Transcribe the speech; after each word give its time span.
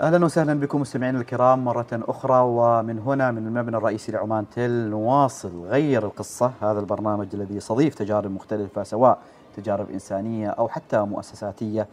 أهلا 0.00 0.24
وسهلا 0.24 0.54
بكم 0.60 0.80
مستمعينا 0.80 1.20
الكرام 1.20 1.64
مرة 1.64 1.86
أخرى 1.92 2.40
ومن 2.44 2.98
هنا 2.98 3.30
من 3.30 3.46
المبنى 3.46 3.76
الرئيسي 3.76 4.12
لعمان 4.12 4.44
تل 4.50 4.70
نواصل 4.70 5.64
غير 5.64 6.04
القصة 6.04 6.52
هذا 6.62 6.80
البرنامج 6.80 7.26
الذي 7.34 7.56
يستضيف 7.56 7.94
تجارب 7.94 8.30
مختلفة 8.30 8.82
سواء 8.82 9.18
تجارب 9.56 9.90
إنسانية 9.90 10.48
أو 10.48 10.68
حتى 10.68 11.00
مؤسساتية 11.00 11.88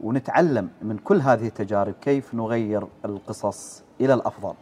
ونتعلم 0.00 0.68
من 0.82 0.98
كل 0.98 1.20
هذه 1.20 1.46
التجارب 1.46 1.94
كيف 2.00 2.34
نغير 2.34 2.86
القصص 3.04 3.82
إلى 4.00 4.14
الأفضل. 4.14 4.54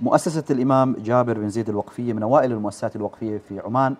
مؤسسة 0.00 0.44
الإمام 0.50 0.96
جابر 0.98 1.38
بن 1.38 1.48
زيد 1.48 1.68
الوقفية 1.68 2.12
من 2.12 2.22
أوائل 2.22 2.52
المؤسسات 2.52 2.96
الوقفية 2.96 3.38
في 3.48 3.60
عمان 3.60 3.94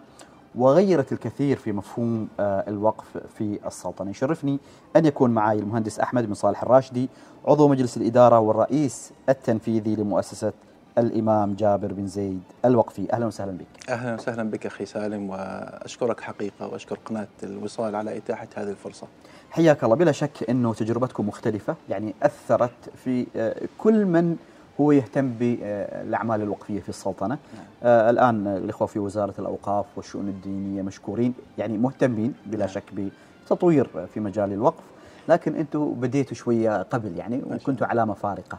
وغيرت 0.55 1.13
الكثير 1.13 1.57
في 1.57 1.73
مفهوم 1.73 2.29
آه، 2.41 2.65
الوقف 2.69 3.19
في 3.39 3.59
السلطنة. 3.67 4.11
يشرفني 4.11 4.59
أن 4.97 5.07
يكون 5.07 5.31
معي 5.31 5.59
المهندس 5.59 6.01
أحمد 6.01 6.27
بن 6.27 6.35
صالح 6.35 6.63
الراشدي 6.63 7.09
عضو 7.47 7.69
مجلس 7.69 7.97
الإدارة 7.97 8.39
والرئيس 8.39 9.13
التنفيذي 9.29 9.97
لمؤسسة 9.97 10.53
الإمام 10.99 11.55
جابر 11.55 11.93
بن 11.93 12.07
زيد 12.07 12.43
الوقفي. 12.65 13.13
أهلا 13.13 13.27
وسهلا 13.27 13.53
بك. 13.53 13.91
أهلا 13.91 14.15
وسهلا 14.15 14.51
بك 14.51 14.67
أخي 14.67 14.87
سالم 14.87 15.31
وأشكرك 15.31 16.21
حقيقة 16.21 16.69
وأشكر 16.69 16.99
قناة 17.05 17.29
الوصال 17.43 17.95
على 17.95 18.17
إتاحة 18.17 18.49
هذه 18.55 18.71
الفرصة. 18.71 19.07
حياك 19.51 19.85
الله. 19.85 19.97
بلا 19.97 20.13
شك 20.13 20.51
أنه 20.51 20.75
تجربتكم 20.75 21.29
مختلفة 21.29 21.77
يعني 21.89 22.15
أثرت 22.23 22.91
في 23.05 23.27
آه، 23.37 23.57
كل 23.79 24.05
من 24.05 24.37
هو 24.81 24.93
يهتم 24.93 25.29
بالأعمال 25.29 26.43
الوقفية 26.43 26.81
في 26.81 26.89
السلطنة 26.89 27.39
نعم. 27.55 27.65
آه 27.83 28.11
الآن 28.11 28.47
الإخوة 28.47 28.87
في 28.87 28.99
وزارة 28.99 29.35
الأوقاف 29.39 29.87
والشؤون 29.97 30.29
الدينية 30.29 30.83
مشكورين 30.83 31.35
يعني 31.59 31.79
مهتمين 31.79 32.35
بلا 32.47 32.59
نعم. 32.59 32.69
شك 32.69 33.11
بتطوير 33.47 34.07
في 34.15 34.21
مجال 34.21 34.53
الوقف 34.53 34.85
لكن 35.29 35.55
أنتم 35.55 35.95
بديتوا 35.95 36.35
شوية 36.35 36.83
قبل 36.83 37.17
يعني 37.17 37.43
وكنتوا 37.47 37.87
علامة 37.87 38.15
فارقة 38.15 38.59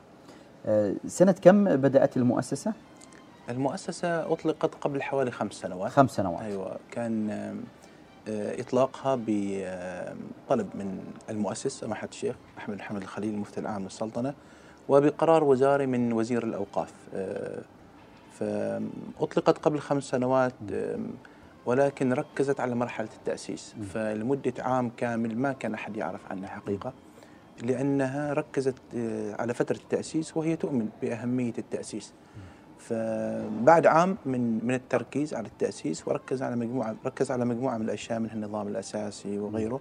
آه 0.66 0.94
سنة 1.08 1.32
كم 1.32 1.76
بدأت 1.76 2.18
المؤسسة؟ 2.18 2.74
المؤسسة 3.50 4.34
أطلقت 4.34 4.76
قبل 4.76 5.02
حوالي 5.02 5.32
خمس 5.32 5.54
سنوات 5.54 5.92
خمس 5.92 6.12
سنوات 6.12 6.42
أيوة 6.42 6.78
كان 6.92 7.30
آه، 8.28 8.62
إطلاقها 8.62 9.16
بطلب 9.16 10.70
من 10.76 11.04
المؤسس 11.30 11.68
سماحة 11.68 12.08
الشيخ 12.12 12.36
أحمد 12.58 12.78
محمد 12.78 13.02
الخليل 13.02 13.34
المفتي 13.34 13.60
العام 13.60 13.84
للسلطنة 13.84 14.34
وبقرار 14.92 15.44
وزاري 15.44 15.86
من 15.86 16.14
وزير 16.14 16.44
الأوقاف. 16.44 16.94
آه، 17.14 17.62
فأطلقت 18.40 19.58
قبل 19.58 19.80
خمس 19.80 20.04
سنوات 20.04 20.54
ولكن 21.66 22.14
ركزت 22.14 22.60
على 22.60 22.76
مرحلة 22.76 23.10
التأسيس. 23.18 23.76
فلمدة 23.94 24.54
عام 24.64 24.92
كامل 24.98 25.38
ما 25.38 25.54
كان 25.54 25.74
أحد 25.74 25.98
يعرف 25.98 26.32
عنها 26.32 26.48
حقيقة 26.48 26.94
لأنها 27.64 28.34
ركزت 28.34 28.76
آه، 28.96 29.36
على 29.42 29.54
فترة 29.54 29.76
التأسيس 29.76 30.38
وهي 30.38 30.56
تؤمن 30.56 30.90
بأهمية 31.02 31.54
التأسيس. 31.58 32.14
فبعد 32.80 33.86
عام 33.88 34.18
من 34.26 34.66
من 34.66 34.74
التركيز 34.74 35.34
على 35.34 35.48
التأسيس 35.48 36.08
وركز 36.08 36.44
على 36.44 36.56
مجموعة 36.56 36.96
ركز 37.06 37.32
على 37.32 37.46
مجموعة 37.46 37.78
من 37.78 37.86
الأشياء 37.86 38.20
منها 38.20 38.34
النظام 38.34 38.68
الأساسي 38.68 39.40
وغيره 39.40 39.80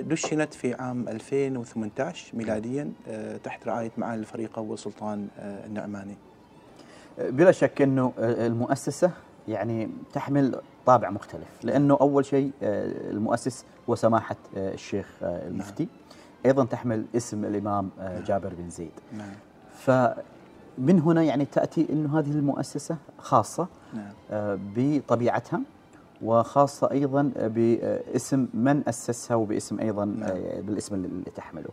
دشنت 0.00 0.54
في 0.54 0.74
عام 0.74 1.08
2018 1.08 2.36
ميلاديا 2.36 2.92
آه، 3.08 3.36
تحت 3.36 3.66
رعاية 3.66 3.90
معالي 3.98 4.20
الفريق 4.20 4.58
أول 4.58 4.78
سلطان 4.78 5.28
آه، 5.38 5.66
النعماني 5.66 6.16
بلا 7.18 7.52
شك 7.52 7.82
أنه 7.82 8.12
المؤسسة 8.18 9.10
يعني 9.48 9.90
تحمل 10.12 10.60
طابع 10.86 11.10
مختلف 11.10 11.64
لأنه 11.64 11.98
أول 12.00 12.24
شيء 12.24 12.50
المؤسس 12.62 13.64
هو 13.88 13.94
سماحة 13.94 14.36
الشيخ 14.56 15.06
المفتي 15.22 15.82
نعم. 15.82 15.92
أيضا 16.46 16.64
تحمل 16.64 17.04
اسم 17.16 17.44
الإمام 17.44 17.90
نعم. 17.98 18.22
جابر 18.22 18.54
بن 18.54 18.70
زيد 18.70 18.92
نعم. 19.12 19.34
فمن 19.78 21.00
هنا 21.00 21.22
يعني 21.22 21.44
تأتي 21.44 21.86
أنه 21.90 22.18
هذه 22.18 22.30
المؤسسة 22.30 22.96
خاصة 23.18 23.68
نعم. 23.94 24.12
بطبيعتها 24.76 25.60
وخاصة 26.22 26.90
أيضا 26.90 27.32
باسم 27.36 28.46
من 28.54 28.82
أسسها 28.88 29.34
وباسم 29.34 29.80
أيضا 29.80 30.04
نعم. 30.04 30.30
بالاسم 30.62 30.94
اللي 30.94 31.30
تحمله 31.36 31.68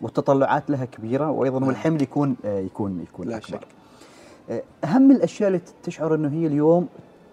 والتطلعات 0.00 0.70
لها 0.70 0.84
كبيرة 0.84 1.30
وأيضا 1.30 1.58
نعم. 1.58 1.68
والحمل 1.68 2.02
يكون 2.02 2.36
يكون 2.44 3.00
يكون 3.00 3.28
لا 3.28 3.36
أكبر 3.36 3.48
شك. 3.48 3.66
آه، 4.50 4.62
أهم 4.84 5.10
الأشياء 5.10 5.48
اللي 5.48 5.60
تشعر 5.82 6.14
أنه 6.14 6.28
هي 6.28 6.46
اليوم 6.46 6.88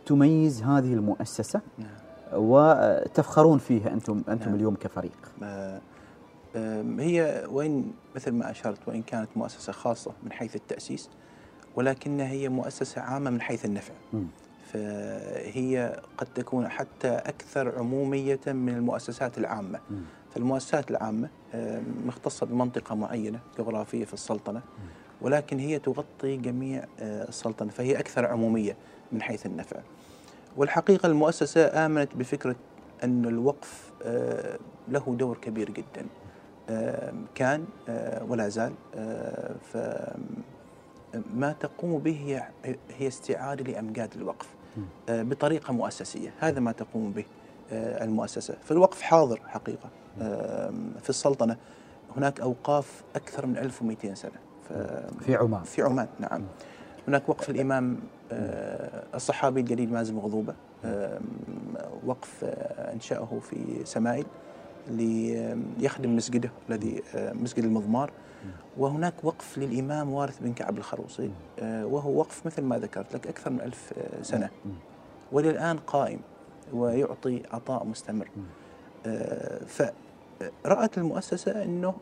تميز 0.06 0.64
هذه 0.64 0.94
المؤسسة 0.94 1.62
نعم. 1.78 1.90
وتفخرون 2.34 3.58
فيها 3.58 3.94
أنتم 3.94 4.24
أنتم 4.30 4.46
نعم. 4.46 4.56
اليوم 4.56 4.76
كفريق 4.76 5.32
هي 7.00 7.46
وين 7.52 7.94
مثل 8.16 8.32
ما 8.32 8.52
أشرت 8.52 8.88
وإن 8.88 9.02
كانت 9.02 9.30
مؤسسة 9.36 9.74
خاصة 9.74 10.12
من 10.24 10.32
حيث 10.32 10.56
التأسيس 10.56 11.10
ولكنها 11.76 12.28
هي 12.28 12.50
مؤسسة 12.50 13.02
عامة 13.02 13.30
من 13.30 13.42
حيث 13.42 13.66
النفع 13.66 13.94
م. 14.14 14.24
فهي 14.74 16.02
قد 16.18 16.28
تكون 16.36 16.68
حتى 16.68 17.10
أكثر 17.10 17.80
عمومية 17.80 18.40
من 18.48 18.70
المؤسسات 18.70 19.38
العامة. 19.38 19.80
فالمؤسسات 20.36 20.92
العامة 20.92 21.30
مختصة 22.06 22.46
بمنطقة 22.46 22.96
معينة 22.96 23.40
جغرافية 23.58 24.06
في 24.06 24.14
السلطنة 24.14 24.62
ولكن 25.22 25.60
هي 25.60 25.80
تغطي 25.80 26.38
جميع 26.38 26.84
آه، 27.00 27.28
السلطنة 27.28 27.70
فهي 27.70 28.00
أكثر 28.00 28.26
عمومية 28.26 28.78
من 29.12 29.22
حيث 29.22 29.46
النفع. 29.46 29.80
والحقيقة 30.58 31.08
المؤسسة 31.08 31.86
آمنت 31.86 32.16
بفكرة 32.16 32.56
أن 33.04 33.26
الوقف 33.26 33.92
آه، 34.04 34.60
له 34.88 35.16
دور 35.20 35.38
كبير 35.38 35.72
جدا. 35.72 36.06
كان 37.36 37.66
آه، 37.90 38.24
ولا 38.24 38.50
زال 38.50 38.74
فما 39.74 41.56
تقوم 41.60 42.00
به 42.00 42.42
هي 42.98 43.08
استعادة 43.08 43.64
لأمجاد 43.64 44.14
الوقف. 44.16 44.48
آه، 45.10 45.24
بطريقة 45.24 45.74
مؤسسية. 45.74 46.34
هذا 46.40 46.60
ما 46.60 46.72
تقوم 46.72 47.12
به 47.12 47.26
آه، 47.72 48.04
المؤسسة. 48.04 48.56
فالوقف 48.64 49.02
حاضر 49.02 49.42
حقيقة 49.48 49.90
في 51.02 51.10
السلطنة. 51.10 51.58
هناك 52.18 52.40
أوقاف 52.40 53.04
أكثر 53.16 53.46
من 53.46 53.58
1200 53.58 54.16
سنة. 54.16 54.32
في 55.20 55.36
عمان. 55.36 55.64
في 55.64 55.82
عمان 55.82 56.08
نعم. 56.20 56.44
هناك 57.08 57.30
وقف 57.30 57.50
الإمام 57.50 58.00
آه، 58.32 59.04
الصحابي 59.16 59.60
الجليل 59.60 59.94
مازن 59.94 60.18
غضوبة 60.18 60.54
وقف 62.06 62.44
أنشأه 62.94 63.40
في 63.42 63.82
سمائل 63.86 64.26
ليخدم 64.90 66.16
مسجده 66.16 66.52
الذي 66.70 67.02
مسجد 67.16 67.64
المضمار. 67.64 68.12
وهناك 68.78 69.14
وقف 69.24 69.58
للإمام 69.58 70.14
وارث 70.14 70.40
بن 70.40 70.54
كعب 70.54 70.78
الخروصي 70.78 71.32
آه، 71.60 71.86
وهو 71.86 72.20
وقف 72.20 72.46
مثل 72.46 72.62
ما 72.62 72.80
ذكرت 72.80 73.16
لك 73.16 73.28
أكثر 73.28 73.50
من 73.50 73.62
ألف 73.62 73.94
آه، 73.98 74.22
سنة. 74.22 74.50
وللآن 75.32 75.78
قائم 75.78 76.20
ويعطي 76.74 77.44
عطاء 77.52 77.86
مستمر. 77.86 78.30
آه، 79.06 79.60
فرأت 79.66 80.98
المؤسسة 80.98 81.64
أنه 81.64 81.94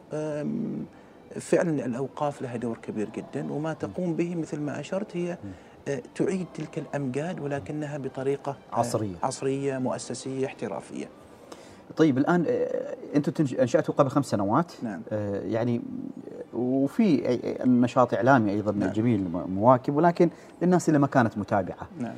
فعلا 1.40 1.86
الأوقاف 1.86 2.42
لها 2.42 2.58
دور 2.58 2.78
كبير 2.78 3.10
جدا 3.10 3.54
وما 3.54 3.74
تقوم 3.74 4.14
به 4.16 4.36
مثل 4.36 4.60
ما 4.60 4.80
أشرت 4.80 5.18
هي 5.18 5.38
تعيد 6.16 6.46
تلك 6.54 6.78
الأمجاد 6.78 7.40
ولكنها 7.40 7.98
بطريقة 7.98 8.58
عصرية. 8.74 9.16
عصرية 9.24 9.78
مؤسسية 9.78 10.46
احترافية. 10.46 11.10
طيب 11.98 12.18
الآن 12.18 12.46
آه، 12.48 12.96
أنتم 13.16 13.46
أنشأتوا 13.60 13.94
قبل 13.94 14.10
خمس 14.10 14.26
سنوات 14.26 14.72
نعم. 14.84 15.02
آه، 15.12 15.42
يعني 15.42 15.82
وفي 16.54 17.40
نشاط 17.66 18.14
إعلامي 18.14 18.52
أيضا 18.52 18.72
نعم. 18.72 18.92
جميل 18.92 19.28
مواكب 19.48 19.96
ولكن 19.96 20.30
للناس 20.62 20.90
اللي 20.90 21.00
ما 21.00 21.08
كانت 21.08 21.38
متابعة 21.38 21.88
نعم. 22.00 22.16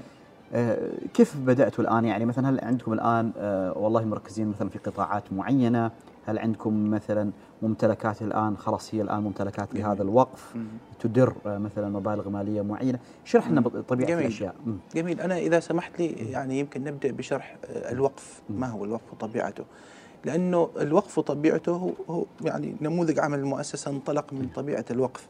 آه، 0.53 0.89
كيف 1.13 1.37
بدأتوا 1.37 1.83
الآن 1.83 2.05
يعني 2.05 2.25
مثلا 2.25 2.49
هل 2.49 2.59
عندكم 2.63 2.93
الآن 2.93 3.31
والله 3.75 4.05
مركزين 4.05 4.47
مثلا 4.47 4.69
في 4.69 4.79
قطاعات 4.79 5.33
معينة 5.33 5.91
هل 6.25 6.39
عندكم 6.39 6.89
مثلا 6.89 7.31
ممتلكات 7.61 8.21
الآن 8.21 8.57
خلاص 8.57 8.95
هي 8.95 9.01
الآن 9.01 9.23
ممتلكات 9.23 9.75
لهذا 9.75 10.03
الوقف. 10.03 10.55
تدر 10.99 11.33
مثلا 11.45 11.89
مبالغ 11.89 12.29
مالية 12.29 12.61
معينة. 12.61 12.99
شرح 13.25 13.49
لنا 13.49 13.61
طبيعة 13.61 14.09
جميل. 14.09 14.21
الأشياء. 14.21 14.55
جميل. 14.95 15.21
أنا 15.21 15.37
إذا 15.37 15.59
سمحت 15.59 15.99
لي 15.99 16.07
يعني 16.07 16.59
يمكن 16.59 16.83
نبدأ 16.83 17.11
بشرح 17.11 17.57
الوقف. 17.69 18.41
ما 18.49 18.67
هو 18.67 18.85
الوقف 18.85 19.13
وطبيعته؟ 19.13 19.63
لأنه 20.25 20.69
الوقف 20.79 21.17
وطبيعته 21.17 21.93
هو 22.09 22.25
يعني 22.41 22.75
نموذج 22.81 23.19
عمل 23.19 23.39
المؤسسه 23.39 23.91
انطلق 23.91 24.33
من 24.33 24.49
طبيعة 24.55 24.85
الوقف. 24.91 25.27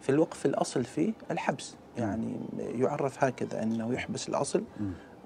في 0.00 0.08
الوقف 0.12 0.46
الأصل 0.46 0.84
فيه 0.84 1.12
الحبس. 1.30 1.74
يعني 1.98 2.36
يعرف 2.58 3.24
هكذا 3.24 3.62
أنه 3.62 3.92
يحبس 3.92 4.28
الأصل 4.28 4.62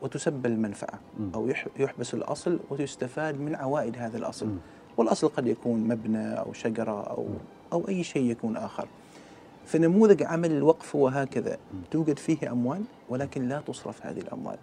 وتسبب 0.03 0.47
المنفعة. 0.47 1.01
أو 1.35 1.49
يحبس 1.79 2.15
الأصل 2.15 2.61
وتستفاد 2.71 3.41
من 3.41 3.55
عوائد 3.55 3.97
هذا 3.97 4.19
الأصل. 4.19 4.49
والأصل 4.99 5.29
قد 5.29 5.47
يكون 5.47 5.81
مبنى 5.81 6.39
أو 6.39 6.53
شجرة 6.53 7.03
أو 7.03 7.27
أو 7.73 7.89
أي 7.89 8.03
شيء 8.05 8.31
يكون 8.31 8.57
آخر. 8.57 8.89
فنموذج 9.67 10.23
عمل 10.23 10.53
الوقف 10.53 10.97
هو 10.97 11.09
هكذا. 11.09 11.59
توجد 11.91 12.19
فيه 12.19 12.53
أموال 12.53 12.83
ولكن 13.09 13.49
لا 13.49 13.61
تصرف 13.61 14.07
هذه 14.07 14.19
الأموال. 14.19 14.57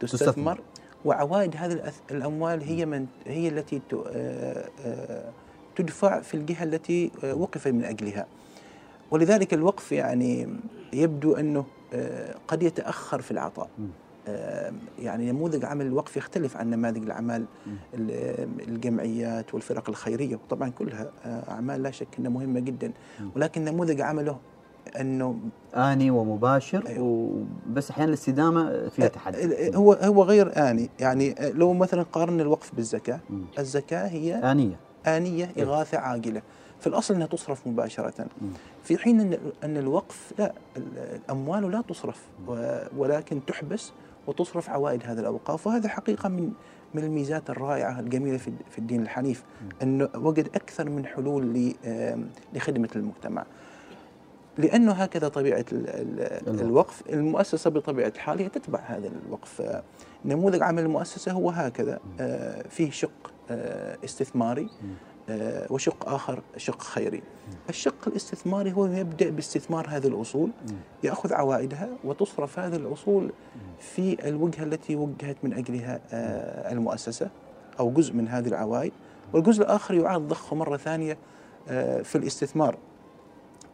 تستثمر. 0.00 0.60
وعوائد 1.04 1.56
هذه 1.56 1.92
الأموال 2.10 2.62
هي 2.62 2.86
من 2.86 3.06
هي 3.26 3.48
التي 3.48 3.80
آه، 4.06 4.68
آه، 4.84 5.30
تدفع 5.76 6.20
في 6.20 6.34
الجهة 6.34 6.64
التي 6.64 7.10
آه، 7.24 7.34
وقف 7.34 7.68
من 7.68 7.84
أجلها. 7.84 8.26
ولذلك 9.10 9.54
الوقف 9.54 9.92
يعني 9.92 10.48
يبدو 10.92 11.34
أنه 11.34 11.64
آه، 11.94 12.34
قد 12.48 12.62
يتأخر 12.62 13.20
في 13.20 13.30
العطاء. 13.30 13.68
يعني 14.98 15.32
نموذج 15.32 15.64
عمل 15.64 15.86
الوقف 15.86 16.16
يختلف 16.16 16.56
عن 16.56 16.70
نماذج 16.70 17.02
الأعمال 17.02 17.44
مم. 17.66 17.72
ال- 17.94 18.48
الجمعيات 18.68 19.54
والفرق 19.54 19.88
الخيرية 19.88 20.36
وطبعا 20.36 20.68
كلها 20.68 21.10
آه، 21.24 21.50
أعمال 21.50 21.82
لا 21.82 21.90
شك 21.90 22.08
إنها 22.18 22.30
مهمة 22.30 22.60
جدا. 22.60 22.92
ولكن 23.36 23.64
نموذج 23.64 24.00
عمله 24.00 24.38
أنه 25.00 25.36
آني 25.74 26.10
ومباشر 26.10 26.86
أيوه. 26.86 27.04
وبس 27.66 27.90
أحيانا 27.90 28.08
الاستدامة 28.08 28.88
فيها 28.88 29.08
تحدي 29.08 29.76
هو 29.76 29.92
هو 29.92 30.22
غير 30.22 30.70
آني 30.70 30.90
يعني 31.00 31.34
لو 31.40 31.72
مثلا 31.72 32.02
قارن 32.02 32.40
الوقف 32.40 32.74
بالزكاة 32.74 33.20
مم. 33.30 33.44
الزكاة 33.58 34.06
هي 34.08 34.34
آنية 34.34 34.76
آنية 35.06 35.50
إيه. 35.56 35.62
إغاثة 35.62 35.98
عاجلة 35.98 36.42
في 36.80 36.86
الأصل 36.86 37.14
أنها 37.14 37.26
تصرف 37.26 37.66
مباشرة 37.66 38.26
مم. 38.42 38.48
في 38.82 38.98
حين 38.98 39.20
أن 39.64 39.76
الوقف 39.76 40.32
لا 40.38 40.52
ال- 40.76 40.98
الأموال 41.24 41.70
لا 41.70 41.80
تصرف 41.88 42.22
ولكن 42.96 43.40
تحبس 43.46 43.92
وتصرف 44.26 44.70
عوائد 44.70 45.02
هذه 45.04 45.18
الأوقاف 45.20 45.66
وهذا 45.66 45.88
حقيقة 45.88 46.28
من 46.28 46.52
من 46.94 47.04
الميزات 47.04 47.50
الرائعة 47.50 48.00
الجميلة 48.00 48.36
في 48.70 48.78
الدين 48.78 49.02
الحنيف 49.02 49.44
أنه 49.82 50.08
وجد 50.14 50.48
أكثر 50.54 50.90
من 50.90 51.06
حلول 51.06 51.74
لخدمة 52.54 52.88
المجتمع. 52.96 53.44
لأنه 54.58 54.92
هكذا 54.92 55.28
طبيعة 55.28 55.64
ال- 55.72 55.88
ال- 56.48 56.60
الوقف. 56.60 57.02
المؤسسة 57.10 57.70
بطبيعة 57.70 58.08
الحال 58.08 58.38
هي 58.38 58.48
تتبع 58.48 58.78
هذا 58.80 59.10
الوقف. 59.26 59.82
نموذج 60.24 60.62
عمل 60.62 60.82
المؤسسة 60.82 61.32
هو 61.32 61.50
هكذا 61.50 62.00
آه، 62.20 62.62
فيه 62.68 62.90
شق 62.90 63.32
آه، 63.50 63.96
استثماري. 64.04 64.68
وشق 65.70 66.08
آخر 66.08 66.42
شق 66.56 66.82
خيري. 66.82 67.22
الشق 67.68 68.08
الاستثماري 68.08 68.72
هو 68.72 68.86
يبدأ 68.86 69.30
باستثمار 69.30 69.86
هذه 69.88 70.06
الأصول 70.06 70.50
يأخذ 71.04 71.32
عوائدها 71.32 71.88
وتصرف 72.04 72.58
هذه 72.58 72.76
الأصول 72.76 73.32
في 73.78 74.28
الوجهة 74.28 74.64
التي 74.64 74.96
وجهت 74.96 75.36
من 75.42 75.52
أجلها 75.52 76.00
آه، 76.12 76.72
المؤسسة 76.72 77.30
أو 77.80 77.90
جزء 77.90 78.14
من 78.14 78.28
هذه 78.28 78.48
العوائد. 78.48 78.92
والجزء 79.32 79.62
الآخر 79.62 79.94
يعاد 79.94 80.20
ضخه 80.20 80.56
مرة 80.56 80.76
ثانية 80.76 81.18
آه، 81.68 82.02
في 82.02 82.18
الاستثمار. 82.18 82.76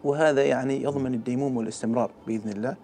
وهذا 0.04 0.44
يعني 0.44 0.82
يضمن 0.82 1.14
الديموم 1.14 1.56
والاستمرار 1.56 2.10
بإذن 2.26 2.50
الله 2.50 2.76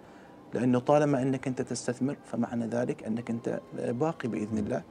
لأنه 0.53 0.79
طالما 0.79 1.21
أنك 1.21 1.47
أنت 1.47 1.61
تستثمر 1.61 2.15
فمعنى 2.25 2.65
ذلك 2.65 3.03
أنك 3.03 3.29
أنت 3.29 3.59
باقي 3.77 4.27
بإذن 4.27 4.57
الله. 4.57 4.83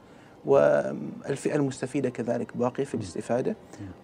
والفئة 0.45 1.55
المستفيدة 1.55 2.09
كذلك 2.09 2.57
باقية 2.57 2.83
في 2.83 2.95
الاستفادة. 2.95 3.55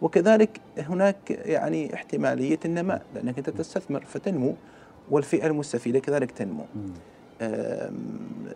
وكذلك 0.01 0.61
هناك 0.77 1.31
يعني 1.31 1.93
احتمالية 1.93 2.59
النماء 2.65 3.01
لأنك 3.15 3.37
أنت 3.37 3.49
تستثمر 3.49 4.05
فتنمو 4.05 4.55
والفئة 5.11 5.47
المستفيدة 5.47 5.99
كذلك 5.99 6.31
تنمو. 6.31 6.65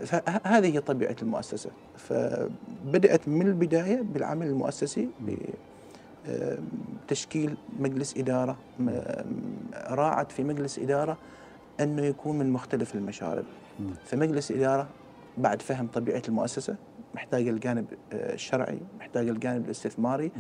فهذه 0.06 0.74
هي 0.74 0.80
طبيعة 0.80 1.16
المؤسسة. 1.22 1.70
فبدأت 1.98 3.28
من 3.28 3.48
البداية 3.48 4.02
بالعمل 4.02 4.48
المؤسسي 4.48 5.10
بتشكيل 7.06 7.58
مجلس 7.80 8.18
إدارة. 8.18 8.58
راعت 9.88 10.32
في 10.32 10.44
مجلس 10.44 10.80
إدارة 10.80 11.18
أنه 11.80 12.02
يكون 12.02 12.40
من 12.40 12.50
مختلف 12.50 12.96
المشارب. 12.96 13.46
فمجلس 14.06 14.52
إدارة 14.52 14.88
بعد 15.38 15.62
فهم 15.62 15.88
طبيعة 15.88 16.22
المؤسسة 16.28 16.76
محتاج 17.16 17.48
الجانب 17.48 17.86
آه، 18.14 18.34
الشرعي 18.34 18.80
محتاج 19.00 19.30
الجانب 19.30 19.66
الاستثماري. 19.66 20.32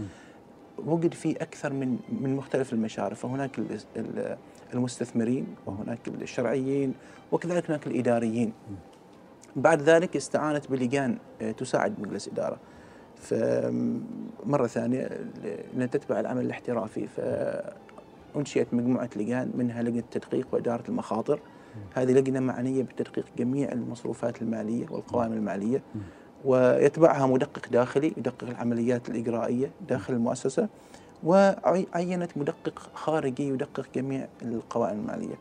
وجد 0.85 1.13
فيه 1.13 1.35
أكثر 1.35 1.73
من 1.73 1.99
من 2.21 2.35
مختلف 2.35 2.73
المشارف. 2.73 3.19
فهناك 3.19 3.59
ال- 3.59 3.77
ال- 3.97 4.37
المستثمرين 4.73 5.47
وهناك 5.65 6.07
الشرعيين 6.07 6.93
وكذلك 7.31 7.69
هناك 7.69 7.87
الإداريين. 7.87 8.53
بعد 9.55 9.81
ذلك 9.81 10.15
استعانت 10.15 10.71
بلجان 10.71 11.17
آه، 11.41 11.51
تساعد 11.51 11.99
مجلس 11.99 12.27
إدارة. 12.27 12.57
فمرة 13.15 14.67
ثانية 14.67 15.09
لأن 15.73 15.89
تتبع 15.89 16.19
العمل 16.19 16.45
الاحترافي 16.45 17.07
فأنشئت 17.07 18.73
مجموعة 18.73 19.09
لجان 19.15 19.51
منها 19.55 19.81
لجنة 19.81 19.99
التدقيق 19.99 20.47
وإدارة 20.51 20.83
المخاطر. 20.89 21.39
هذه 21.93 22.11
لجنة 22.11 22.39
معنية 22.39 22.83
بتدقيق 22.83 23.25
جميع 23.37 23.71
المصروفات 23.71 24.41
المالية 24.41 24.85
والقوائم 24.91 25.33
المالية. 25.33 25.81
ويتبعها 26.45 27.25
مدقق 27.27 27.69
داخلي 27.71 28.13
يدقق 28.17 28.43
العمليات 28.43 29.09
الإجرائية 29.09 29.71
داخل 29.89 30.13
المؤسسة 30.13 30.67
وعينت 31.23 32.37
مدقق 32.37 32.89
خارجي 32.93 33.47
يدقق 33.47 33.85
جميع 33.95 34.27
القوائم 34.41 34.99
المالية. 34.99 35.35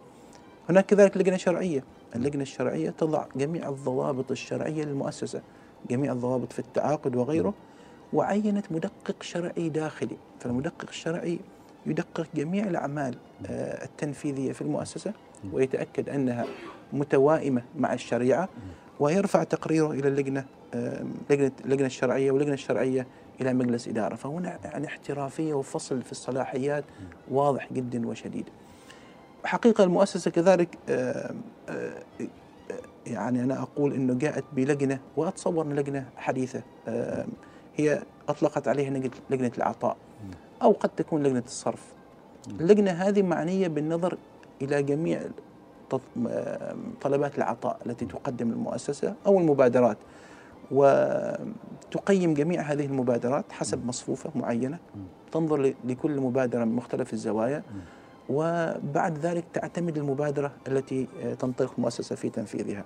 هناك 0.69 0.87
كذلك 0.87 1.17
لجنة 1.17 1.37
شرعية. 1.37 1.85
اللجنة 2.17 2.43
الشرعية 2.43 2.91
تضع 2.91 3.25
جميع 3.37 3.69
الضوابط 3.69 4.31
الشرعية 4.31 4.85
للمؤسسة 4.85 5.43
جميع 5.91 6.13
الضوابط 6.13 6.53
في 6.53 6.59
التعاقد 6.59 7.17
وغيره 7.17 7.55
وعينت 8.13 8.73
مدقق 8.73 9.23
شرعي 9.23 9.69
داخلي. 9.69 10.17
فالمدقق 10.41 10.89
الشرعي 10.89 11.39
يدقق 11.87 12.27
جميع 12.35 12.67
الأعمال 12.67 13.17
آه، 13.47 13.85
التنفيذية 13.85 14.53
في 14.53 14.63
المؤسسة 14.63 15.13
ويتأكد 15.53 16.09
أنها 16.09 16.45
متوائمة 16.93 17.63
مع 17.79 17.93
الشريعة 17.93 18.49
ويرفع 19.03 19.43
تقريره 19.45 19.91
إلى 19.91 20.09
اللجنة 20.09 20.45
لجنة 21.31 21.53
اللجنة 21.65 21.87
الشرعية 21.87 22.31
واللجنة 22.31 22.55
الشرعية 22.55 23.07
إلى 23.41 23.53
مجلس 23.55 23.89
إدارة. 23.89 24.15
فهنا 24.15 24.59
يعني 24.65 24.87
احترافية 24.87 25.55
وفصل 25.55 26.03
في 26.03 26.13
الصلاحيات 26.13 26.85
واضح 27.31 27.73
جدا 27.73 28.09
وشديد. 28.09 28.45
حقيقة 29.45 29.85
المؤسسة 29.85 30.31
كذلك 30.31 30.79
يعني 33.07 33.43
أنا 33.45 33.63
أقول 33.63 33.93
أنه 33.93 34.15
جاءت 34.15 34.45
بلجنة 34.53 34.99
وأتصور 35.17 35.67
لجنة 35.67 36.07
حديثة 36.17 36.63
هي 37.77 38.03
أطلقت 38.29 38.69
عليها 38.69 38.91
لجنة- 39.31 39.57
العطاء 39.59 39.97
أو 40.63 40.73
قد 40.73 40.89
تكون 40.89 41.23
لجنة 41.23 41.43
الصرف. 41.47 41.83
اللجنة 42.61 42.91
هذه 42.91 43.23
معنية 43.23 43.69
بالنظر 43.69 44.19
إلى 44.63 44.83
جميع 44.83 45.21
طلبات 47.01 47.39
العطاء 47.39 47.79
التي 47.87 48.05
تقدم 48.05 48.51
المؤسسة 48.51 49.15
أو 49.27 49.39
المبادرات 49.39 49.97
وتقيم 50.71 52.35
جميع 52.35 52.61
هذه 52.61 52.87
المبادرات 52.87 53.53
حسب 53.53 53.87
مصفوفة 53.87 54.31
معينة. 54.35 54.79
تنظر 55.33 55.75
لكل 55.85 56.21
مبادرة 56.21 56.65
من 56.65 56.77
مختلف 56.77 57.13
الزوايا. 57.13 57.63
وبعد 58.29 59.19
ذلك 59.19 59.45
تعتمد 59.55 59.99
المبادرة 59.99 60.53
التي 60.69 61.09
آه، 61.23 61.35
تنطلق 61.35 61.73
المؤسسة 61.79 62.17
في 62.17 62.31
تنفيذها. 62.31 62.85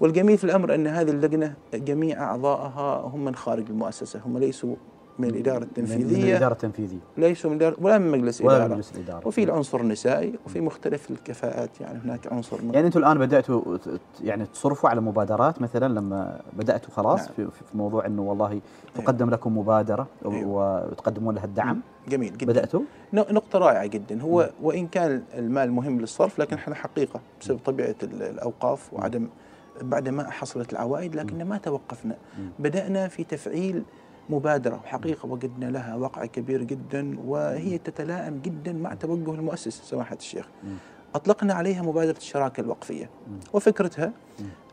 والجميل 0.00 0.38
في 0.38 0.44
الأمر 0.44 0.74
أن 0.74 0.86
هذه 0.86 1.10
اللجنة 1.10 1.54
جميع 1.74 2.22
أعضائها 2.22 3.00
هم 3.00 3.24
من 3.24 3.34
خارج 3.34 3.64
المؤسسة 3.70 4.20
هم 4.26 4.38
ليسوا 4.38 4.76
من 5.18 5.28
الإدارة 5.28 5.58
من 5.58 5.62
التنفيذية 5.64 6.30
الاداره 6.30 6.52
التنفيذيه 6.52 6.98
ليسوا 7.16 7.50
من 7.50 7.56
الإدارة 7.56 7.76
ولا 7.80 7.98
من 7.98 8.10
مجلس 8.10 8.40
ولا 8.40 8.56
إدارة. 8.56 8.72
مجلس 8.74 8.92
الاداره 8.96 9.26
وفي 9.28 9.44
العنصر 9.44 9.80
النسائي 9.80 10.34
وفي 10.46 10.60
مختلف 10.60 11.10
الكفاءات. 11.10 11.80
يعني 11.80 11.98
هناك 12.04 12.32
عنصر 12.32 12.56
يعني 12.72 12.86
أنتم 12.86 13.00
الآن 13.00 13.18
بدأتوا 13.18 13.76
ت- 13.76 13.88
ت- 13.88 14.00
يعني 14.20 14.46
تصرفوا 14.46 14.90
على 14.90 15.00
مبادرات 15.00 15.62
مثلا 15.62 15.92
لما 15.98 16.40
بدأتوا 16.52 16.90
خلاص 16.90 17.20
نعم. 17.20 17.28
في, 17.36 17.44
في 17.50 17.76
موضوع 17.76 18.06
إنه 18.06 18.22
والله 18.22 18.60
تقدم 18.94 19.30
لكم 19.30 19.58
مبادرة 19.58 20.06
و- 20.24 20.32
أيوة. 20.32 20.86
وتقدمون 20.86 21.34
لها 21.34 21.44
الدعم. 21.44 21.80
جميل 22.08 22.38
جدا. 22.38 22.46
بدأتوا؟ 22.52 22.80
ن- 23.12 23.16
نقطة 23.34 23.58
رائعة 23.58 23.86
جدا. 23.86 24.22
هو 24.22 24.50
وإن 24.62 24.86
كان 24.86 25.22
المال 25.34 25.72
مهم 25.72 26.00
للصرف 26.00 26.38
لكن 26.38 26.56
إحنا 26.56 26.74
حقيقة 26.74 27.20
بسبب 27.40 27.58
طبيعة 27.64 27.94
ال- 28.02 28.22
الأوقاف 28.22 28.92
وعدم 28.92 29.28
بعد 29.82 30.08
ما 30.08 30.30
حصلت 30.30 30.72
العوائد 30.72 31.16
لكن 31.16 31.44
ما 31.44 31.58
توقفنا. 31.58 32.16
بدأنا 32.58 33.08
في 33.08 33.24
تفعيل 33.24 33.82
مبادرة 34.30 34.74
وحقيقة 34.74 35.26
وجدنا 35.26 35.66
لها 35.66 35.94
وقع 35.94 36.26
كبير 36.26 36.62
جدا 36.62 37.16
وهي 37.26 37.78
تتلائم 37.78 38.40
جدا 38.44 38.72
مع 38.72 38.94
توجه 38.94 39.34
المؤسس 39.34 39.82
سماحة 39.82 40.16
الشيخ. 40.16 40.48
أطلقنا 41.14 41.54
عليها 41.54 41.82
مبادرة 41.82 42.16
الشراكة 42.16 42.60
الوقفية. 42.60 43.10
وفكرتها 43.52 44.12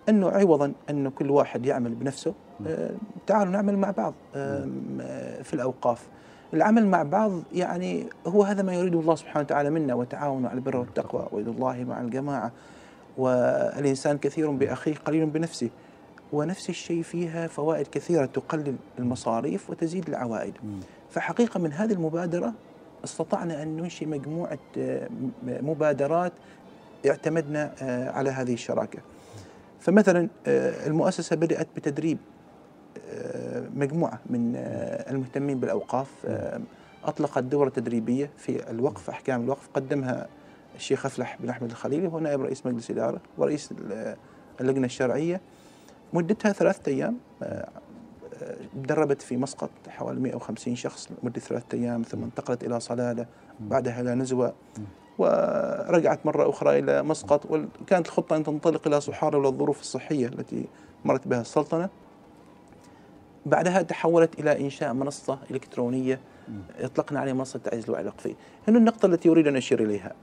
أنه 0.09 0.29
عوضا 0.29 0.73
أنه 0.89 1.09
كل 1.09 1.31
واحد 1.31 1.65
يعمل 1.65 1.95
بنفسه. 1.95 2.33
آه، 2.67 2.91
تعالوا 3.27 3.53
نعمل 3.53 3.77
مع 3.77 3.91
بعض. 3.91 4.13
آه، 4.35 5.41
في 5.41 5.53
الأوقاف. 5.53 6.07
العمل 6.53 6.87
مع 6.87 7.03
بعض 7.03 7.31
يعني 7.53 8.05
هو 8.27 8.43
هذا 8.43 8.61
ما 8.61 8.73
يريده 8.73 8.99
الله 8.99 9.15
سبحانه 9.15 9.39
وتعالى 9.39 9.69
منا 9.69 9.93
وتعاونوا 9.93 10.49
على 10.49 10.57
البر 10.57 10.77
والتقوى 10.77 11.27
ويد 11.31 11.47
الله 11.47 11.83
مع 11.83 12.01
الجماعة. 12.01 12.51
والإنسان 13.17 14.17
كثير 14.17 14.51
بأخيه 14.51 14.95
قليل 14.95 15.25
بنفسه. 15.25 15.69
ونفس 16.33 16.69
الشيء 16.69 17.01
فيها 17.01 17.47
فوائد 17.47 17.87
كثيرة 17.87 18.25
تقلل 18.25 18.75
المصاريف 18.99 19.69
وتزيد 19.69 20.09
العوائد. 20.09 20.53
فحقيقة 21.09 21.59
من 21.59 21.73
هذه 21.73 21.93
المبادرة 21.93 22.53
استطعنا 23.03 23.63
أن 23.63 23.77
ننشئ 23.77 24.05
مجموعة 24.05 24.59
آه، 24.77 25.09
مبادرات 25.43 26.33
اعتمدنا 27.09 27.73
آه، 27.81 28.09
على 28.11 28.29
هذه 28.29 28.53
الشراكة. 28.53 28.99
فمثلا 29.79 30.29
آه، 30.47 30.87
المؤسسة 30.87 31.35
بدأت 31.35 31.67
بتدريب 31.75 32.17
مجموعة 33.75 34.19
من 34.29 34.55
المهتمين 35.09 35.59
بالأوقاف 35.59 36.07
أطلقت 37.05 37.43
دورة 37.43 37.69
تدريبية 37.69 38.29
في 38.37 38.69
الوقف 38.71 39.09
أحكام 39.09 39.43
الوقف 39.43 39.69
قدمها 39.73 40.27
الشيخ 40.75 41.05
أفلح 41.05 41.37
بن 41.39 41.49
أحمد 41.49 41.69
الخليلي 41.69 42.07
وهو 42.07 42.19
نائب 42.19 42.41
رئيس 42.41 42.65
مجلس 42.65 42.89
الإدارة 42.91 43.21
ورئيس 43.37 43.71
ال- 43.71 44.15
اللجنة 44.61 44.85
الشرعية. 44.85 45.41
مدتها 46.13 46.51
ثلاثة 46.51 46.91
أيام 46.91 47.17
آه، 47.43 47.69
آه، 48.43 48.57
دربت 48.75 49.21
في 49.21 49.37
مسقط 49.37 49.69
حوالي 49.87 50.19
150 50.19 50.75
شخص 50.75 51.09
لمدة 51.23 51.39
ثلاثة 51.39 51.77
أيام 51.77 52.01
ثم 52.01 52.23
انتقلت 52.23 52.63
إلى 52.63 52.79
صلالة 52.79 53.25
بعدها 53.59 54.01
إلى 54.01 54.15
نزوة 54.15 54.53
ورجعت 55.17 56.25
مرة 56.25 56.49
أخرى 56.49 56.79
إلى 56.79 57.03
مسقط 57.03 57.45
وكانت 57.81 58.07
الخطة 58.07 58.35
أن 58.35 58.43
تنطلق 58.43 58.87
إلى 58.87 59.01
صحارى 59.01 59.39
للظروف 59.39 59.81
الصحية 59.81 60.27
التي 60.27 60.65
مرت 61.05 61.27
بها 61.27 61.41
السلطنة. 61.41 61.89
بعدها 63.45 63.81
تحولت 63.81 64.39
إلى 64.39 64.59
إنشاء 64.59 64.93
منصة 64.93 65.39
إلكترونية 65.51 66.19
اطلقنا 66.79 67.19
عليها 67.19 67.33
منصة 67.33 67.59
تعزيز 67.59 67.83
الوعي 67.85 68.01
الوقفي. 68.01 68.35
هنا 68.67 68.77
النقطة 68.77 69.05
التي 69.05 69.29
اريد 69.29 69.47
أن 69.47 69.55
اشير 69.55 69.83
إليها. 69.83 70.13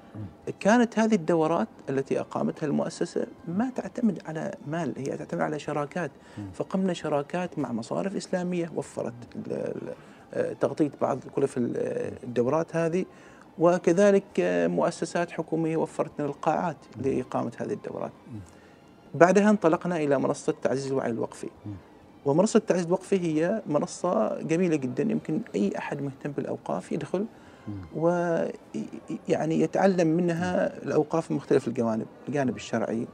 كانت 0.61 0.99
هذه 0.99 1.15
الدورات 1.15 1.69
التي 1.91 2.21
أقامتها 2.21 2.67
المؤسسة 2.67 3.27
ما 3.49 3.71
تعتمد 3.77 4.23
على 4.27 4.55
مال 4.67 4.93
هي 4.97 5.17
تعتمد 5.17 5.41
على 5.41 5.59
شراكات 5.59 6.11
فقمنا 6.55 6.93
شراكات 6.93 7.59
مع 7.59 7.73
مصارف 7.73 8.17
إسلامية 8.17 8.73
وفرت 8.77 9.15
تغطية 10.61 10.91
بعض 11.01 11.19
كلف 11.35 11.59
ال- 11.59 11.77
الدورات 12.25 12.77
هذه 12.77 13.05
وكذلك 13.59 14.25
مؤسسات 14.71 15.31
حكومية 15.31 15.77
وفرت 15.77 16.11
لنا 16.19 16.29
القاعات 16.29 16.77
لإقامة 16.97 17.53
هذه 17.57 17.73
الدورات. 17.73 18.13
بعدها 19.15 19.51
انطلقنا 19.51 19.97
إلى 19.97 20.19
منصة 20.19 20.55
تعزيز 20.63 20.87
الوعي 20.87 21.11
الوقفي. 21.11 21.49
ومنصة 22.27 22.59
تعزيز 22.59 22.87
الوقفي 22.87 23.21
هي 23.21 23.63
منصة 23.67 24.43
جميلة 24.43 24.77
جدا. 24.77 25.03
يمكن 25.03 25.41
أي 25.55 25.79
أحد 25.79 26.03
مهتم 26.03 26.31
بالأوقاف 26.31 26.93
يدخل 26.93 27.27
ويعني 27.97 29.61
يتعلم 29.61 30.09
منها 30.09 30.83
الأوقاف 30.83 31.31
من 31.31 31.37
مختلف 31.37 31.69
الجوانب 31.69 32.07
الجانب 32.29 32.57
الشرعي 32.57 33.07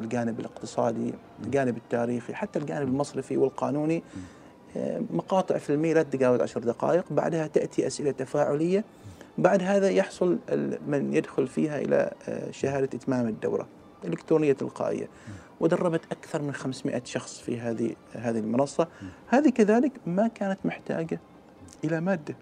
الجانب 0.00 0.40
الاقتصادي 0.40 1.14
الجانب 1.44 1.76
التاريخي 1.76 2.34
حتى 2.34 2.58
الجانب 2.58 2.88
المصرفي 2.88 3.36
والقانوني. 3.36 4.02
آه، 4.76 5.02
مقاطع 5.10 5.58
فيلمية 5.58 5.94
لا 5.94 6.02
تتجاوز 6.02 6.40
عشر 6.40 6.60
دقائق. 6.60 7.04
بعدها 7.10 7.46
تأتي 7.46 7.86
أسئلة 7.86 8.10
تفاعلية. 8.10 8.84
بعد 9.38 9.62
هذا 9.62 9.90
يحصل 9.90 10.38
من 10.86 11.14
يدخل 11.14 11.46
فيها 11.46 11.78
إلى 11.78 12.12
آه، 12.28 12.50
شهادة 12.50 12.88
إتمام 12.94 13.28
الدورة 13.28 13.66
إلكترونية 14.04 14.52
تلقائية. 14.52 15.08
ودربت 15.60 16.00
أكثر 16.12 16.42
من 16.42 16.52
500 16.54 17.02
شخص 17.04 17.40
في 17.40 17.60
هذه 17.60 17.94
هذه 18.12 18.38
المنصة. 18.38 18.88
هذه 19.28 19.48
كذلك 19.48 19.92
ما 20.06 20.28
كانت 20.28 20.58
محتاجة 20.64 21.20
إلى 21.84 22.00
مادة. 22.00 22.34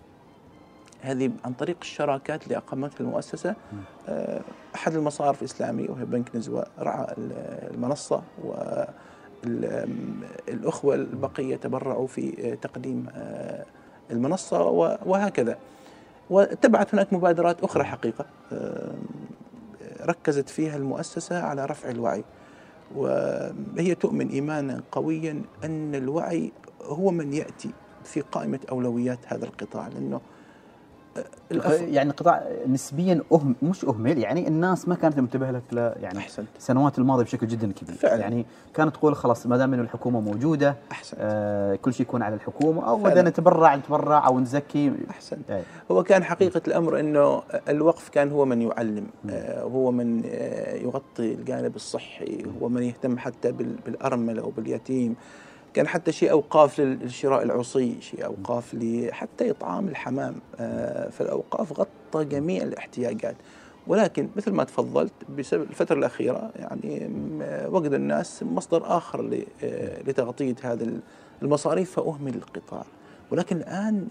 هذه 1.01 1.31
عن 1.45 1.53
طريق 1.53 1.77
الشراكات 1.83 2.45
اللي 2.45 2.57
أقامتها 2.57 3.01
المؤسسة. 3.01 3.55
آه، 4.09 4.41
أحد 4.75 4.95
المصارف 4.95 5.41
الإسلامية 5.43 5.91
وهي 5.91 6.05
بنك 6.05 6.37
نزوة 6.37 6.67
رعى 6.79 7.15
ال- 7.19 7.75
المنصة 7.75 8.23
والأخوة 10.49 10.95
البقية 10.95 11.57
تبرعوا 11.57 12.07
في 12.07 12.53
آه، 12.53 12.55
تقديم 12.55 13.07
آه، 13.15 13.65
المنصة 14.11 14.63
و- 14.63 14.99
وهكذا. 15.07 15.59
وتبعت 16.31 16.95
هناك 16.95 17.13
مبادرات 17.13 17.65
أخرى 17.65 17.85
حقيقة 17.85 18.27
ركزت 20.03 20.49
فيها 20.49 20.77
المؤسسة 20.77 21.43
على 21.43 21.65
رفع 21.65 21.91
الوعي. 21.91 22.25
وهي 22.95 23.95
تؤمن 23.95 24.29
إيمانا 24.29 24.83
قويا 24.93 25.43
أن 25.65 25.95
الوعي 25.95 26.53
هو 26.83 27.11
من 27.11 27.33
يأتي 27.33 27.71
في 28.05 28.21
قائمة 28.21 28.61
أولويات 28.71 29.19
هذا 29.27 29.45
القطاع 29.45 29.89
لأنه. 29.89 30.21
يعني 31.81 32.11
قطاع 32.11 32.43
نسبيا 32.69 33.21
أهم 33.33 33.55
مش 33.63 33.85
أهمل 33.85 34.19
يعني 34.19 34.49
الناس 34.49 34.89
ما 34.89 34.95
كانت 34.95 35.19
منتبهة 35.21 35.51
له 35.51 35.63
ل- 35.73 36.03
يعني 36.03 36.19
أحسنت 36.19 36.47
السنوات 36.59 36.99
الماضية 36.99 37.25
بشكل 37.25 37.47
جدا 37.47 37.73
كبير. 37.73 37.95
فعلا. 37.97 38.21
يعني 38.21 38.47
كانت 38.75 38.95
تقول 38.97 39.17
خلاص 39.17 39.47
ما 39.47 39.57
دام 39.57 39.75
إنه 39.75 39.83
الحكومة 39.83 40.21
موجودة 40.21 40.77
أحسنت. 40.93 41.19
آه 41.23 41.75
كل 41.77 41.95
شيء 41.95 42.07
يكون 42.07 42.23
على 42.23 42.35
الحكومة 42.35 42.89
أو. 42.89 42.97
بدنا 42.97 43.31
نتبرع 43.31 43.75
نتبرع 43.77 44.27
أو 44.27 44.41
نزكي. 44.41 44.93
أحسنت. 45.11 45.49
يعني 45.51 45.63
هو 45.91 46.03
كان 46.03 46.25
حقيقة 46.25 46.61
الأمر 46.69 47.01
أنه 47.01 47.43
الوقف 47.69 48.09
كان 48.09 48.31
هو 48.31 48.45
من 48.45 48.63
يعلم 48.63 49.07
آه، 49.31 49.63
هو 49.63 49.91
من 49.93 50.23
آه، 50.27 50.75
يغطي 50.75 51.35
الجانب 51.35 51.77
الصحي 51.77 52.47
هو 52.63 52.69
من 52.69 52.83
يهتم 52.83 53.19
حتى 53.19 53.53
بال- 53.53 53.77
بالأرملة 53.87 54.45
وباليتيم. 54.47 55.17
كان 55.77 55.89
حتى 55.89 56.13
شيء 56.13 56.31
أوقاف 56.31 56.81
لل- 56.81 56.99
للشراء 56.99 57.43
العصي 57.43 58.01
شيء 58.01 58.25
أوقاف 58.27 58.77
حتى 59.11 59.51
إطعام 59.51 59.89
الحمام 59.89 60.35
آه، 60.61 61.09
فالأوقاف 61.11 61.73
غطى 61.81 62.25
جميع 62.25 62.63
الاحتياجات. 62.63 63.37
ولكن 63.87 64.29
مثل 64.37 64.53
ما 64.53 64.65
تفضلت 64.65 65.13
بسبب 65.39 65.63
الفترة 65.63 65.99
الأخيرة 65.99 66.51
يعني 66.57 67.11
وجد 67.69 67.93
الناس 67.93 68.43
مصدر 68.43 68.83
آخر 68.97 69.45
آه، 69.65 70.03
لتغطية 70.03 70.55
هذا 70.63 70.87
المصاريف 71.43 71.91
فأهمل 71.91 72.35
القطاع. 72.35 72.85
ولكن 73.31 73.57
الآن 73.57 74.09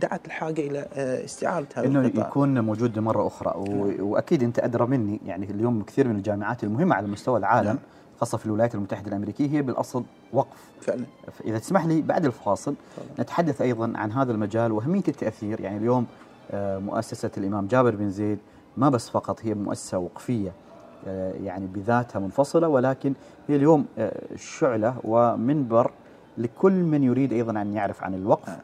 دعت 0.00 0.26
الحاجة 0.26 0.60
إلى 0.60 0.86
آه، 0.94 1.24
استعادة 1.24 1.66
هذا 1.74 1.86
إنه 1.86 2.00
القطاع. 2.00 2.28
يكون 2.28 2.60
موجود 2.60 2.98
مره 2.98 3.26
أخرى 3.26 3.52
و... 3.56 3.92
وأكيد 4.12 4.42
أنت 4.42 4.58
أدرى 4.58 4.86
مني 4.86 5.20
يعني 5.26 5.50
اليوم 5.50 5.82
كثير 5.82 6.08
من 6.08 6.16
الجامعات 6.16 6.64
المهمة 6.64 6.94
على 6.94 7.06
مستوى 7.06 7.38
العالم 7.38 7.66
نعم. 7.66 7.78
خاصة 8.20 8.38
في 8.38 8.46
الولايات 8.46 8.74
المتحدة 8.74 9.08
الأمريكية 9.08 9.48
هي 9.48 9.62
بالأصل 9.62 10.04
وقف 10.32 10.70
فعلا 10.80 11.04
إذا 11.44 11.58
تسمح 11.58 11.86
لي 11.86 12.02
بعد 12.02 12.24
الفاصل 12.24 12.74
تفضل. 12.96 13.22
نتحدث 13.22 13.62
أيضا 13.62 13.92
عن 13.94 14.12
هذا 14.12 14.32
المجال 14.32 14.72
وأهمية 14.72 15.02
التأثير 15.08 15.60
يعني 15.60 15.76
اليوم 15.76 16.06
آه، 16.50 16.78
مؤسسة 16.78 17.30
الإمام 17.36 17.66
جابر 17.66 17.96
بن 17.96 18.10
زيد 18.10 18.38
ما 18.76 18.88
بس 18.88 19.08
فقط 19.08 19.40
هي 19.42 19.54
مؤسسة 19.54 19.98
وقفية 19.98 20.52
آه، 21.06 21.32
يعني 21.32 21.66
بذاتها 21.66 22.18
منفصلة 22.18 22.68
ولكن 22.68 23.14
هي 23.48 23.56
اليوم 23.56 23.86
آه، 23.98 24.36
شعلة 24.36 24.94
ومنبر 25.04 25.90
لكل 26.38 26.72
من 26.72 27.02
يريد 27.02 27.32
أيضا 27.32 27.62
أن 27.62 27.72
يعرف 27.72 28.04
عن 28.04 28.14
الوقف. 28.14 28.56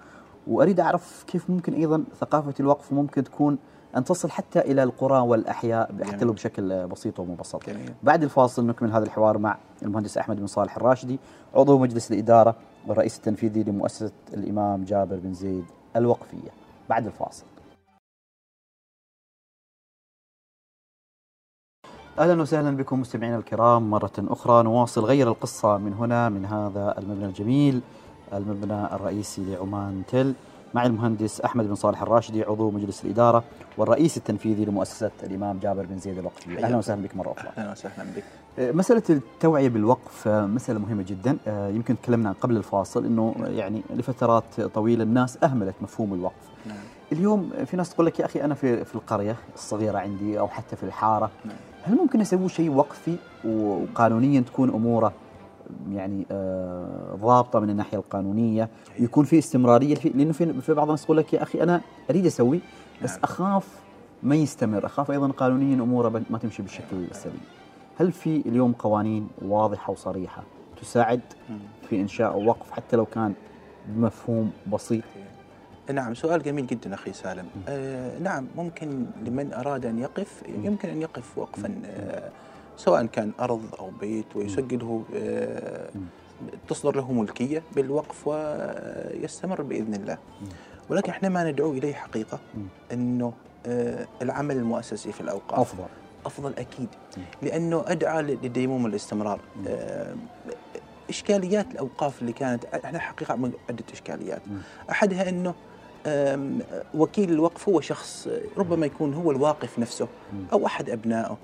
وأريد 0.47 0.81
أعرف 0.81 1.25
كيف 1.27 1.51
ممكن 1.51 1.75
أيضا 1.75 2.05
ثقافة 2.21 2.55
الوقف 2.61 2.93
ممكن 2.93 3.25
تكون 3.25 3.59
أن 3.97 4.05
تصل 4.05 4.31
حتى 4.31 4.59
إلى 4.59 4.83
القرى 4.83 5.19
والأحياء 5.19 6.05
حتى. 6.05 6.25
لو 6.25 6.33
بشكل 6.33 6.87
بسيط 6.89 7.21
ومبسط. 7.21 7.67
جميل. 7.67 7.95
بعد 8.03 8.23
الفاصل 8.23 8.67
نكمل 8.67 8.93
هذا 8.93 9.05
الحوار 9.05 9.39
مع 9.39 9.59
المهندس 9.83 10.19
أحمد 10.19 10.37
بن 10.37 10.47
صالح 10.47 10.77
الراشدي 10.77 11.19
عضو 11.55 11.79
مجلس 11.79 12.13
الإدارة 12.13 12.57
والرئيس 12.87 13.17
التنفيذي 13.17 13.63
لمؤسسة 13.63 14.13
الإمام 14.35 14.85
جابر 14.85 15.17
بن 15.17 15.35
زيد 15.35 15.65
الوقفية. 15.97 16.51
بعد 16.89 17.07
الفاصل. 17.07 17.45
أهلا 22.19 22.43
وسهلا 22.43 22.77
بكم 22.77 23.01
مستمعينا 23.01 23.37
الكرام. 23.37 23.91
مرة 23.91 24.13
أخرى 24.19 24.63
نواصل 24.63 25.05
غير 25.05 25.29
القصة 25.29 25.79
من 25.79 25.93
هنا 25.93 26.29
من 26.29 26.45
هذا 26.47 26.99
المبنى 26.99 27.25
الجميل 27.25 27.81
المبنى 28.33 28.85
الرئيسي 28.85 29.45
لعمان 29.45 30.03
تل. 30.09 30.35
مع 30.75 30.87
المهندس 30.87 31.41
أحمد 31.41 31.67
بن 31.69 31.75
صالح 31.75 32.03
الراشدي 32.03 32.43
عضو 32.43 32.71
مجلس 32.71 33.05
الإدارة 33.05 33.45
والرئيس 33.79 34.17
التنفيذي 34.17 34.65
لمؤسسة 34.65 35.11
الإمام 35.23 35.59
جابر 35.59 35.87
بن 35.87 35.99
زيد 35.99 36.19
الوقفيه 36.19 36.57
أهلا 36.57 36.67
حياك. 36.67 36.79
وسهلا 36.79 37.03
بك 37.03 37.17
مرة 37.17 37.33
أخرى. 37.33 37.51
أهلا 37.59 37.73
وسهلا 37.73 38.05
بك 38.17 38.25
مسألة 38.59 39.03
التوعية 39.11 39.69
بالوقف 39.69 40.29
آه، 40.29 40.47
مسألة 40.47 40.79
مهمة 40.79 41.03
جدا 41.03 41.37
آه، 41.47 41.69
يمكن 41.69 42.01
تكلمنا 42.01 42.35
قبل 42.41 42.57
الفاصل 42.57 43.05
أنه 43.05 43.35
يعني 43.39 43.83
لفترات 43.91 44.61
طويلة 44.61 45.03
الناس 45.03 45.39
أهملت 45.45 45.75
مفهوم 45.81 46.15
الوقف 46.15 46.49
نعم 46.67 46.77
اليوم 47.13 47.51
في 47.67 47.77
ناس 47.77 47.91
تقول 47.95 48.07
لك 48.07 48.21
يا 48.21 48.25
أخي 48.25 48.45
أنا 48.45 48.55
في 48.55 48.85
في 48.85 48.95
القرية 48.95 49.37
الصغيرة 49.55 49.99
عندي 49.99 50.39
أو 50.39 50.49
حتى 50.49 50.77
في 50.77 50.83
الحارة 50.83 51.31
نعم. 51.45 51.57
هل 51.83 51.95
ممكن 51.95 52.21
أسوي 52.21 52.49
شيء 52.49 52.71
وقفي 52.71 53.17
وقانونيا 53.45 54.41
تكون 54.41 54.69
أموره 54.69 55.13
يعني 55.93 56.27
آه، 56.31 57.15
ضابطة 57.21 57.61
من 57.61 57.71
الناحية 57.71 57.99
القانونية. 57.99 58.69
ويكون 59.01 59.25
في 59.25 59.39
استمرارية 59.39 59.95
في- 59.95 60.09
لأنه 60.09 60.33
في 60.33 60.61
في 60.61 60.75
بعض 60.75 60.87
الناس 60.87 61.05
تقول 61.05 61.17
لك 61.17 61.33
يا 61.35 61.43
أخي 61.43 61.63
أنا 61.63 61.81
أريد 62.11 62.27
أسوي 62.27 62.61
بس 63.03 63.11
نعم. 63.13 63.21
أخاف 63.25 63.69
ما 64.23 64.35
يستمر. 64.37 64.87
أخاف 64.87 65.11
أيضا 65.11 65.29
قانونيا 65.29 65.75
أموره 65.83 66.23
ما 66.31 66.39
تمشي 66.39 66.63
بالشكل 66.63 66.97
السليم. 67.11 67.41
هل 67.99 68.13
في 68.13 68.43
اليوم 68.47 68.73
قوانين 68.73 69.29
واضحة 69.43 69.93
وصريحة 69.93 70.43
تساعد. 70.83 71.21
في 71.89 72.01
إنشاء 72.01 72.39
وقف 72.43 72.71
حتى 72.71 72.97
لو 72.97 73.07
كان 73.07 73.33
بمفهوم 73.89 74.51
بسيط؟ 74.73 75.05
نعم 75.93 76.15
سؤال 76.15 76.43
جميل 76.43 76.67
جدا 76.67 76.95
أخي 76.95 77.13
سالم. 77.13 77.47
آه 77.69 78.19
نعم 78.19 78.47
ممكن 78.57 79.07
لمن 79.27 79.53
أراد 79.53 79.87
أن 79.87 79.99
يقف 79.99 80.43
يمكن 80.63 80.89
أن 80.89 81.03
يقف 81.03 81.39
وقفا 81.39 81.75
آه 81.87 82.31
سواء 82.81 83.07
كان 83.07 83.33
أرض 83.41 83.63
أو 83.79 83.91
بيت 84.01 84.27
ويسجله 84.37 85.05
آه 85.15 85.91
تصدر 86.69 86.97
له 86.97 87.13
ملكية 87.13 87.63
بالوقف 87.77 88.27
ويستمر 88.29 89.63
بإذن 89.63 89.95
الله. 89.95 90.19
ولكن 90.91 91.11
إحنا 91.11 91.29
ما 91.29 91.51
ندعو 91.51 91.73
إليه 91.73 91.95
حقيقة. 91.95 92.39
أنه 92.93 93.33
آه 93.67 94.07
العمل 94.23 94.57
المؤسسي 94.57 95.13
في 95.13 95.21
الأوقاف. 95.21 95.59
أفضل. 95.61 95.85
أفضل 96.27 96.53
أكيد. 96.59 96.89
مم. 97.17 97.23
لأنه 97.43 97.85
أدعى 97.87 98.23
لديموم 98.23 98.87
الاستمرار. 98.87 99.41
مم. 99.57 99.65
آه، 99.69 100.15
إشكاليات 101.11 101.67
الأوقاف 101.73 102.21
اللي 102.23 102.33
كانت 102.33 102.65
إحنا 102.65 102.99
حقيقة 102.99 103.33
عندنا 103.33 103.53
عده 103.71 103.85
إشكاليات. 103.93 104.43
مم. 104.49 104.59
أحدها 104.91 105.29
إنه 105.29 105.55
أم، 106.07 106.59
وكيل 106.95 107.31
الوقف 107.33 107.69
هو 107.69 107.81
شخص 107.81 108.29
ربما 108.59 108.87
يكون 108.87 109.15
هو 109.15 109.31
الواقف 109.31 109.79
نفسه 109.79 110.09
أو 110.53 110.67
أحد 110.67 110.91
أبنائه. 110.91 111.27
آه، 111.31 111.37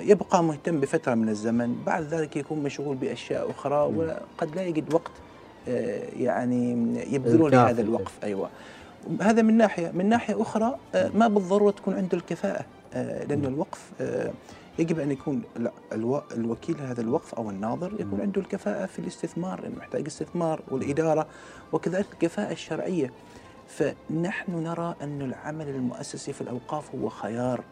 يبقى 0.00 0.44
مهتم 0.44 0.80
بفترة 0.80 1.14
من 1.14 1.28
الزمن 1.28 1.82
بعد 1.86 2.02
ذلك 2.02 2.36
يكون 2.36 2.62
مشغول 2.62 2.96
بأشياء 2.96 3.50
أخرى 3.50 3.76
وقد 3.76 4.56
لا 4.56 4.62
يجد 4.62 4.94
وقت 4.94 5.12
آه، 5.68 6.02
يعني 6.16 6.70
يبذله. 7.14 7.48
لهذا 7.48 7.82
الوقف. 7.82 8.12
أيوه. 8.24 8.48
هذا 9.20 9.42
من 9.42 9.56
ناحية 9.56 9.90
من 9.90 10.08
ناحية 10.08 10.42
أخرى 10.42 10.76
آه، 10.94 11.10
ما 11.14 11.28
بالضرورة 11.28 11.70
تكون 11.70 11.94
عنده 11.94 12.18
الكفاءة 12.18 12.64
آه، 12.94 13.24
لأن 13.24 13.44
الوقف 13.44 13.90
آه، 14.00 14.32
يجب 14.78 15.00
أن 15.00 15.10
يكون 15.10 15.42
الوكيل 16.32 16.80
هذا 16.80 17.00
الوقف 17.00 17.34
أو 17.34 17.50
الناظر 17.50 17.92
يكون 18.00 18.20
عنده 18.20 18.40
الكفاءة 18.40 18.86
في 18.86 18.98
الاستثمار 18.98 19.60
لأنه 19.60 19.76
محتاج 19.76 20.06
استثمار 20.06 20.62
والإدارة 20.70 21.26
وكذلك 21.72 22.06
الكفاءة 22.12 22.52
الشرعية. 22.52 23.12
فنحن 23.68 24.52
نرى 24.52 24.94
أن 25.02 25.22
العمل 25.22 25.68
المؤسسي 25.68 26.32
في 26.32 26.40
الأوقاف 26.40 26.94
هو 26.94 27.08
خيار 27.08 27.64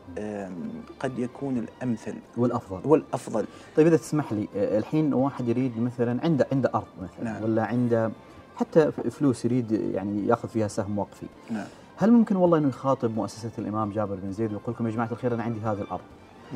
قد 1.01 1.19
يكون 1.19 1.59
الأمثل. 1.59 2.15
والأفضل. 2.37 2.81
والأفضل. 2.85 3.45
طيب 3.77 3.87
إذا 3.87 3.97
تسمح 3.97 4.33
لي 4.33 4.49
آه، 4.57 4.79
الحين 4.79 5.15
واحد 5.15 5.49
يريد 5.49 5.81
مثلا 5.81 6.25
عنده 6.25 6.47
عنده 6.53 6.71
أرض 6.75 6.87
مثلا 7.03 7.25
نعم. 7.25 7.43
ولا 7.43 7.65
عنده 7.65 8.11
حتى 8.57 8.93
فلوس 8.93 9.45
يريد 9.45 9.73
يعني 9.73 10.27
يأخذ 10.27 10.49
فيها 10.49 10.69
سهم 10.69 10.99
وقفي. 10.99 11.27
نعم. 11.51 11.67
هل 11.97 12.13
ممكن 12.13 12.37
والله 12.37 12.59
إنه 12.59 12.69
يخاطب 12.69 13.17
مؤسسة 13.17 13.51
الإمام 13.59 13.91
جابر 13.91 14.15
بن 14.15 14.33
زيد 14.33 14.53
ويقول 14.53 14.75
لكم 14.75 14.87
يا 14.87 14.93
جماعة 14.93 15.09
الخير 15.13 15.35
أنا 15.35 15.43
عندي 15.43 15.61
هذه 15.61 15.81
الأرض. 15.81 16.03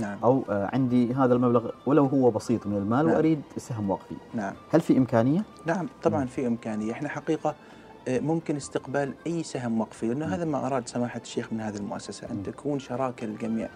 نعم. 0.00 0.18
أو 0.24 0.42
آه، 0.50 0.70
عندي 0.72 1.14
هذا 1.14 1.34
المبلغ 1.34 1.70
ولو 1.86 2.06
هو 2.06 2.30
بسيط 2.30 2.66
من 2.66 2.76
المال 2.76 3.06
نعم. 3.06 3.14
وأريد 3.14 3.42
سهم 3.56 3.90
وقفي. 3.90 4.14
نعم. 4.34 4.54
هل 4.70 4.80
في 4.80 4.98
إمكانية؟ 4.98 5.44
نعم 5.66 5.88
طبعا 6.02 6.24
في 6.24 6.46
إمكانية. 6.46 6.92
إحنا 6.92 7.08
حقيقة 7.08 7.50
آه، 7.50 7.54
ممكن 8.08 8.56
استقبال 8.56 9.14
أي 9.26 9.42
سهم 9.42 9.80
وقفي 9.80 10.06
لأنه 10.06 10.26
هذا 10.34 10.44
ما 10.44 10.66
أراد 10.66 10.88
سماحة 10.88 11.20
الشيخ 11.20 11.52
من 11.52 11.60
هذه 11.60 11.76
المؤسسة 11.76 12.30
أن 12.30 12.42
تكون 12.42 12.78
شراكة 12.78 13.26
للجميع. 13.26 13.68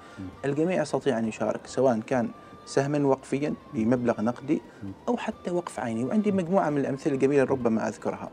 الجميع 0.45 0.83
يستطيع 0.83 1.19
أن 1.19 1.29
يشارك 1.29 1.67
سواء 1.67 2.01
كان 2.01 2.29
سهما 2.67 3.07
وقفيا 3.07 3.55
بمبلغ 3.75 4.21
نقدي 4.21 4.61
أو 5.09 5.17
حتى 5.17 5.51
وقف 5.51 5.81
عيني. 5.81 6.05
وعندي 6.05 6.33
مجموعة 6.33 6.71
من 6.71 6.79
الأمثلة 6.79 7.15
الجميلة 7.15 7.45
ربما 7.45 7.89
أذكرها. 7.89 8.31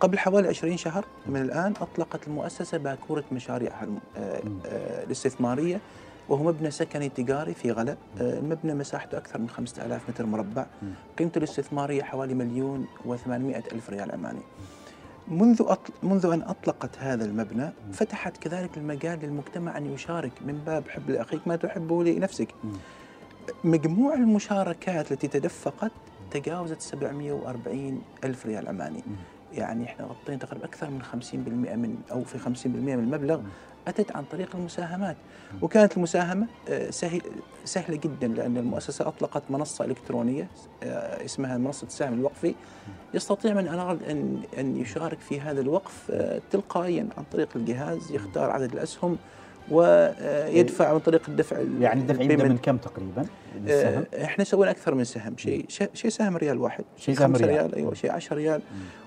قبل 0.00 0.18
حوالي 0.18 0.48
20 0.48 0.76
شهر 0.76 1.04
من 1.26 1.42
الآن 1.42 1.74
أطلقت 1.80 2.28
المؤسسة 2.28 2.78
باكورة 2.78 3.24
مشاريعها 3.32 3.86
آه، 4.16 4.42
آه، 4.66 5.04
الاستثمارية 5.04 5.80
وهو 6.28 6.44
مبنى 6.44 6.70
سكني 6.70 7.08
تجاري 7.08 7.54
في 7.54 7.72
غلا 7.72 7.96
آه، 8.20 8.38
المبنى 8.38 8.74
مساحته 8.74 9.18
أكثر 9.18 9.38
من 9.38 9.48
5000 9.48 10.02
متر 10.08 10.26
مربع. 10.26 10.66
قيمته 11.18 11.38
الاستثمارية 11.38 12.02
حوالي 12.02 12.34
مليون 12.34 12.86
و800 13.06 13.72
ألف 13.72 13.90
ريال 13.90 14.12
عماني 14.12 14.40
منذ 15.30 15.62
أطل... 15.66 15.92
منذ 16.02 16.26
أن 16.26 16.42
أطلقت 16.42 16.98
هذا 16.98 17.24
المبنى 17.24 17.70
فتحت 17.92 18.36
كذلك 18.36 18.76
المجال 18.76 19.18
للمجتمع 19.22 19.78
أن 19.78 19.86
يشارك 19.86 20.32
من 20.46 20.62
باب 20.66 20.88
حب 20.88 21.10
لأخيك 21.10 21.48
ما 21.48 21.56
تحبه 21.56 22.04
لنفسك. 22.04 22.48
مجموع 23.64 24.14
المشاركات 24.14 25.12
التي 25.12 25.28
تدفقت 25.28 25.92
تجاوزت 26.30 26.80
740 26.80 28.02
ألف 28.24 28.46
ريال 28.46 28.68
عماني 28.68 29.02
يعني 29.52 29.84
إحنا 29.84 30.04
غطينا 30.06 30.38
تقريبا 30.38 30.64
أكثر 30.64 30.90
من 30.90 31.02
50% 31.02 31.34
من 31.34 31.96
أو 32.10 32.24
في 32.24 32.38
50% 32.38 32.66
من 32.66 32.92
المبلغ. 32.92 33.40
أتت 33.88 34.16
عن 34.16 34.24
طريق 34.24 34.56
المساهمات. 34.56 35.16
وكانت 35.62 35.96
المساهمة 35.96 36.46
آه، 36.68 36.90
سهل 36.90 37.20
سهلة 37.64 37.96
جدا 37.96 38.28
لأن 38.28 38.56
المؤسسة 38.56 39.08
أطلقت 39.08 39.42
منصة 39.50 39.84
إلكترونية 39.84 40.48
آه، 40.82 41.24
اسمها 41.24 41.58
منصة 41.58 41.86
السهم 41.86 42.12
الوقفي. 42.12 42.54
يستطيع 43.14 43.54
من 43.54 43.68
أراد 43.68 44.02
أن 44.02 44.42
أن 44.58 44.76
يشارك 44.76 45.20
في 45.20 45.40
هذا 45.40 45.60
الوقف 45.60 46.10
آه، 46.10 46.40
تلقائيا 46.50 47.08
عن 47.18 47.24
طريق 47.32 47.48
الجهاز 47.56 48.12
يختار 48.12 48.50
عدد 48.50 48.72
الأسهم 48.72 49.16
ويدفع 49.70 50.88
عن 50.88 50.98
طريق 50.98 51.22
الدفع 51.28 51.56
يعني 51.80 52.00
الدفع. 52.00 52.22
من 52.48 52.58
كم 52.58 52.76
تقريبا؟ 52.76 53.26
للسهم؟ 53.56 54.04
آه، 54.14 54.24
إحنا 54.24 54.44
سوينا 54.44 54.70
أكثر 54.70 54.94
من 54.94 55.04
سهم. 55.04 55.36
شيء 55.36 55.64
شيء- 55.68 56.10
سهم 56.10 56.36
ريال 56.36 56.58
واحد. 56.58 56.84
شيء 56.96 57.14
سهم 57.14 57.36
ريال. 57.36 57.48
ريال 57.48 57.74
أيوه 57.74 57.94
شيء 57.94 58.12
10 58.12 58.36
ريال. 58.36 58.60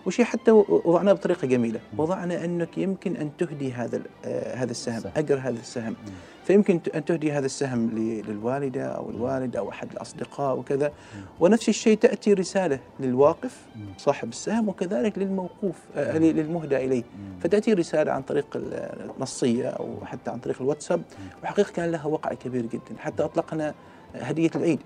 وشيء 0.05 0.25
حتى 0.25 0.51
وضعناه 0.51 1.13
بطريقة 1.13 1.47
جميلة. 1.47 1.79
وضعنا 1.97 2.45
أنك 2.45 2.77
يمكن 2.77 3.15
أن 3.15 3.31
تهدي 3.37 3.71
هذا 3.73 4.01
آه، 4.25 4.55
هذا 4.55 4.71
السهم. 4.71 5.01
أجر 5.17 5.37
هذا 5.37 5.49
السهم. 5.59 5.95
فيمكن 6.43 6.79
أن 6.95 7.05
تهدي 7.05 7.31
هذا 7.31 7.45
السهم 7.45 7.89
للوالدة 8.27 8.85
أو 8.85 9.09
الوالد 9.09 9.55
أو 9.55 9.69
أحد 9.69 9.91
الأصدقاء 9.91 10.57
وكذا. 10.57 10.91
ونفس 11.39 11.69
الشيء 11.69 11.97
تأتي 11.97 12.33
رسالة 12.33 12.79
للواقف 12.99 13.57
صاحب 13.97 14.29
السهم 14.29 14.69
وكذلك 14.69 15.17
للموقوف 15.17 15.75
آه، 15.95 16.17
للمهدى 16.17 16.77
إليه. 16.77 17.03
فتأتي 17.43 17.73
رسالة 17.73 18.11
عن 18.11 18.21
طريق 18.21 18.45
النصية 18.55 19.67
أو 19.67 20.05
حتى 20.05 20.31
عن 20.31 20.39
طريق 20.39 20.61
الواتساب. 20.61 21.01
وحقيقة 21.43 21.71
كان 21.71 21.91
لها 21.91 22.05
وقع 22.05 22.33
كبير 22.33 22.65
جدا. 22.65 22.97
حتى 22.99 23.23
أطلقنا 23.23 23.73
هدية 24.15 24.51
العيد. 24.55 24.79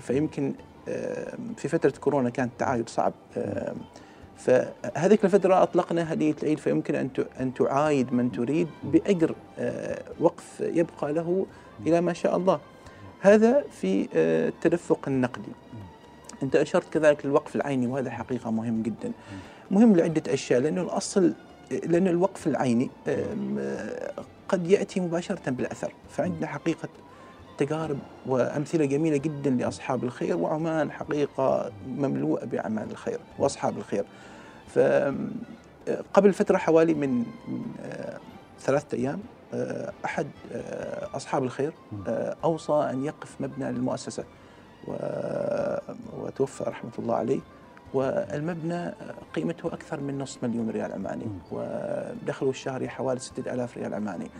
فيمكن 0.00 0.52
في 1.56 1.68
فترة 1.68 1.92
كورونا 2.00 2.30
كان 2.30 2.46
التعايد 2.46 2.88
صعب. 2.88 3.12
فهذيك 4.36 5.24
الفترة 5.24 5.62
أطلقنا 5.62 6.12
هدية 6.12 6.34
العيد 6.42 6.58
فيمكن 6.58 6.94
أن 6.94 7.08
أن 7.40 7.54
تعايد 7.54 8.12
من 8.12 8.32
تريد 8.32 8.68
بأجر 8.82 9.34
آه، 9.58 10.02
وقف 10.20 10.60
يبقى 10.60 11.12
له 11.12 11.46
إلى 11.86 12.00
ما 12.00 12.12
شاء 12.12 12.36
الله. 12.36 12.60
هذا 13.20 13.64
في 13.80 14.08
آه، 14.14 14.48
التدفق 14.48 15.08
النقدي. 15.08 15.52
أنت 16.42 16.56
أشرت 16.56 16.92
كذلك 16.92 17.26
للوقف 17.26 17.56
العيني 17.56 17.86
وهذا 17.86 18.10
حقيقة 18.10 18.50
مهم 18.50 18.82
جدا. 18.82 19.12
مهم 19.70 19.96
لعدة 19.96 20.34
أشياء 20.34 20.60
لأنه 20.60 20.82
الأصل 20.82 21.32
لأن 21.70 22.08
الوقف 22.08 22.46
العيني 22.46 22.90
قد 24.48 24.70
يأتي 24.70 25.00
مباشرة 25.00 25.50
بالأثر. 25.50 25.92
فعندنا 26.10 26.46
حقيقة 26.46 26.88
تجارب 27.58 27.98
وأمثلة 28.26 28.84
جميلة 28.84 29.16
جدا 29.16 29.50
لأصحاب 29.50 30.04
الخير 30.04 30.36
وعمان 30.36 30.92
حقيقة 30.92 31.72
مملوءة 31.86 32.44
بأعمال 32.44 32.90
الخير 32.90 33.18
وأصحاب 33.38 33.78
الخير. 33.78 34.04
فقبل 34.68 36.32
فترة 36.32 36.56
حوالي 36.56 36.94
من 36.94 37.24
آه، 37.84 38.18
ثلاثة 38.60 38.98
أيام 38.98 39.20
آه، 39.54 39.92
أحد 40.04 40.26
آه، 40.52 41.16
أصحاب 41.16 41.44
الخير 41.44 41.72
أوصى 42.44 42.72
أن 42.72 43.04
يقف 43.04 43.40
مبنى 43.40 43.72
للمؤسسة 43.72 44.24
وتوفى 46.18 46.64
رحمة 46.64 46.92
الله 46.98 47.14
عليه. 47.14 47.40
والمبنى 47.94 48.94
قيمته 49.34 49.66
أكثر 49.66 50.00
من 50.00 50.18
نصف 50.18 50.44
مليون 50.44 50.70
ريال 50.70 50.92
عماني 50.92 51.26
ودخله 51.50 52.50
الشهري 52.50 52.88
حوالي 52.88 53.20
ستة 53.20 53.54
ألاف 53.54 53.78
ريال 53.78 53.94
عماني 53.94 54.30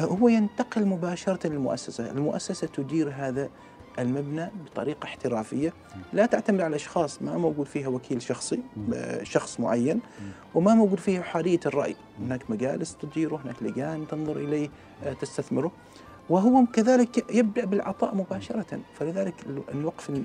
هو 0.00 0.28
ينتقل 0.28 0.86
مباشرة 0.86 1.46
للمؤسسة. 1.46 2.10
المؤسسة 2.10 2.66
تدير 2.66 3.12
هذا 3.16 3.48
المبنى 3.98 4.50
بطريقة 4.66 5.04
احترافية. 5.04 5.72
لا 6.12 6.26
تعتمد 6.26 6.60
على 6.60 6.76
أشخاص 6.76 7.22
ما 7.22 7.38
موجود 7.38 7.66
فيها 7.66 7.88
وكيل 7.88 8.22
شخصي 8.22 8.60
آه، 8.94 9.22
شخص 9.22 9.60
معين 9.60 10.00
وما 10.54 10.74
موجود 10.74 10.98
فيه 10.98 11.20
حرية 11.20 11.60
الرأي. 11.66 11.96
هناك 12.20 12.50
مجالس 12.50 12.96
تديره 12.96 13.36
هناك 13.44 13.62
لجان 13.62 14.06
تنظر 14.10 14.36
إليه 14.36 14.68
آه، 15.04 15.12
تستثمره. 15.12 15.72
وهو 16.30 16.64
كذلك 16.72 17.34
يبدأ 17.34 17.64
بالعطاء 17.64 18.14
مباشرة. 18.14 18.80
فلذلك 18.94 19.34
ال- 19.46 19.62
الوقف 19.74 20.10
ال- 20.10 20.24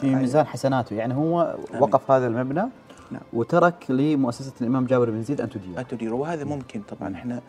في. 0.00 0.14
ميزان 0.14 0.46
حسناته. 0.46 0.94
يعني 0.96 1.14
هو. 1.14 1.56
وقف 1.80 2.10
هذا 2.10 2.26
المبنى 2.26 2.64
نعم. 3.10 3.22
وترك 3.32 3.90
لمؤسسة 3.90 4.52
الإمام 4.60 4.86
جابر 4.86 5.10
بن 5.10 5.22
زيد 5.22 5.40
أن 5.40 5.50
تديره 5.50 5.82
تديره 5.82 6.14
وهذا 6.14 6.44
ممكن 6.44 6.80
طبعا. 6.82 7.14
إحنا 7.14 7.40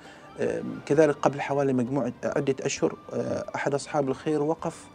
كذلك 0.86 1.16
قبل 1.16 1.42
حوالي 1.42 1.74
مجموعة 1.74 2.14
عدة 2.24 2.56
أشهر 2.62 2.96
آه، 3.14 3.46
أحد 3.56 3.74
أصحاب 3.74 4.10
الخير 4.10 4.42
وقف 4.44 4.88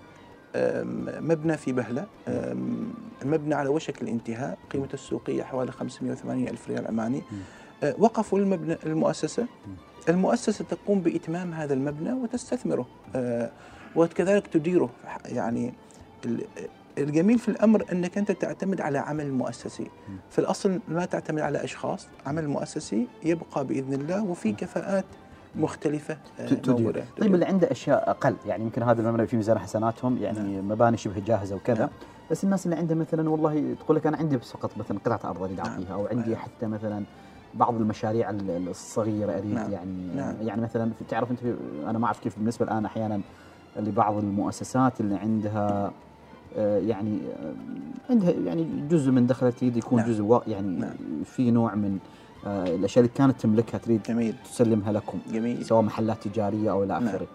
مبنى 1.20 1.57
في 1.57 1.72
بهلة. 1.72 2.07
آم، 2.29 2.92
المبنى 3.22 3.55
على 3.55 3.68
وشك 3.68 4.03
الانتهاء 4.03 4.59
قيمته 4.70 4.94
السوقية 4.94 5.42
حوالي 5.42 5.72
580 5.72 6.49
ألف 6.49 6.68
ريال 6.70 6.87
عماني 6.87 7.22
آه، 7.83 7.94
وقفوا 7.99 8.38
المبنى 8.38 8.77
المؤسسة. 8.87 9.46
المؤسسة 10.09 10.64
تقوم 10.64 11.01
بإتمام 11.01 11.53
هذا 11.53 11.75
المبنى 11.75 12.12
وتستثمره. 12.12 12.87
آه، 13.16 13.51
وكذلك 13.96 14.46
تديره. 14.46 14.90
يعني 15.25 15.75
ال- 16.25 16.44
الجميل 16.99 17.38
في 17.38 17.49
الأمر 17.49 17.85
أنك 17.92 18.18
أنت 18.18 18.33
تعتمد 18.33 18.81
على 18.81 18.99
عمل 18.99 19.33
مؤسسي. 19.33 19.90
في 20.31 20.38
الأصل 20.38 20.81
ما 20.88 21.05
تعتمد 21.05 21.40
على 21.40 21.64
أشخاص. 21.64 22.07
عمل 22.27 22.49
مؤسسي 22.49 23.07
يبقى 23.25 23.64
بإذن 23.66 23.92
الله 23.94 24.25
وفي 24.25 24.53
كفاءات 24.53 25.05
مختلفة 25.57 26.16
آه، 26.40 26.49
موجودة. 26.69 27.05
طيب 27.19 27.35
اللي 27.35 27.45
عنده 27.45 27.71
أشياء 27.71 28.11
أقل 28.11 28.35
يعني 28.47 28.64
يمكن 28.64 28.83
هذا 28.83 29.03
المبنى 29.03 29.27
في 29.27 29.37
ميزان 29.37 29.59
حسناتهم 29.59 30.19
يعني 30.23 30.62
مباني 30.62 30.97
شبه 30.97 31.21
جاهزة 31.27 31.57
وكذا 31.57 31.79
نعم. 31.79 31.88
بس 32.31 32.45
الناس 32.45 32.66
اللي 32.66 32.77
عنده 32.77 32.95
مثلا 32.95 33.31
والله 33.31 33.75
تقول 33.81 33.97
لك 33.97 34.07
أنا 34.07 34.16
عندي 34.16 34.37
بس 34.37 34.53
فقط 34.53 34.71
مثلا 34.79 34.99
قطعة 35.05 35.31
أرض 35.31 35.42
أريد 35.42 35.57
نعم. 35.57 35.66
أعطيها 35.66 35.95
أو 35.95 36.07
عندي 36.07 36.31
نعم. 36.31 36.38
حتى 36.38 36.66
مثلا 36.66 37.05
بعض 37.55 37.75
المشاريع 37.75 38.31
ال- 38.31 38.69
الصغيرة 38.69 39.33
أريد 39.33 39.55
نعم. 39.55 39.73
يعني 39.73 40.14
نعم. 40.16 40.35
يعني 40.42 40.62
مثلا 40.62 40.90
تعرف 41.09 41.31
أنت 41.31 41.40
أنا 41.87 41.99
ما 41.99 42.07
أعرف 42.07 42.21
كيف 42.21 42.38
بالنسبة 42.38 42.64
الآن 42.64 42.85
أحيانا 42.85 43.21
لبعض 43.77 44.16
المؤسسات 44.16 45.01
اللي 45.01 45.14
عندها 45.16 45.92
آه، 46.57 46.79
يعني 46.79 47.19
آه، 47.42 47.53
عندها 48.11 48.31
يعني 48.31 48.66
جزء 48.90 49.11
من 49.11 49.27
دخل 49.27 49.53
اليد 49.62 49.77
يكون 49.77 49.99
نعم. 49.99 50.09
جزء 50.09 50.42
يعني 50.47 50.69
نعم. 50.69 50.95
في 51.25 51.51
نوع 51.51 51.75
من 51.75 51.99
الأشياء 52.47 53.05
اللي 53.05 53.17
كانت 53.17 53.41
تملكها 53.41 53.79
تريد 53.79 54.03
جميل 54.03 54.35
تسلمها 54.45 54.93
لكم 54.93 55.19
جميل 55.33 55.65
سواء 55.65 55.83
محلات 55.83 56.29
تجارية 56.29 56.71
أو 56.71 56.85
إلى 56.85 56.93
نعم. 56.93 57.09
آخره 57.09 57.27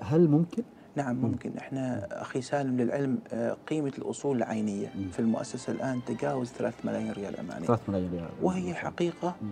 هل 0.00 0.28
ممكن؟ 0.28 0.62
نعم 0.96 1.16
ممكن 1.16 1.52
إحنا 1.58 2.08
أخي 2.22 2.42
سالم 2.42 2.80
للعلم 2.80 3.18
آه، 3.32 3.56
قيمة 3.68 3.92
الأصول 3.98 4.36
العينية 4.36 4.92
مم. 4.94 5.10
في 5.10 5.18
المؤسسة 5.18 5.72
الآن 5.72 6.04
تجاوز 6.04 6.48
3 6.48 6.76
ملايين 6.84 7.12
ريال 7.12 7.36
عماني 7.40 7.66
3 7.66 7.82
ملايين 7.88 8.10
ريال 8.12 8.28
وهي 8.42 8.74
حقيقة 8.74 9.34
مم. 9.42 9.48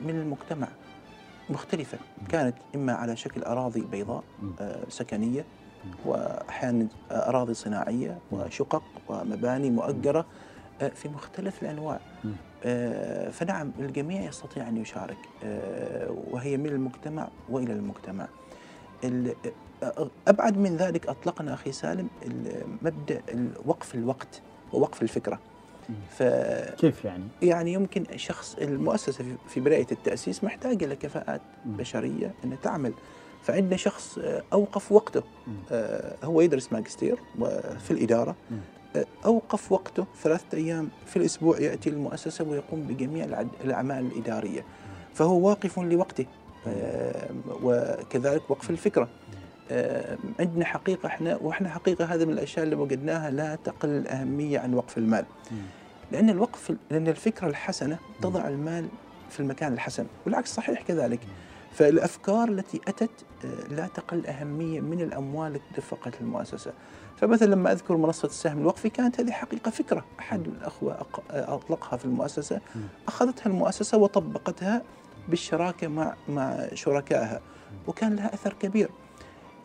من 0.00 0.10
المجتمع 0.20 0.68
مختلفة 1.50 1.98
كانت 2.28 2.54
إما 2.74 2.92
على 2.92 3.16
شكل 3.16 3.42
أراضي 3.42 3.80
بيضاء 3.80 4.24
مم. 4.42 4.52
آه، 4.60 4.84
سكنية 4.88 5.44
وأحيانا 6.06 6.86
أراضي 7.10 7.54
صناعية 7.54 8.18
وشقق 8.32 8.82
ومباني 9.08 9.70
مؤجرة 9.70 10.26
آه، 10.80 10.88
في 10.88 11.08
مختلف 11.08 11.62
الأنواع 11.62 12.00
مم. 12.24 12.30
آه، 12.30 12.34
فنعم 13.30 13.72
الجميع 13.78 14.22
يستطيع 14.22 14.68
أن 14.68 14.76
يشارك 14.76 15.16
آه، 15.44 16.16
وهي 16.30 16.56
من 16.56 16.66
المجتمع 16.66 17.28
وإلى 17.48 17.72
المجتمع 17.72 18.28
ال- 19.04 19.34
آه، 19.82 20.10
أبعد 20.28 20.58
من 20.58 20.76
ذلك 20.76 21.06
أطلقنا 21.06 21.54
أخي 21.54 21.72
سالم 21.72 22.08
ال- 22.26 23.50
وقف 23.64 23.94
الوقت 23.94 24.40
ووقف 24.72 25.02
الفكرة 25.02 25.38
مم. 25.88 25.94
ف 26.10 26.22
كيف 26.78 27.04
يعني؟ 27.04 27.24
يعني 27.42 27.72
يمكن 27.72 28.04
شخص 28.16 28.54
المؤسسة 28.60 29.24
في- 29.48 29.60
بدايه 29.60 29.86
التأسيس 29.92 30.44
محتاجة 30.44 30.86
لكفاءات. 30.86 31.40
بشرية 31.64 32.34
انها 32.44 32.58
تعمل 32.62 32.92
فعندنا 33.42 33.76
شخص 33.76 34.18
آه، 34.18 34.42
أوقف 34.52 34.92
وقته. 34.92 35.22
آه، 35.72 36.14
هو 36.24 36.40
يدرس 36.40 36.72
ماجستير 36.72 37.18
في 37.78 37.90
الإدارة 37.90 38.36
أوقف 39.24 39.72
وقته 39.72 40.06
ثلاثة 40.22 40.58
أيام 40.58 40.88
في 41.06 41.16
الأسبوع 41.16 41.60
يأتي 41.60 41.90
المؤسسة 41.90 42.44
ويقوم 42.44 42.82
بجميع 42.82 43.44
الأعمال 43.64 44.06
الإدارية. 44.06 44.64
فهو 45.14 45.48
واقف 45.48 45.78
لوقته. 45.78 46.26
آه، 46.66 47.28
وكذلك 47.62 48.50
وقف 48.50 48.70
الفكرة. 48.70 49.08
آه، 49.70 50.18
عندنا 50.40 50.64
حقيقة 50.64 51.06
إحنا 51.06 51.36
وإحنا 51.36 51.68
حقيقة 51.68 52.04
هذا 52.04 52.24
من 52.24 52.32
الأشياء 52.32 52.64
اللي 52.64 52.76
وجدناها 52.76 53.30
لا 53.30 53.54
تقل 53.64 54.06
اهميه 54.06 54.58
عن 54.58 54.74
وقف 54.74 54.98
المال. 54.98 55.24
لأن 56.12 56.30
الوقف 56.30 56.72
لأن 56.90 57.08
الفكرة 57.08 57.46
الحسنة 57.46 57.98
تضع 58.22 58.48
المال 58.48 58.88
في 59.30 59.40
المكان 59.40 59.72
الحسن. 59.72 60.06
والعكس 60.26 60.54
صحيح 60.54 60.82
كذلك. 60.82 61.20
فالأفكار 61.72 62.48
التي 62.48 62.80
أتت 62.88 63.10
آه، 63.44 63.74
لا 63.74 63.86
تقل 63.86 64.26
أهمية 64.26 64.80
من 64.80 65.00
الأموال 65.00 65.54
التي 65.54 65.64
دفقت 65.76 66.20
المؤسسة. 66.20 66.72
فمثلا 67.16 67.54
لما 67.54 67.72
أذكر 67.72 67.96
منصة 67.96 68.26
السهم 68.26 68.58
الوقفي 68.58 68.88
كانت 68.90 69.20
هذه 69.20 69.30
حقيقة 69.30 69.70
فكرة. 69.70 70.04
أحد 70.20 70.46
الأخوة 70.46 71.06
أطلقها 71.30 71.96
في 71.96 72.04
المؤسسة 72.04 72.60
أخذتها 73.08 73.46
المؤسسة 73.46 73.98
وطبقتها 73.98 74.82
بالشراكة 75.28 75.88
مع 75.88 76.14
مع 76.28 76.68
شركائها 76.74 77.40
وكان 77.86 78.16
لها 78.16 78.34
أثر 78.34 78.52
كبير. 78.52 78.90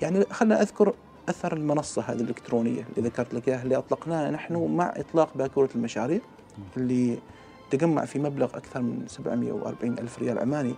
يعني 0.02 0.26
خلنا 0.32 0.62
أذكر 0.62 0.94
أثر 1.30 1.58
المنصة 1.58 2.02
هذه 2.02 2.22
الإلكترونية 2.22 2.86
اللي 2.98 3.10
ذكرت 3.10 3.34
لك 3.34 3.48
إياها 3.48 3.64
اللي 3.64 3.78
أطلقناها 3.78 4.32
نحن 4.32 4.76
مع 4.76 4.94
إطلاق 4.96 5.38
باكورة 5.38 5.70
المشاريع 5.76 6.20
اللي 6.78 7.20
تجمع 7.72 8.06
في 8.06 8.20
مبلغ 8.20 8.58
أكثر 8.58 8.82
من 8.82 9.06
740 9.08 10.00
ألف 10.00 10.20
ريال 10.20 10.40
عماني 10.40 10.76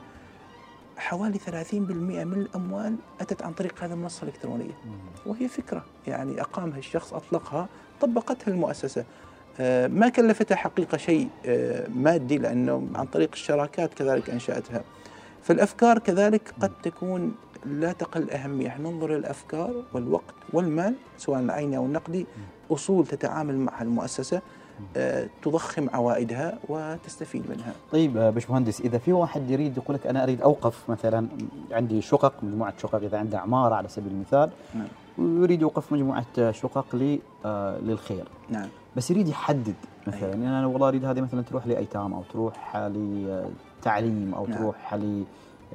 حوالي 0.98 1.40
30% 1.40 1.74
من 2.24 2.34
الأموال 2.34 2.96
أتت 3.22 3.42
عن 3.42 3.54
طريق 3.54 3.84
هذه 3.84 3.94
المنصة 3.94 4.24
الإلكترونية. 4.24 4.74
وهي 5.26 5.48
فكرة 5.48 5.86
يعني 6.08 6.42
أقامها 6.42 6.78
الشخص 6.78 7.14
أطلقها 7.14 7.68
طبقتها 8.02 8.52
المؤسسة. 8.52 9.06
آه، 9.60 9.88
ما 9.88 10.10
كلفتها 10.10 10.56
حقيقة 10.56 10.98
شيء 10.98 11.30
آه، 11.46 11.88
مادي 11.88 12.38
لأنه 12.38 12.88
عن 12.96 13.06
طريق 13.06 13.30
الشراكات 13.34 13.94
كذلك 13.94 14.30
أنشأتها. 14.30 14.84
فالأفكار 15.44 16.00
كذلك 16.00 16.54
قد 16.62 16.72
تكون 16.84 17.36
لا 17.66 17.92
تقل 17.92 18.32
أهمية. 18.32 18.68
إحنا 18.68 18.90
ننظر 18.90 19.12
للأفكار 19.12 19.84
والوقت 19.94 20.36
والمال 20.54 20.96
سواء 21.18 21.40
العيني 21.40 21.78
أو 21.78 21.86
النقدي 21.86 22.26
أصول 22.72 23.08
تتعامل 23.08 23.58
معها 23.58 23.84
المؤسسة. 23.84 24.38
آه، 24.38 24.42
تضخم 25.42 25.90
عوائدها 25.90 26.60
وتستفيد 26.70 27.44
منها 27.50 27.74
طيب 27.92 28.18
آه، 28.18 28.30
باشمهندس 28.30 28.82
إذا 28.82 28.98
في 28.98 29.14
واحد 29.14 29.52
يريد 29.52 29.78
يقول 29.78 29.96
لك 29.96 30.08
أنا 30.08 30.24
أريد 30.24 30.42
أوقف 30.42 30.90
مثلا 30.90 31.28
عندي 31.72 32.02
شقق 32.02 32.34
مجموعة 32.44 32.74
شقق 32.82 32.96
إذا 33.04 33.18
عنده 33.18 33.40
عمارة 33.40 33.76
على 33.76 33.88
سبيل 33.88 34.12
المثال 34.12 34.50
نعم. 34.76 34.88
ويريد 35.18 35.62
يوقف 35.62 35.94
مجموعة 35.94 36.52
شقق 36.52 36.96
لي 36.96 37.20
آه، 37.46 37.78
للخير 37.78 38.26
نعم 38.50 38.68
بس 38.96 39.12
يريد 39.12 39.28
يحدد 39.28 39.76
مثلا 40.08 40.20
أيوة. 40.20 40.30
يعني 40.30 40.50
أنا 40.50 40.68
والله 40.68 40.88
أريد 40.88 41.06
هذه 41.06 41.22
مثلا 41.22 41.42
تروح 41.42 41.68
لايتام 41.68 42.14
أو 42.14 42.24
تروح 42.34 42.78
لتعليم 42.78 44.34
أو 44.36 44.48
نعم. 44.48 44.58
تروح 44.58 44.94
ل 44.94 45.24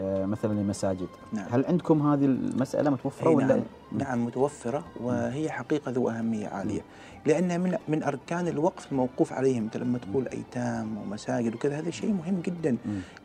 مثلا 0.03 0.53
لمساجد 0.53 1.09
نعم. 1.33 1.47
هل 1.51 1.67
عندكم 1.67 2.13
هذه 2.13 2.25
المسألة 2.25 2.91
متوفرة 2.91 3.29
أي 3.29 3.35
ولا 3.35 3.47
نعم, 3.47 3.63
نعم 3.93 4.25
متوفرة 4.25 4.85
وهي 5.01 5.51
حقيقة 5.51 5.91
ذو 5.91 6.09
أهمية 6.09 6.49
عالية. 6.49 6.81
لأنها 7.27 7.59
من 7.59 7.77
من 7.89 8.03
أركان 8.03 8.49
الوقف 8.49 8.93
الموقوف 8.93 9.33
عليهم 9.33 9.63
أنت 9.63 9.77
لما 9.77 9.99
تقول 9.99 10.29
أيتام 10.29 10.99
ومساجد 10.99 11.55
وكذا 11.55 11.79
هذا 11.79 11.91
شيء 11.91 12.13
مهم 12.13 12.41
جدا. 12.41 12.77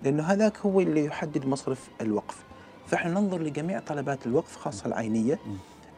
لأنه 0.04 0.24
هذاك 0.24 0.58
هو 0.58 0.80
اللي 0.80 1.06
يحدد 1.06 1.46
مصرف 1.46 1.90
الوقف. 2.02 2.44
فإحنا 2.88 3.20
ننظر 3.20 3.42
لجميع 3.42 3.80
طلبات 3.80 4.26
الوقف 4.26 4.56
خاصة 4.56 4.86
العينية. 4.88 5.40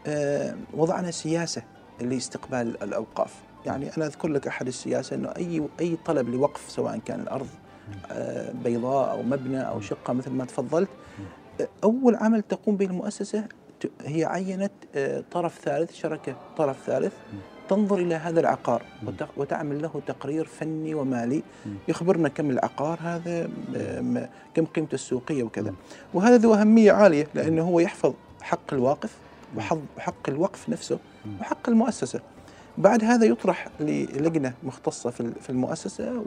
آه 0.07 0.55
وضعنا 0.73 1.11
سياسة 1.11 1.63
لاستقبال 2.01 2.83
الأوقاف. 2.83 3.33
يعني 3.65 3.97
أنا 3.97 4.05
أذكر 4.05 4.27
لك 4.27 4.47
أحد 4.47 4.67
السياسة 4.67 5.15
أنه 5.15 5.29
أي 5.29 5.67
أي 5.79 5.97
طلب 6.05 6.29
لوقف 6.29 6.69
سواء 6.69 6.97
كان 7.05 7.19
الأرض 7.19 7.47
آه 7.47 7.64
بيضاء 8.63 9.11
أو 9.11 9.23
مبنى 9.23 9.67
أو 9.67 9.81
شقة 9.81 10.13
مثل 10.13 10.31
ما 10.31 10.45
تفضلت. 10.45 10.89
آه، 11.61 11.67
أول 11.83 12.15
عمل 12.15 12.41
تقوم 12.41 12.77
به 12.77 12.85
المؤسسة 12.85 13.43
هي 14.01 14.25
عينت 14.25 14.71
آه، 14.95 15.23
طرف 15.31 15.59
ثالث 15.59 15.93
شركة 15.93 16.35
طرف 16.57 16.77
ثالث 16.85 17.13
تنظر 17.69 17.97
إلى 17.97 18.15
هذا 18.15 18.39
العقار 18.39 18.83
وت- 19.07 19.27
وتعمل 19.37 19.81
له 19.81 20.01
تقرير 20.07 20.45
فني 20.45 20.93
ومالي 20.95 21.43
يخبرنا 21.87 22.29
كم 22.29 22.49
العقار 22.49 22.99
هذا 23.01 23.49
آه، 23.75 24.29
كم 24.53 24.65
قيمته 24.65 24.95
السوقية 24.95 25.43
وكذا. 25.43 25.73
وهذا 26.13 26.37
ذو 26.37 26.53
أهمية 26.53 26.91
عالية 26.91 27.27
لأنه 27.33 27.61
هو 27.63 27.79
يحفظ 27.79 28.13
حق 28.41 28.73
الواقف 28.73 29.17
وحق 29.97 30.29
الوقف 30.29 30.69
نفسه 30.69 30.99
وحق 31.41 31.69
المؤسسة. 31.69 32.19
بعد 32.77 33.03
هذا 33.03 33.25
يطرح 33.25 33.67
للجنة 33.79 34.53
مختصة 34.63 35.09
في 35.11 35.49
المؤسسة 35.49 36.19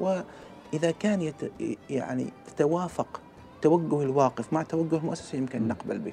وإذا 0.73 0.91
كان 0.91 1.23
يت 1.23 1.53
يعني 1.91 2.33
تتوافق 2.47 3.21
توجه 3.63 4.03
الواقف 4.03 4.53
مع 4.53 4.63
توجه 4.63 4.97
المؤسسة 4.97 5.39
يمكن 5.39 5.69
نقبل 5.69 5.99
به. 5.99 6.13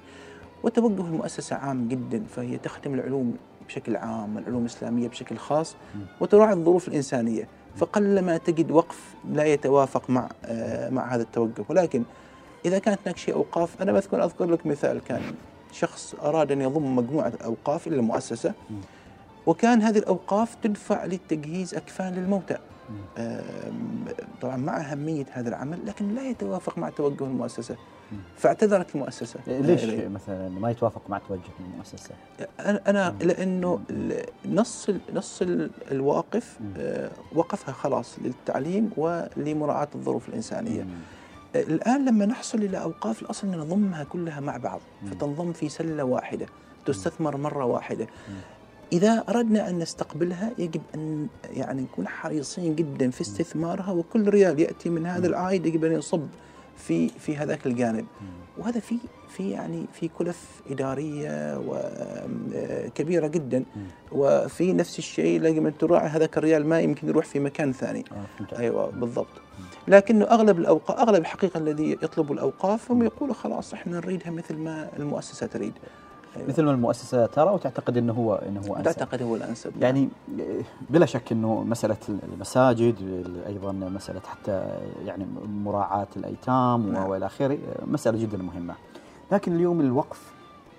وتوجه 0.64 1.02
المؤسسة 1.02 1.56
عام 1.56 1.88
جدا 1.88 2.24
فهي 2.36 2.58
تخدم 2.58 2.94
العلوم 2.94 3.38
بشكل 3.68 3.96
عام 3.96 4.36
والعلوم 4.36 4.62
الإسلامية 4.62 5.08
بشكل 5.08 5.38
خاص 5.38 5.76
وتراعي 6.22 6.54
الظروف 6.54 6.88
الإنسانية. 6.88 7.48
فقلما 7.76 8.38
تجد 8.38 8.72
وقف 8.72 9.14
لا 9.32 9.44
يتوافق 9.44 10.10
مع 10.10 10.30
آه، 10.46 10.90
مع 10.90 11.16
هذا 11.16 11.24
التوجه. 11.24 11.66
ولكن 11.70 12.04
إذا 12.66 12.80
كانت 12.80 13.00
هناك 13.06 13.18
شيء 13.18 13.34
أوقاف 13.34 13.82
أنا 13.82 13.92
مثلا 13.92 14.26
أذكر 14.26 14.46
لك 14.46 14.66
مثال. 14.66 15.02
كان 15.08 15.22
شخص 15.72 16.16
أراد 16.24 16.52
أن 16.52 16.62
يضم 16.62 16.96
مجموعة 16.96 17.34
أوقاف 17.46 17.88
إلى 17.88 17.96
المؤسسة 17.96 18.54
وكان 19.46 19.82
هذه 19.82 19.98
الأوقاف 19.98 20.56
تدفع 20.56 21.06
لتجهيز 21.06 21.76
أكفان 21.76 22.14
للموتى. 22.14 22.58
طبعا 24.42 24.58
مع 24.58 24.78
أهمية 24.92 25.26
هذا 25.32 25.50
العمل 25.50 25.80
لكن 25.86 26.16
لا 26.16 26.30
يتوافق 26.30 26.78
مع 26.78 26.90
توجه 26.90 27.24
المؤسسة 27.24 27.76
فاعتذرت 28.38 28.96
المؤسسة 28.96 29.40
ليش 29.48 29.84
إليه. 29.84 30.08
مثلا 30.08 30.50
ما 30.50 30.72
يتوافق 30.72 31.02
مع 31.10 31.18
توجه 31.18 31.42
المؤسسة؟ 31.60 32.10
أنا 32.60 32.82
أنا 32.88 33.16
لأنه 33.22 33.80
ال- 33.90 34.26
نص 34.46 34.90
نص 35.14 35.42
ال- 35.42 35.72
الواقف. 35.92 36.60
آه، 36.78 37.12
وقفها 37.36 37.74
خلاص 37.74 38.20
للتعليم 38.20 38.90
ولمراعاة 38.98 39.88
الظروف 39.96 40.30
الإنسانية 40.30 40.84
مم. 40.84 40.90
آه، 41.56 41.62
الآن 41.62 42.06
لما 42.06 42.26
نحصل 42.26 42.58
إلى 42.58 42.82
أوقاف 42.82 43.22
الأصل 43.22 43.48
ان 43.48 43.58
نضمها 43.60 44.04
كلها 44.04 44.40
مع 44.40 44.58
بعض. 44.58 44.80
فتنضم 45.12 45.54
في 45.54 45.70
سلة 45.70 46.04
واحدة 46.04 46.46
تستثمر 46.86 47.38
مرة 47.38 47.66
واحدة 47.66 48.08
إذا 48.94 49.24
أردنا 49.30 49.70
أن 49.70 49.80
نستقبلها 49.80 50.52
يجب 50.58 50.82
أن 50.96 51.28
يعني 51.44 51.82
نكون 51.82 52.08
حريصين 52.08 52.76
جدا 52.76 53.10
في 53.10 53.22
استثمارها 53.22 53.92
وكل 53.92 54.30
ريال 54.30 54.60
يأتي 54.60 54.90
من 54.90 55.06
هذا 55.06 55.28
العائد 55.28 55.66
يجب 55.66 55.84
أن 55.84 55.92
يصب 55.92 56.28
في 56.78 57.10
في 57.10 57.38
هذاك 57.38 57.66
الجانب. 57.66 58.06
وهذا 58.58 58.80
في 58.80 58.98
في 59.30 59.52
يعني 59.52 59.86
في 59.94 60.08
كلف 60.08 60.62
إدارية 60.72 61.64
وكبيره 61.68 63.28
جدا. 63.28 63.64
وفي 64.12 64.74
نفس 64.74 65.00
الشيء 65.00 65.48
أن 65.48 65.78
تراعي 65.78 66.08
هذاك 66.08 66.38
الريال 66.38 66.66
ما 66.66 66.80
يمكن 66.80 67.08
يروح 67.08 67.26
في 67.26 67.40
مكان 67.40 67.74
ثاني. 67.74 68.06
آه،. 68.12 68.60
أيوه 68.60 68.90
بالضبط. 68.92 69.28
لكنه 69.88 70.26
أغلب 70.26 70.60
الاوقاف 70.60 71.00
أغلب 71.00 71.22
الحقيقة 71.22 71.58
الذي 71.58 71.92
يطلبوا 71.92 72.36
الأوقاف 72.36 72.92
هم 72.92 73.04
يقولوا 73.04 73.36
خلاص 73.36 73.74
إحنا 73.74 73.98
نريدها 73.98 74.32
مثل 74.32 74.56
ما 74.56 74.90
المؤسسة 74.98 75.48
تريد. 75.48 75.74
مثل 76.48 76.64
ما 76.64 76.72
المؤسسة 76.72 77.26
ترى 77.26 77.50
وتعتقد 77.50 77.98
إنه 77.98 78.14
هو 78.14 78.36
إنه 78.36 78.62
هو 78.68 78.76
أنسب. 78.76 78.84
تعتقد 78.84 79.22
هو 79.22 79.36
الأنسب 79.36 79.72
يعني 79.82 80.10
بلا 80.90 81.06
شك 81.06 81.32
إنه 81.32 81.64
مسألة 81.64 81.98
المساجد 82.34 82.96
أيضا 83.48 83.72
مسألة 83.72 84.20
حتى 84.20 84.80
يعني 85.06 85.26
مراعاة 85.48 86.08
الأيتام 86.18 86.92
نعم. 86.92 87.10
وإلى 87.10 87.26
آخره 87.26 87.58
مسألة 87.86 88.22
جدا 88.22 88.38
مهمة. 88.38 88.76
لكن 89.32 89.56
اليوم 89.56 89.82
الوقف 89.82 90.34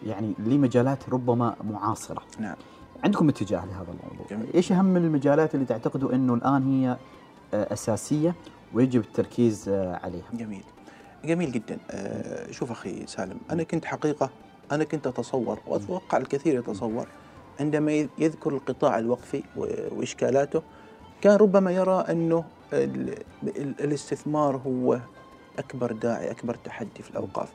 يعني 0.07 0.33
لمجالات 0.39 1.09
ربما 1.09 1.55
معاصرة. 1.71 2.23
نعم. 2.39 2.57
عندكم 3.05 3.29
اتجاه 3.29 3.67
لهذا 3.67 3.87
الموضوع. 3.93 4.27
جميل. 4.31 4.53
إيش 4.55 4.73
أهم 4.73 4.97
المجالات 4.97 5.55
اللي 5.55 5.67
تعتقدوا 5.67 6.13
إنه 6.13 6.35
الآن 6.35 6.73
هي 6.73 6.97
أساسية 7.55 8.35
ويجب 8.75 9.01
التركيز 9.01 9.69
عليها؟ 9.69 10.25
جميل. 10.35 10.65
جميل 11.25 11.53
جدا. 11.53 11.79
آه، 11.91 12.51
شوف 12.51 12.71
أخي 12.71 13.07
سالم 13.07 13.39
أنا 13.51 13.63
كنت 13.63 13.85
حقيقة 13.85 14.31
أنا 14.73 14.85
كنت 14.85 15.07
اتصور 15.07 15.59
وأتوقع 15.67 16.19
الكثير 16.19 16.59
يتصور. 16.59 17.07
عندما 17.61 18.09
يذكر 18.19 18.51
القطاع 18.55 18.99
الوقفي 18.99 19.43
و- 19.57 19.67
وإشكالاته 19.99 20.63
كان 21.21 21.37
ربما 21.37 21.71
يرى 21.73 22.05
ال- 23.43 23.81
الاستثمار 23.81 24.57
هو 24.67 24.99
أكبر 25.59 25.93
داعي 25.93 26.31
أكبر 26.31 26.55
تحدي 26.55 27.03
في 27.03 27.11
الأوقاف. 27.11 27.49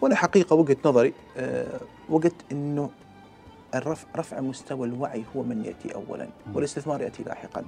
وأنا 0.00 0.14
حقيقة 0.14 0.56
وجهة 0.56 0.76
نظري 0.84 1.12
آه، 1.36 1.80
وجدت 2.08 2.52
أنه 2.52 2.90
الرفع 3.74 4.06
رفع 4.16 4.40
مستوى 4.40 4.86
الوعي 4.88 5.24
هو 5.36 5.42
من 5.42 5.64
يأتي 5.64 5.94
اولا 5.94 6.28
والاستثمار 6.54 7.00
يأتي 7.02 7.22
لاحقا. 7.22 7.64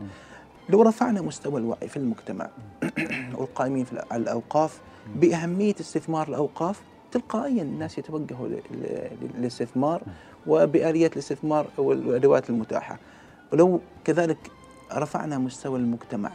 لو 0.68 0.82
رفعنا 0.82 1.22
مستوى 1.22 1.60
الوعي 1.60 1.88
في 1.88 1.96
المجتمع 1.96 2.50
والقائمين 3.38 3.86
على 4.10 4.22
الأوقاف 4.22 4.80
بأهمية 5.16 5.74
استثمار 5.80 6.28
الأوقاف 6.28 6.80
تلقائيا 7.12 7.62
الناس 7.62 7.98
يتوجهوا 7.98 8.48
للاستثمار 9.34 10.02
وبآليات 10.46 11.12
الاستثمار 11.12 11.66
والأدوات 11.78 12.50
المتاحة. 12.50 12.98
ولو 13.52 13.80
كذلك 14.04 14.38
رفعنا 14.92 15.38
مستوى 15.38 15.78
المجتمع 15.78 16.30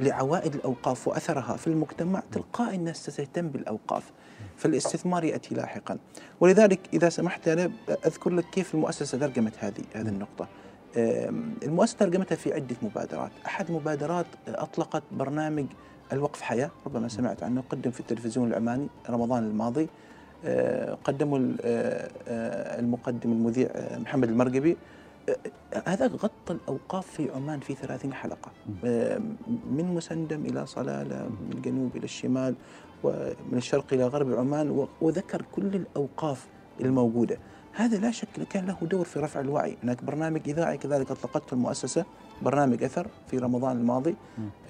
لعوائد 0.00 0.54
الأوقاف 0.54 1.08
وأثرها 1.08 1.56
في 1.56 1.66
المجتمع 1.66 2.22
تلقائي 2.32 2.76
الناس 2.76 3.10
ستهتم 3.10 3.48
بالأوقاف 3.48 4.12
فالاستثمار 4.56 5.24
يأتي 5.24 5.54
لاحقا. 5.54 5.98
ولذلك 6.40 6.80
إذا 6.92 7.08
سمحت 7.08 7.48
أنا 7.48 7.70
أذكر 8.06 8.30
لك 8.30 8.44
كيف 8.44 8.74
المؤسسة 8.74 9.18
ترجمت 9.18 9.52
هذه 9.58 9.84
هذه 9.94 10.08
النقطة. 10.08 10.48
آم، 10.96 11.54
المؤسسة 11.62 11.96
ترجمتها 11.98 12.36
في 12.36 12.54
عدة 12.54 12.76
مبادرات. 12.82 13.30
أحد 13.46 13.68
المبادرات 13.68 14.26
أطلقت 14.48 15.02
برنامج 15.12 15.66
الوقف 16.12 16.40
حياة 16.40 16.70
ربما 16.86 17.08
سمعت 17.08 17.42
عنه 17.42 17.62
قدم 17.70 17.90
في 17.90 18.00
التلفزيون 18.00 18.48
العماني 18.48 18.86
رمضان 19.10 19.44
الماضي 19.44 19.88
آه، 20.44 20.94
قدمه 21.04 21.36
ال- 21.36 21.56
آه، 21.62 22.10
آه، 22.28 22.80
المقدم 22.80 23.32
المذيع 23.32 23.68
محمد 23.98 24.28
المرقبي. 24.28 24.76
هذا 25.86 26.06
غطى 26.06 26.30
الأوقاف 26.50 27.06
في 27.06 27.30
عمان 27.30 27.60
في 27.60 27.74
30 27.74 28.12
حلقة. 28.12 28.50
من 29.70 29.94
مسندم 29.94 30.44
إلى 30.46 30.66
صلالة 30.66 31.16
من 31.28 31.52
الجنوب 31.52 31.96
إلى 31.96 32.04
الشمال 32.04 32.54
ومن 33.04 33.34
الشرق 33.58 33.84
إلى 33.92 34.06
غرب 34.06 34.32
عمان 34.34 34.86
وذكر 35.00 35.42
كل 35.52 35.74
الأوقاف 35.74 36.46
الموجودة. 36.80 37.38
هذا 37.72 37.96
لا 37.98 38.10
شك 38.10 38.28
كان 38.50 38.66
له 38.66 38.76
دور 38.82 39.04
في 39.04 39.18
رفع 39.20 39.40
الوعي. 39.40 39.76
هناك 39.82 40.04
برنامج 40.04 40.40
إذاعي 40.48 40.78
كذلك 40.78 41.10
أطلقته 41.10 41.54
المؤسسة 41.54 42.04
برنامج 42.42 42.82
أثر 42.84 43.06
في 43.30 43.38
رمضان 43.38 43.76
الماضي 43.76 44.16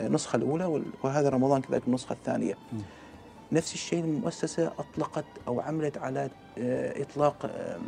آه، 0.01 0.07
النسخة 0.07 0.37
الأولى 0.37 0.83
وهذا 1.03 1.29
رمضان 1.29 1.61
كذلك 1.61 1.83
النسخة 1.87 2.13
الثانية. 2.13 2.55
نفس 3.53 3.75
الشيء 3.75 4.05
المؤسسة 4.05 4.73
أطلقت 4.79 5.25
أو 5.49 5.61
عملت 5.61 5.99
على 5.99 6.31
آه، 6.59 7.03
إطلاق 7.03 7.37
آم، 7.45 7.83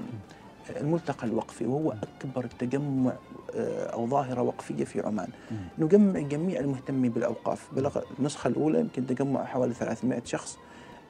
الملتقى 0.80 1.26
الوقفي 1.26 1.66
وهو 1.66 1.92
أكبر 1.92 2.46
تجمع 2.58 3.12
آه، 3.54 3.86
أو 3.86 4.06
ظاهرة 4.06 4.42
وقفية 4.42 4.84
في 4.84 5.00
عمان. 5.00 5.28
نجمع 5.78 6.20
جميع 6.20 6.60
المهتمين 6.60 7.10
بالأوقاف. 7.10 7.68
بلغ 7.74 8.00
النسخة 8.18 8.48
الأولى 8.48 8.80
يمكن 8.80 9.06
تجمع 9.06 9.44
حوالي 9.44 9.74
300 9.74 10.22
شخص 10.24 10.58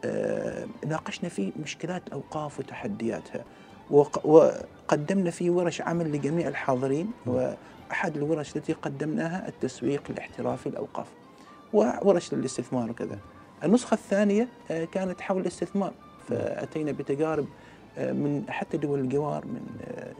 آه، 0.04 0.66
ناقشنا 0.86 1.28
فيه 1.28 1.52
مشكلات 1.62 2.06
الأوقاف 2.06 2.58
وتحدياتها. 2.58 3.44
وقدمنا 3.90 5.30
فيه 5.30 5.50
ورش 5.50 5.80
عمل 5.80 6.12
لجميع 6.12 6.48
الحاضرين 6.48 7.10
وأحد 7.26 8.16
الورش 8.16 8.56
التي 8.56 8.72
قدمناها 8.72 9.48
التسويق 9.48 10.02
الاحترافي 10.10 10.68
للأوقاف 10.68 11.06
وورش 11.72 12.34
للاستثمار 12.34 12.90
وكذا. 12.90 13.18
النسخة 13.64 13.94
الثانية 13.94 14.48
آه، 14.70 14.84
كانت 14.84 15.20
حول 15.20 15.40
الاستثمار. 15.40 15.92
فأتينا 16.28 16.92
بتجارب 16.92 17.46
آه، 17.98 18.12
من 18.12 18.44
حتى 18.48 18.76
دول 18.76 18.98
الجوار 19.00 19.44
من 19.46 19.60
آه، 19.84 20.12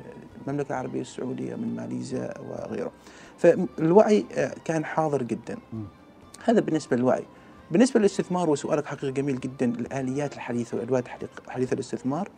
المملكة 0.47 0.69
العربية 0.73 1.01
السعودية 1.01 1.55
من 1.55 1.77
ماليزيا 1.77 2.35
وغيره. 2.41 2.93
فالوعي 3.39 4.25
كان 4.65 4.85
حاضر 4.85 5.23
جدا. 5.23 5.59
هذا 6.45 6.61
بالنسبة 6.61 6.97
للوعي. 6.97 7.25
بالنسبة 7.71 8.01
للاستثمار 8.01 8.51
وسؤالك 8.51 8.87
حقيقة 8.87 9.11
جميل 9.11 9.41
جدا 9.41 9.67
الآليات 9.67 10.35
الحديثة 10.35 10.77
والأدوات 10.77 11.07
الحديث- 11.07 11.49
حديثة 11.51 11.75
الاستثمار. 11.75 12.29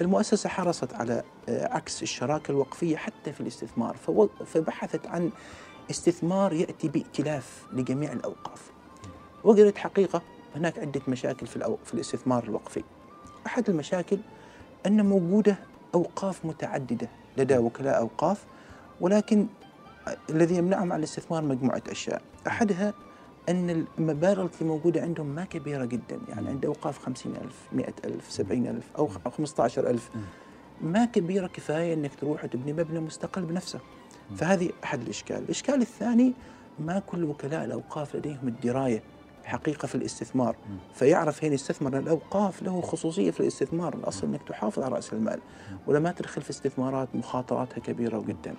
المؤسسة 0.00 0.48
حرصت 0.48 0.94
على 0.94 1.22
آه، 1.48 1.74
عكس 1.74 2.02
الشراكة 2.02 2.50
الوقفية 2.50 2.96
حتى 2.96 3.32
في 3.32 3.40
الاستثمار 3.40 3.96
فبحثت 4.46 5.06
عن 5.06 5.30
استثمار 5.90 6.52
يأتي 6.52 6.88
بائتلاف 6.88 7.66
لجميع 7.72 8.12
الأوقاف. 8.12 8.70
وجدت 9.44 9.78
حقيقة 9.78 10.22
هناك 10.56 10.78
عدة 10.78 11.00
مشاكل 11.08 11.46
في, 11.46 11.56
الأو... 11.56 11.78
في 11.84 11.94
الاستثمار 11.94 12.44
الوقفي. 12.44 12.84
أحد 13.46 13.70
المشاكل 13.70 14.18
أن 14.86 15.06
موجودة 15.06 15.58
أوقاف 15.94 16.44
متعددة 16.44 17.08
لدى 17.36 17.58
وكلاء 17.58 17.98
أوقاف 17.98 18.44
ولكن 19.00 19.46
الذي 20.30 20.56
يمنعهم 20.56 20.92
عن 20.92 20.98
الاستثمار 20.98 21.44
مجموعة 21.44 21.82
أشياء. 21.88 22.22
أحدها 22.46 22.94
أن 23.48 23.86
المبالغ 23.98 24.42
التي 24.42 24.64
موجودة 24.64 25.02
عندهم 25.02 25.26
ما 25.26 25.44
كبيرة 25.44 25.84
جدا. 25.84 26.20
يعني 26.28 26.48
عند 26.48 26.64
أوقاف 26.64 26.98
خمسين 26.98 27.36
ألف 27.36 27.68
مئة 27.72 27.94
ألف 28.04 28.30
سبعين 28.30 28.66
ألف 28.66 28.86
أو 28.98 29.08
خمسة 29.08 29.64
عشر 29.64 29.90
ألف. 29.90 30.10
ما 30.80 31.04
كبيرة 31.04 31.46
كفاية 31.46 31.94
أنك 31.94 32.14
تروح 32.14 32.44
وتبني 32.44 32.72
مبنى 32.72 33.00
مستقل 33.00 33.42
بنفسه. 33.42 33.80
فهذه 34.36 34.70
أحد 34.84 35.00
الإشكال. 35.00 35.36
الإشكال 35.36 35.80
الثاني 35.80 36.32
ما 36.78 36.98
كل 36.98 37.24
وكلاء 37.24 37.64
الأوقاف 37.64 38.16
لديهم 38.16 38.48
الدراية 38.48 39.02
حقيقة 39.44 39.86
في 39.86 39.94
الاستثمار. 39.94 40.56
فيعرف 40.94 41.44
هنا 41.44 41.54
يستثمر 41.54 41.98
الأوقاف 41.98 42.62
له 42.62 42.80
خصوصية 42.80 43.30
في 43.30 43.40
الاستثمار. 43.40 43.94
الأصل 43.94 44.26
أنك 44.26 44.42
تحافظ 44.48 44.82
على 44.82 44.94
رأس 44.94 45.12
المال. 45.12 45.40
ولا 45.86 45.98
ما 45.98 46.12
تدخل 46.12 46.42
في 46.42 46.50
استثمارات 46.50 47.08
مخاطراتها 47.14 47.80
كبيرة 47.80 48.20
جدا. 48.20 48.54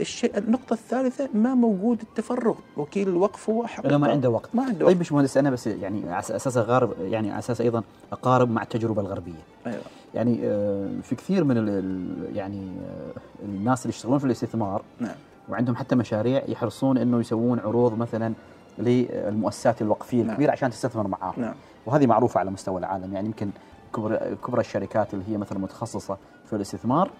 الشيء 0.00 0.38
النقطة 0.38 0.72
الثالثة 0.74 1.28
ما 1.34 1.54
موجود 1.54 2.00
التفرغ. 2.00 2.54
وكيل 2.76 3.08
الوقف 3.08 3.50
هو 3.50 3.66
حقيقة. 3.66 3.96
ما 3.96 4.08
عنده 4.10 4.30
وقت. 4.30 4.48
ما 4.54 4.62
عنده 4.62 4.74
طيب 4.78 4.86
وقت. 4.86 4.96
باشمهندس 4.96 5.36
أنا 5.36 5.50
بس 5.50 5.66
يعني 5.66 6.10
على 6.12 6.18
أساس 6.20 6.56
اغارب 6.56 6.92
يعني 7.00 7.30
على 7.30 7.38
أساس 7.38 7.60
أيضا 7.60 7.82
أقارب 8.12 8.50
مع 8.50 8.62
التجربة 8.62 9.00
الغربية. 9.02 9.32
أيوة. 9.66 9.82
يعني 10.14 10.40
آه، 10.44 10.88
في 11.02 11.14
كثير 11.14 11.44
من 11.44 11.58
ال- 11.58 12.36
يعني 12.36 12.68
آه، 12.86 13.44
الناس 13.44 13.82
اللي 13.86 13.94
يشتغلون 13.96 14.18
في 14.18 14.24
الاستثمار 14.24 14.82
نعم. 15.00 15.14
وعندهم 15.48 15.76
حتى 15.76 15.94
مشاريع 15.96 16.42
يحرصون 16.48 16.98
إنه 16.98 17.20
يسوون 17.20 17.58
عروض 17.60 17.98
مثلا 17.98 18.32
للمؤسسات 18.78 19.82
الوقفية 19.82 20.18
نعم. 20.22 20.30
الكبيرة 20.30 20.52
عشان 20.52 20.70
تستثمر 20.70 21.06
معاهم. 21.08 21.34
نعم. 21.36 21.54
وهذه 21.86 22.06
معروفة 22.06 22.40
على 22.40 22.50
مستوى 22.50 22.78
العالم. 22.78 23.14
يعني 23.14 23.26
يمكن 23.26 23.50
كبرى 23.94 24.36
كبرى 24.46 24.60
الشركات 24.60 25.14
اللي 25.14 25.24
هي 25.28 25.36
مثلا 25.36 25.58
متخصصة 25.58 26.16
في 26.46 26.56
الاستثمار 26.56 27.10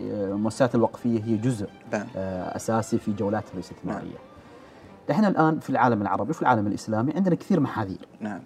المؤسسات 0.00 0.74
الوقفية 0.74 1.24
هي 1.24 1.36
جزء 1.36 1.68
نعم 1.92 2.06
آه، 2.16 2.56
أساسي 2.56 2.98
في 2.98 3.12
جولاتها 3.12 3.54
الاستثماريه. 3.54 4.18
إحنا 5.10 5.28
الآن 5.28 5.60
في 5.60 5.70
العالم 5.70 6.02
العربي 6.02 6.30
وفي 6.30 6.42
العالم 6.42 6.66
الإسلامي 6.66 7.12
عندنا 7.12 7.34
كثير 7.34 7.60
محاذير، 7.60 8.08
نعم 8.20 8.40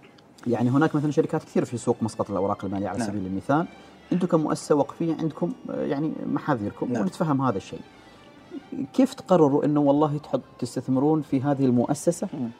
يعني 0.46 0.70
هناك 0.70 0.94
مثلا 0.94 1.10
شركات 1.10 1.44
كثير 1.44 1.64
في 1.64 1.76
سوق 1.76 1.96
مسقط 2.02 2.30
الأوراق 2.30 2.64
المالية 2.64 2.88
على 2.88 2.98
نعم. 2.98 3.08
سبيل 3.08 3.26
المثال، 3.26 3.66
أنتم 4.12 4.26
كمؤسسة 4.26 4.74
وقفية 4.74 5.14
عندكم 5.14 5.52
آه، 5.70 5.84
يعني 5.84 6.12
محاذيركم 6.26 6.92
نعم. 6.92 7.02
ونتفهم 7.02 7.42
هذا 7.42 7.56
الشيء. 7.56 7.80
كيف 8.92 9.14
تقرروا 9.14 9.64
إنه 9.64 9.80
والله 9.80 10.18
تحط 10.18 10.40
تستثمرون 10.58 11.22
في 11.22 11.42
هذه 11.42 11.64
المؤسسة 11.64 12.28
مم. 12.34 12.50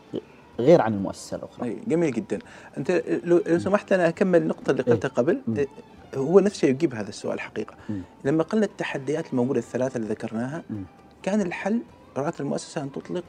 غير 0.59 0.83
عن 0.83 0.95
المؤسسة 0.95 1.37
الأخرى؟ 1.37 1.69
أي 1.69 1.79
جميل 1.87 2.13
جدا 2.13 2.39
أنت 2.79 3.03
لو, 3.25 3.59
سمحت 3.59 3.93
أنا 3.93 4.09
أكمل 4.09 4.43
النقطه 4.43 4.71
اللي 4.71 4.83
قلتها 4.83 5.09
قبل 5.09 5.41
مم. 5.49 5.57
إيه، 5.57 5.67
هو 6.15 6.41
نفس 6.41 6.55
الشيء 6.57 6.71
يجيب 6.71 6.95
هذا 6.95 7.09
السؤال 7.09 7.41
حقيقة 7.41 7.75
مم. 7.89 8.01
لما 8.25 8.43
قلنا 8.43 8.65
التحديات 8.65 9.31
الموجودة 9.33 9.59
الثلاثة 9.59 9.97
اللي 9.97 10.09
ذكرناها 10.09 10.63
مم. 10.71 10.85
كان 11.23 11.41
الحل 11.41 11.81
رأت 12.17 12.41
المؤسسة 12.41 12.83
أن 12.83 12.93
تطلق 12.93 13.25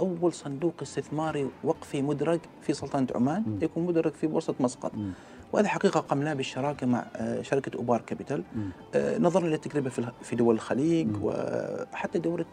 أول 0.00 0.32
صندوق 0.32 0.74
استثماري 0.82 1.48
وقفي 1.64 2.02
مدرج 2.02 2.40
في 2.62 2.72
سلطنة 2.72 3.06
عمان 3.14 3.42
مم. 3.46 3.58
يكون 3.62 3.86
مدرج 3.86 4.12
في 4.12 4.26
بورصة 4.26 4.54
مسقط 4.60 4.94
مم. 4.94 5.12
وهذا 5.52 5.68
حقيقة 5.68 6.00
قمناه 6.00 6.34
بالشراكة 6.34 6.86
مع 6.86 7.06
آه، 7.16 7.42
شركة 7.42 7.76
أوبار 7.76 8.00
كابيتال. 8.00 8.42
آه، 8.94 9.18
نظرا 9.18 9.46
للتجربة 9.46 9.90
في 10.22 10.36
دول 10.36 10.54
الخليج. 10.54 11.08
وحتى 11.22 12.18
دول 12.18 12.44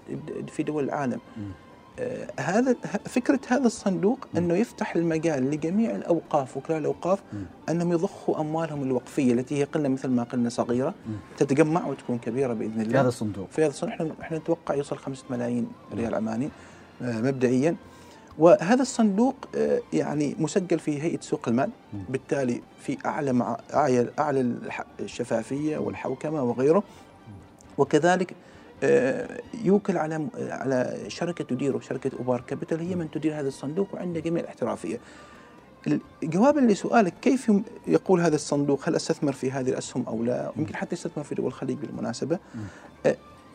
في 0.47 0.63
دول 0.63 0.83
العالم 0.83 1.19
مم. 1.37 1.51
آه، 1.99 2.27
هذا 2.39 2.75
فكرة 3.05 3.39
هذا 3.47 3.65
الصندوق 3.67 4.27
أنه 4.37 4.53
يفتح 4.53 4.95
المجال 4.95 5.51
لجميع 5.51 5.95
الأوقاف 5.95 6.57
وكلاء 6.57 6.79
الأوقاف. 6.79 7.19
أنهم 7.69 7.91
يضخوا 7.91 8.39
أموالهم 8.39 8.83
الوقفية 8.83 9.33
التي 9.33 9.59
هي 9.59 9.63
قلنا 9.63 9.89
مثل 9.89 10.07
ما 10.09 10.23
قلنا 10.23 10.49
صغيرة. 10.49 10.93
تتجمع 11.37 11.87
وتكون 11.87 12.17
كبيرة 12.17 12.53
بإذن 12.53 12.73
في 12.73 12.81
الله. 12.81 13.01
هذا 13.01 13.07
الصندوق. 13.07 13.47
في 13.51 13.61
هذا 13.61 13.69
الصندوق. 13.69 13.95
إحنا 13.95 14.11
إحنا 14.21 14.37
نتوقع 14.37 14.75
يوصل 14.75 14.97
5 14.97 15.23
ملايين 15.29 15.67
ريال 15.93 16.15
عماني 16.15 16.49
آه، 17.01 17.21
مبدئيا. 17.21 17.75
وهذا 18.37 18.81
الصندوق 18.81 19.35
آه، 19.55 19.79
يعني 19.93 20.35
مسجل 20.39 20.79
في 20.79 21.01
هيئة 21.01 21.21
سوق 21.21 21.47
المال. 21.47 21.69
بالتالي 22.09 22.61
في 22.81 22.97
أعلى 23.05 23.33
مع 23.33 23.57
أعلى 24.19 24.55
الشفافية 24.99 25.77
والحوكمة 25.77 26.43
وغيره. 26.43 26.83
وكذلك 27.77 28.33
يوكل 29.63 29.97
على 29.97 30.27
على 30.37 30.97
شركة 31.07 31.43
تديره 31.43 31.79
شركه 31.79 32.11
Ubhar 32.19 32.41
Capital 32.41 32.79
هي 32.79 32.95
من 32.95 33.11
تدير 33.11 33.39
هذا 33.39 33.47
الصندوق 33.47 33.87
وعندها 33.93 34.21
جميع 34.21 34.41
الاحترافية. 34.43 34.99
ال- 35.87 35.99
جوابا 36.23 36.59
لسؤالك 36.59 37.13
كيف 37.21 37.51
يقول 37.87 38.19
هذا 38.21 38.35
الصندوق 38.35 38.89
هل 38.89 38.95
أستثمر 38.95 39.31
في 39.33 39.51
هذه 39.51 39.69
الأسهم 39.69 40.03
أو 40.07 40.23
لا؟ 40.23 40.51
ويمكن 40.57 40.75
حتى 40.75 40.93
يستثمر 40.95 41.23
في 41.23 41.35
دول 41.35 41.45
الخليج 41.47 41.77
بالمناسبة. 41.77 42.39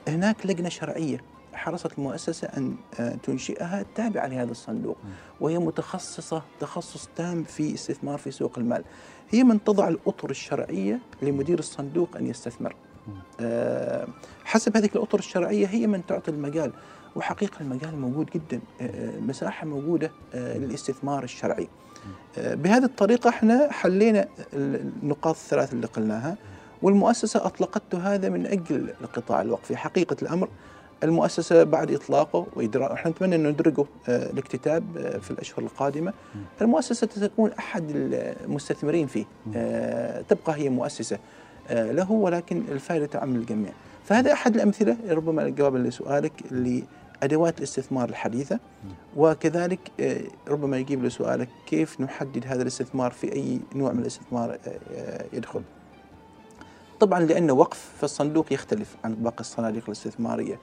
هناك 0.08 0.46
لجنة 0.46 0.68
شرعية 0.68 1.20
حرصت 1.52 1.98
المؤسسة 1.98 2.46
أن 2.48 2.76
آه، 3.00 3.14
تنشئها 3.22 3.84
تابعة 3.94 4.26
لهذا 4.26 4.50
الصندوق 4.50 4.96
وهي 5.40 5.58
متخصصة 5.58 6.42
تخصص 6.60 7.08
تام 7.16 7.44
في 7.44 7.74
استثمار 7.74 8.18
في 8.18 8.30
سوق 8.30 8.58
المال. 8.58 8.84
هي 9.30 9.44
من 9.44 9.64
تضع 9.64 9.88
الأطر 9.88 10.30
الشرعية 10.30 10.98
لمدير 11.22 11.58
الصندوق 11.58 12.16
أن 12.16 12.26
يستثمر. 12.26 12.74
آه، 13.40 14.06
حسب 14.44 14.76
هذه 14.76 14.90
الأطر 14.94 15.18
الشرعية 15.18 15.66
هي 15.66 15.86
من 15.86 16.06
تعطي 16.06 16.30
المجال 16.30 16.72
وحقيقة 17.16 17.60
المجال 17.60 17.96
موجود 17.96 18.30
جدا 18.34 18.60
آه، 18.80 18.84
آه، 18.84 19.20
مساحة 19.20 19.66
موجودة 19.66 20.10
للاستثمار 20.34 21.24
الشرعي. 21.24 21.68
بهذه 22.36 22.84
الطريقة 22.84 23.30
إحنا 23.30 23.72
حلينا 23.72 24.28
النقاط 24.54 25.34
الثلاث 25.34 25.72
اللي 25.72 25.86
قلناها 25.86 26.36
والمؤسسة 26.82 27.46
أطلقته 27.46 28.14
هذا 28.14 28.28
من 28.28 28.46
أجل 28.46 28.94
القطاع 29.00 29.42
الوقفي. 29.42 29.76
حقيقة 29.76 30.16
الأمر 30.22 30.48
المؤسسة 31.04 31.64
بعد 31.64 31.90
إطلاقه 31.90 32.46
وإدراء 32.56 32.92
إحنا 32.92 33.10
نتمنى 33.10 33.34
أن 33.34 33.46
ندرجه 33.46 33.84
الاكتتاب 34.08 34.84
في 35.22 35.30
الأشهر 35.30 35.58
القادمة. 35.58 36.12
المؤسسة 36.62 37.06
ستكون 37.06 37.52
أحد 37.52 37.84
المستثمرين 37.90 39.06
فيه 39.06 39.24
تبقى 40.28 40.54
هي 40.54 40.68
مؤسسة. 40.68 41.18
له 41.70 42.10
ولكن 42.12 42.62
الفائدة 42.72 43.06
تعم 43.06 43.34
الجميع. 43.36 43.72
فهذا 44.04 44.32
أحد 44.32 44.54
الأمثلة 44.54 44.96
ربما 45.10 45.48
جوابا 45.48 45.78
لسؤالك 45.78 46.32
لأدوات 46.50 47.58
الاستثمار 47.58 48.08
الحديثة. 48.08 48.58
وكذلك 49.16 49.78
آه، 50.00 50.20
ربما 50.48 50.78
يجيب 50.78 51.04
لسؤالك 51.04 51.48
كيف 51.66 52.00
نحدد 52.00 52.44
هذا 52.46 52.62
الاستثمار 52.62 53.10
في 53.10 53.32
أي 53.32 53.60
نوع 53.74 53.92
من 53.92 54.00
الاستثمار 54.00 54.50
آه، 54.50 54.58
آه، 54.94 55.24
يدخل؟ 55.32 55.62
طبعا 57.00 57.20
لأنه 57.20 57.52
وقف 57.52 57.90
فالصندوق 58.00 58.52
يختلف 58.52 58.96
عن 59.04 59.14
باقي 59.14 59.40
الصناديق 59.40 59.82
الاستثمارية. 59.86 60.58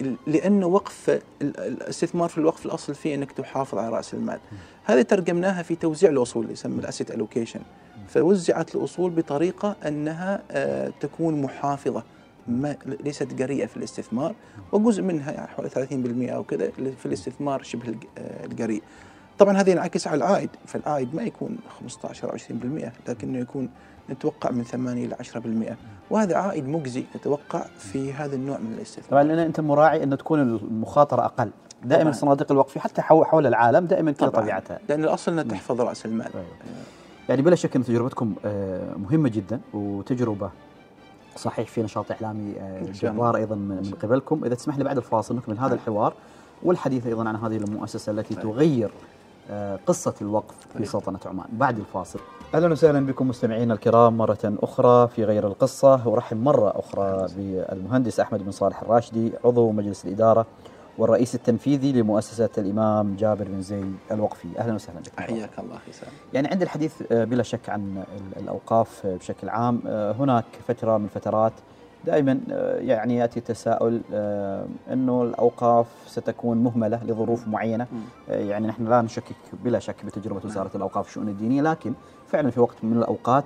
ال- 0.00 0.16
لأنه 0.26 0.66
وقف 0.66 1.10
ال- 1.10 1.20
الاستثمار 1.60 2.28
في 2.28 2.38
الوقف 2.38 2.66
الأصل 2.66 2.94
فيه 2.94 3.14
أنك 3.14 3.32
تحافظ 3.32 3.78
على 3.78 3.88
رأس 3.96 4.14
المال. 4.14 4.38
هذه 4.84 5.02
ترجمناها 5.02 5.62
في 5.62 5.74
توزيع 5.74 6.10
الأصول 6.10 6.42
اللي 6.42 6.52
يسمى 6.52 6.80
الأسيت 6.80 7.10
ألوكيشن 7.10 7.60
فوزعت 8.08 8.74
الأصول 8.74 9.10
بطريقة 9.10 9.76
أنها 9.86 10.42
آه، 10.50 10.92
تكون 11.00 11.42
محافظة 11.42 12.02
ما 12.48 12.76
ليست 13.04 13.34
جريئة 13.34 13.66
في 13.66 13.76
الاستثمار 13.76 14.34
وجزء 14.72 15.02
منها 15.02 15.32
يعني 15.32 15.46
حوالي 15.46 15.70
30% 15.70 16.32
أو 16.32 16.44
كذا 16.44 16.70
في 16.70 17.06
الاستثمار 17.06 17.62
شبه 17.62 17.94
آه، 18.18 18.44
الجريء 18.44 18.82
طبعا 19.38 19.56
هذا 19.56 19.70
ينعكس 19.70 20.06
على 20.06 20.16
العائد 20.16 20.50
فالعائد 20.66 21.14
ما 21.14 21.22
يكون 21.22 21.58
15 21.80 22.30
أو 22.30 22.36
20% 22.36 22.92
لكنه 23.08 23.38
يكون 23.38 23.68
نتوقع 24.10 24.50
من 24.50 24.64
8 24.64 25.06
إلى 25.06 25.14
10% 25.14 25.76
وهذا 26.10 26.36
عائد 26.36 26.68
مجزي 26.68 27.04
نتوقع 27.16 27.64
في 27.78 28.12
هذا 28.12 28.36
النوع 28.36 28.58
من 28.58 28.72
الاستثمار 28.72 29.10
طبعا 29.10 29.22
لأن 29.22 29.38
أنت 29.38 29.60
مراعي 29.60 30.02
أن 30.02 30.18
تكون 30.18 30.40
المخاطرة 30.40 31.24
أقل 31.24 31.50
دائما. 31.84 32.12
صناديق 32.12 32.52
الوقف 32.52 32.78
حتى 32.78 33.02
حول 33.02 33.46
العالم 33.46 33.86
دائما 33.86 34.12
كذا. 34.12 34.28
طبيعتها 34.28 34.78
لأن 34.88 35.04
الأصل 35.04 35.32
أنها 35.32 35.44
تحفظ 35.44 35.80
رأس 35.80 36.06
المال 36.06 36.32
طيب. 36.32 36.44
يعني 37.28 37.42
بلا 37.42 37.56
شك 37.56 37.76
أن 37.76 37.84
تجربتكم 37.84 38.34
آه، 38.44 38.94
مهمة 38.94 39.28
جدا 39.28 39.60
وتجربة 39.74 40.50
صحيح 41.36 41.68
في 41.68 41.82
نشاط 41.82 42.10
إعلامي 42.10 42.54
آه،. 42.60 42.82
جبار 42.82 43.36
أيضا 43.36 43.54
من 43.54 43.94
قبلكم 44.02 44.44
إذا 44.44 44.54
تسمح 44.54 44.78
لي 44.78 44.84
بعد 44.84 44.96
الفاصل 44.96 45.36
نكمل 45.36 45.58
هذا 45.58 45.66
نعم. 45.66 45.74
الحوار 45.74 46.14
والحديث 46.62 47.06
أيضا 47.06 47.28
عن 47.28 47.36
هذه 47.36 47.56
المؤسسة 47.56 48.12
التي 48.12 48.34
طيب. 48.34 48.42
تغير 48.42 48.90
آه، 49.50 49.78
قصة 49.86 50.14
الوقف 50.22 50.54
في 50.72 50.78
طيب. 50.78 50.86
سلطنة 50.86 51.18
عمان 51.26 51.46
بعد 51.52 51.78
الفاصل 51.78 52.18
أهلا 52.54 52.72
وسهلا 52.72 53.06
بكم 53.06 53.28
مستمعينا 53.28 53.74
الكرام 53.74 54.18
مرة 54.18 54.38
أخرى 54.44 55.08
في 55.08 55.24
غير 55.24 55.46
القصة 55.46 56.08
ورحب 56.08 56.42
مرة 56.42 56.78
أخرى 56.78 57.26
بالمهندس 57.36 58.20
أحمد 58.20 58.44
بن 58.44 58.50
صالح 58.50 58.82
الراشدي 58.82 59.32
عضو 59.44 59.72
مجلس 59.72 60.04
الإدارة 60.04 60.46
والرئيس 60.98 61.34
التنفيذي 61.34 61.92
لمؤسسة 61.92 62.48
الإمام 62.58 63.16
جابر 63.16 63.44
بن 63.44 63.62
زيد 63.62 63.96
الوقفي. 64.10 64.48
أهلا 64.58 64.74
وسهلا 64.74 65.00
بكم 65.00 65.22
حياك 65.22 65.58
الله 65.58 65.78
سامي 65.92 66.12
يعني 66.34 66.48
عند 66.48 66.62
الحديث 66.62 67.12
آه، 67.12 67.24
بلا 67.24 67.42
شك 67.42 67.68
عن 67.68 68.04
ال- 68.16 68.42
الأوقاف 68.42 69.06
آه، 69.06 69.16
بشكل 69.16 69.48
عام 69.48 69.80
آه، 69.86 70.12
هناك 70.12 70.44
فترة 70.68 70.98
من 70.98 71.08
فترات 71.14 71.52
دائما 72.04 72.40
يعني 72.80 73.16
يأتي 73.16 73.40
تساؤل 73.40 74.00
أنه 74.92 75.22
الأوقاف 75.22 75.86
ستكون 76.06 76.58
مهملة 76.58 77.04
لظروف. 77.04 77.48
آه، 78.30 78.34
يعني 78.38 78.66
نحن 78.66 78.84
لا 78.88 79.02
نشكك 79.02 79.36
بلا 79.64 79.78
شك 79.78 80.04
بتجربة 80.04 80.40
وزارة 80.44 80.70
الأوقاف 80.74 81.04
والشؤون 81.06 81.28
الدينية 81.28 81.62
لكن 81.62 81.92
فعلا 82.28 82.50
في 82.50 82.60
وقت 82.60 82.76
من 82.82 82.96
الأوقات 82.98 83.44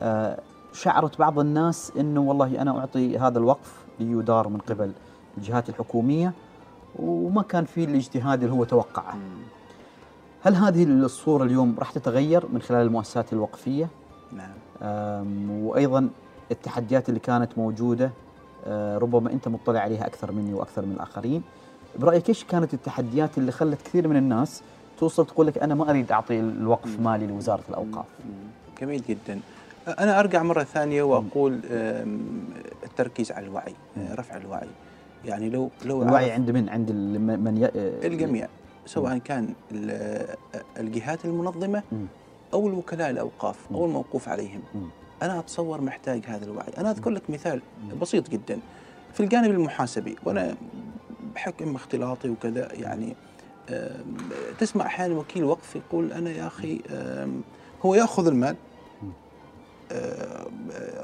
آه، 0.00 0.38
شعرت 0.72 1.18
بعض 1.18 1.38
الناس 1.38 1.92
أنه 1.98 2.20
والله 2.20 2.62
أنا 2.62 2.78
أعطي 2.78 3.18
هذا 3.18 3.38
الوقف 3.38 3.84
ليدار 4.00 4.48
من 4.48 4.58
قبل 4.58 4.92
الجهات 5.38 5.68
الحكومية. 5.68 6.32
وما 6.98 7.42
كان 7.42 7.64
في 7.64 7.84
الاجتهاد 7.84 8.42
اللي 8.42 8.54
هو 8.54 8.64
توقعه. 8.64 9.16
هل 10.42 10.54
هذه 10.54 10.84
الصورة 10.84 11.44
اليوم 11.44 11.74
راح 11.78 11.90
تتغير 11.90 12.46
من 12.52 12.62
خلال 12.62 12.86
المؤسسات 12.86 13.32
الوقفية؟ 13.32 13.88
نعم. 14.32 14.54
وأيضا 15.50 16.08
التحديات 16.50 17.08
اللي 17.08 17.20
كانت 17.20 17.58
موجودة 17.58 18.10
أه، 18.66 18.98
ربما 18.98 19.32
أنت 19.32 19.48
مطلع 19.48 19.80
عليها 19.80 20.06
أكثر 20.06 20.32
مني 20.32 20.54
وأكثر 20.54 20.86
من 20.86 20.92
الآخرين. 20.92 21.42
برأيك 21.98 22.28
إيش 22.28 22.44
كانت 22.44 22.74
التحديات 22.74 23.38
اللي 23.38 23.52
خلت 23.52 23.82
كثير 23.82 24.08
من 24.08 24.16
الناس 24.16 24.62
توصل 24.98 25.26
تقول 25.26 25.46
لك 25.46 25.58
أنا 25.58 25.74
ما 25.74 25.90
أريد 25.90 26.12
أعطي 26.12 26.40
الوقف 26.40 27.00
مالي 27.00 27.26
لوزارة 27.26 27.62
الأوقاف. 27.68 28.06
جميل 28.80 29.02
جدا. 29.08 29.40
أنا 29.88 30.20
أرجع 30.20 30.42
مرة 30.42 30.62
ثانية 30.62 31.02
وأقول 31.02 31.60
التركيز 32.84 33.32
على 33.32 33.46
الوعي 33.46 33.74
رفع 33.98 34.36
الوعي. 34.36 34.68
يعني 35.26 35.50
لو 35.50 35.70
لو 35.84 36.02
الوعي 36.02 36.30
عند 36.30 36.50
من؟ 36.50 36.68
عند 36.68 36.92
من 36.92 37.56
ي... 37.56 37.70
الجميع 38.06 38.48
سواء 38.86 39.18
كان 39.18 39.54
ال- 39.72 40.34
الجهات 40.78 41.24
المنظمة 41.24 41.82
مم. 41.92 42.06
أو 42.54 42.68
الوكلاء 42.68 43.10
الأوقاف 43.10 43.56
أو 43.74 43.84
الموقوف 43.84 44.28
عليهم. 44.28 44.60
مم. 44.74 44.88
أنا 45.22 45.38
أتصور 45.38 45.80
محتاج 45.80 46.22
هذا 46.26 46.44
الوعي. 46.44 46.72
أنا 46.78 46.90
أذكر 46.90 47.10
لك 47.10 47.30
مثال 47.30 47.60
بسيط 48.00 48.30
جدا. 48.30 48.58
في 49.12 49.20
الجانب 49.20 49.50
المحاسبي 49.50 50.16
وأنا 50.24 50.54
بحكم 51.34 51.74
اختلاطي 51.74 52.28
وكذا 52.28 52.68
يعني 52.72 53.14
تسمع 54.58 54.86
أحيانا 54.86 55.14
وكيل 55.14 55.44
وقف 55.44 55.76
يقول 55.76 56.12
أنا 56.12 56.30
يا 56.30 56.50
آم، 56.90 57.40
هو 57.84 57.94
يأخذ 57.94 58.26
المال 58.26 58.56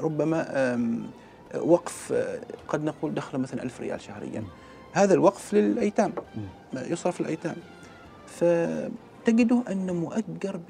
ربما 0.00 0.74
وقف 1.58 2.12
قد 2.68 2.84
نقول 2.84 3.14
دخله 3.14 3.40
مثلا 3.40 3.62
ألف 3.62 3.80
ريال 3.80 4.00
شهريا. 4.00 4.44
هذا 4.92 5.14
الوقف 5.14 5.54
للأيتام 5.54 6.12
يصرف 6.74 7.20
للأيتام. 7.20 7.56
فتجده 8.26 9.62
أنه 9.70 9.92
مؤجر 9.92 10.60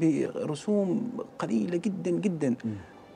برسوم 0.00 1.10
قليلة 1.38 1.76
جدا 1.76 2.10
جدا. 2.10 2.54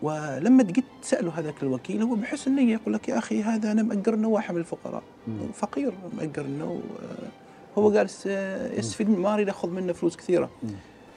ولما 0.02 0.62
جيت 0.62 0.84
تسأله 1.02 1.38
هذاك 1.38 1.62
الوكيل 1.62 2.02
هو 2.02 2.14
بحس 2.14 2.46
النية 2.46 2.72
يقول 2.72 2.94
لك 2.94 3.08
يا 3.08 3.18
أخي 3.18 3.42
هذا 3.42 3.72
أنا 3.72 3.82
مأجر 3.82 4.14
إنه 4.14 4.28
واحد 4.28 4.54
من 4.54 4.60
الفقراء. 4.60 5.02
فقير 5.54 5.92
مأجر 6.16 6.44
إنه 6.44 6.82
آه، 7.02 7.78
هو 7.78 7.92
جالس 7.92 8.24
آه، 8.26 8.72
يستفيد 8.78 9.10
من 9.10 9.18
ما 9.18 9.34
أريد 9.34 9.48
أخذ 9.48 9.70
منه 9.70 9.92
فلوس 9.92 10.16
كثيرة. 10.16 10.50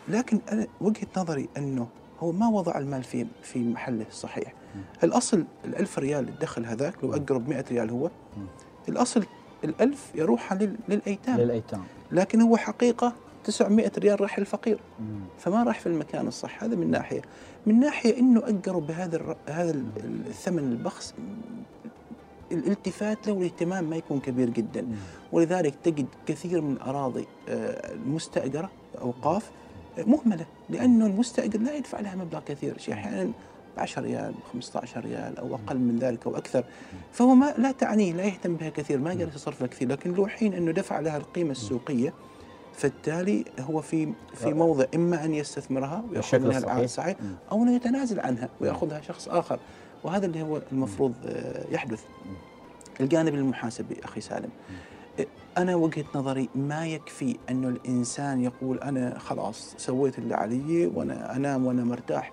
لكن 0.07 0.39
أنا 0.51 0.67
وجهة 0.81 1.07
نظري 1.17 1.49
أنه 1.57 1.87
هو 2.19 2.31
ما 2.31 2.47
وضع 2.47 2.77
المال 2.77 3.03
في 3.03 3.25
في 3.43 3.59
محله 3.59 4.05
الصحيح 4.09 4.53
الأصل 5.03 5.45
الألف 5.65 5.99
ريال 5.99 6.27
الدخل 6.29 6.65
هذاك 6.65 7.03
لو 7.03 7.15
أجره 7.15 7.37
ب 7.37 7.49
100 7.49 7.65
ريال 7.71 7.89
هو 7.89 8.09
الأصل 8.89 9.23
الألف 9.63 10.11
يروح 10.15 10.53
لل- 10.53 10.75
للأيتام. 10.89 11.37
للأيتام. 11.37 11.83
لكن 12.11 12.41
هو 12.41 12.57
حقيقة 12.57 13.13
900 13.43 13.91
ريال 13.97 14.21
راح 14.21 14.39
للفقير. 14.39 14.79
فما 15.39 15.63
راح 15.63 15.79
في 15.79 15.87
المكان 15.87 16.27
الصح. 16.27 16.63
هذا 16.63 16.75
من 16.75 16.91
ناحية. 16.91 17.21
من 17.65 17.79
ناحية 17.79 18.19
أنه 18.19 18.47
أجروا 18.47 18.81
بهذا. 18.81 19.35
هذا 19.47 19.71
ال- 19.71 20.27
الثمن 20.27 20.59
البخس 20.71 21.13
الالتفات 22.51 23.27
له 23.27 23.33
والاهتمام 23.33 23.83
ما 23.89 23.95
يكون 23.95 24.19
كبير 24.19 24.49
جدا. 24.49 24.87
ولذلك 25.31 25.73
تجد 25.83 26.05
كثير 26.25 26.61
من 26.61 26.71
الأراضي 26.73 27.25
آه، 27.49 27.93
المستأجرة 27.93 28.69
أوقاف 29.01 29.51
آه، 29.99 30.03
مهملة. 30.03 30.45
لأنه 30.69 31.05
المستأجر 31.05 31.59
لا 31.59 31.75
يدفع 31.75 31.99
لها 31.99 32.15
مبلغ 32.15 32.39
كثير. 32.39 32.77
شيء 32.77 32.93
أحيانا 33.79 33.91
10 33.91 34.01
ريال 34.01 34.33
15 34.53 35.01
ريال 35.01 35.37
أو 35.37 35.55
أقل 35.55 35.77
من 35.77 35.99
ذلك 35.99 36.27
أو 36.27 36.37
أكثر 36.37 36.63
فهو 37.11 37.35
ما 37.35 37.53
لا 37.57 37.71
تعنيه 37.71 38.13
لا 38.13 38.23
يهتم 38.23 38.55
بها 38.55 38.69
كثير 38.69 38.99
ما 38.99 39.13
جالس 39.13 39.35
يصرف 39.35 39.61
لها 39.61 39.67
كثير 39.69 39.87
لكن 39.89 40.13
له 40.13 40.27
حين 40.27 40.53
إنه 40.53 40.71
دفع 40.71 40.99
لها 40.99 41.17
القيمة 41.17 41.51
السوقية 41.51 42.13
فبالتالي 42.73 43.45
هو 43.59 43.81
في 43.81 44.13
في 44.33 44.53
موضع 44.53 44.85
إما 44.95 45.25
أن 45.25 45.33
يستثمرها 45.33 46.03
ويأخذ 46.11 46.39
منها. 46.39 46.57
العائد 46.57 46.83
الصحيح 46.83 47.17
أو 47.51 47.63
إنه 47.63 47.75
يتنازل 47.75 48.19
عنها 48.19 48.49
ويأخذها 48.61 49.01
شخص 49.01 49.27
آخر 49.27 49.59
وهذا 50.03 50.25
اللي 50.25 50.41
هو 50.41 50.61
المفروض 50.71 51.13
آه، 51.25 51.65
يحدث. 51.71 52.03
الجانب 53.01 53.33
المحاسبي 53.35 53.95
أخي 54.03 54.21
سالم. 54.21 54.49
أنا 55.57 55.75
وجهة 55.75 56.05
نظري 56.15 56.49
ما 56.55 56.87
يكفي 56.87 57.37
إنه 57.49 57.67
الإنسان 57.67 58.41
يقول 58.41 58.79
أنا 58.79 59.19
خلاص 59.19 59.75
سويت 59.77 60.19
اللي 60.19 60.35
علي 60.35 60.85
وأنا 60.95 61.35
أنام 61.35 61.65
وأنا 61.65 61.83
مرتاح. 61.83 62.31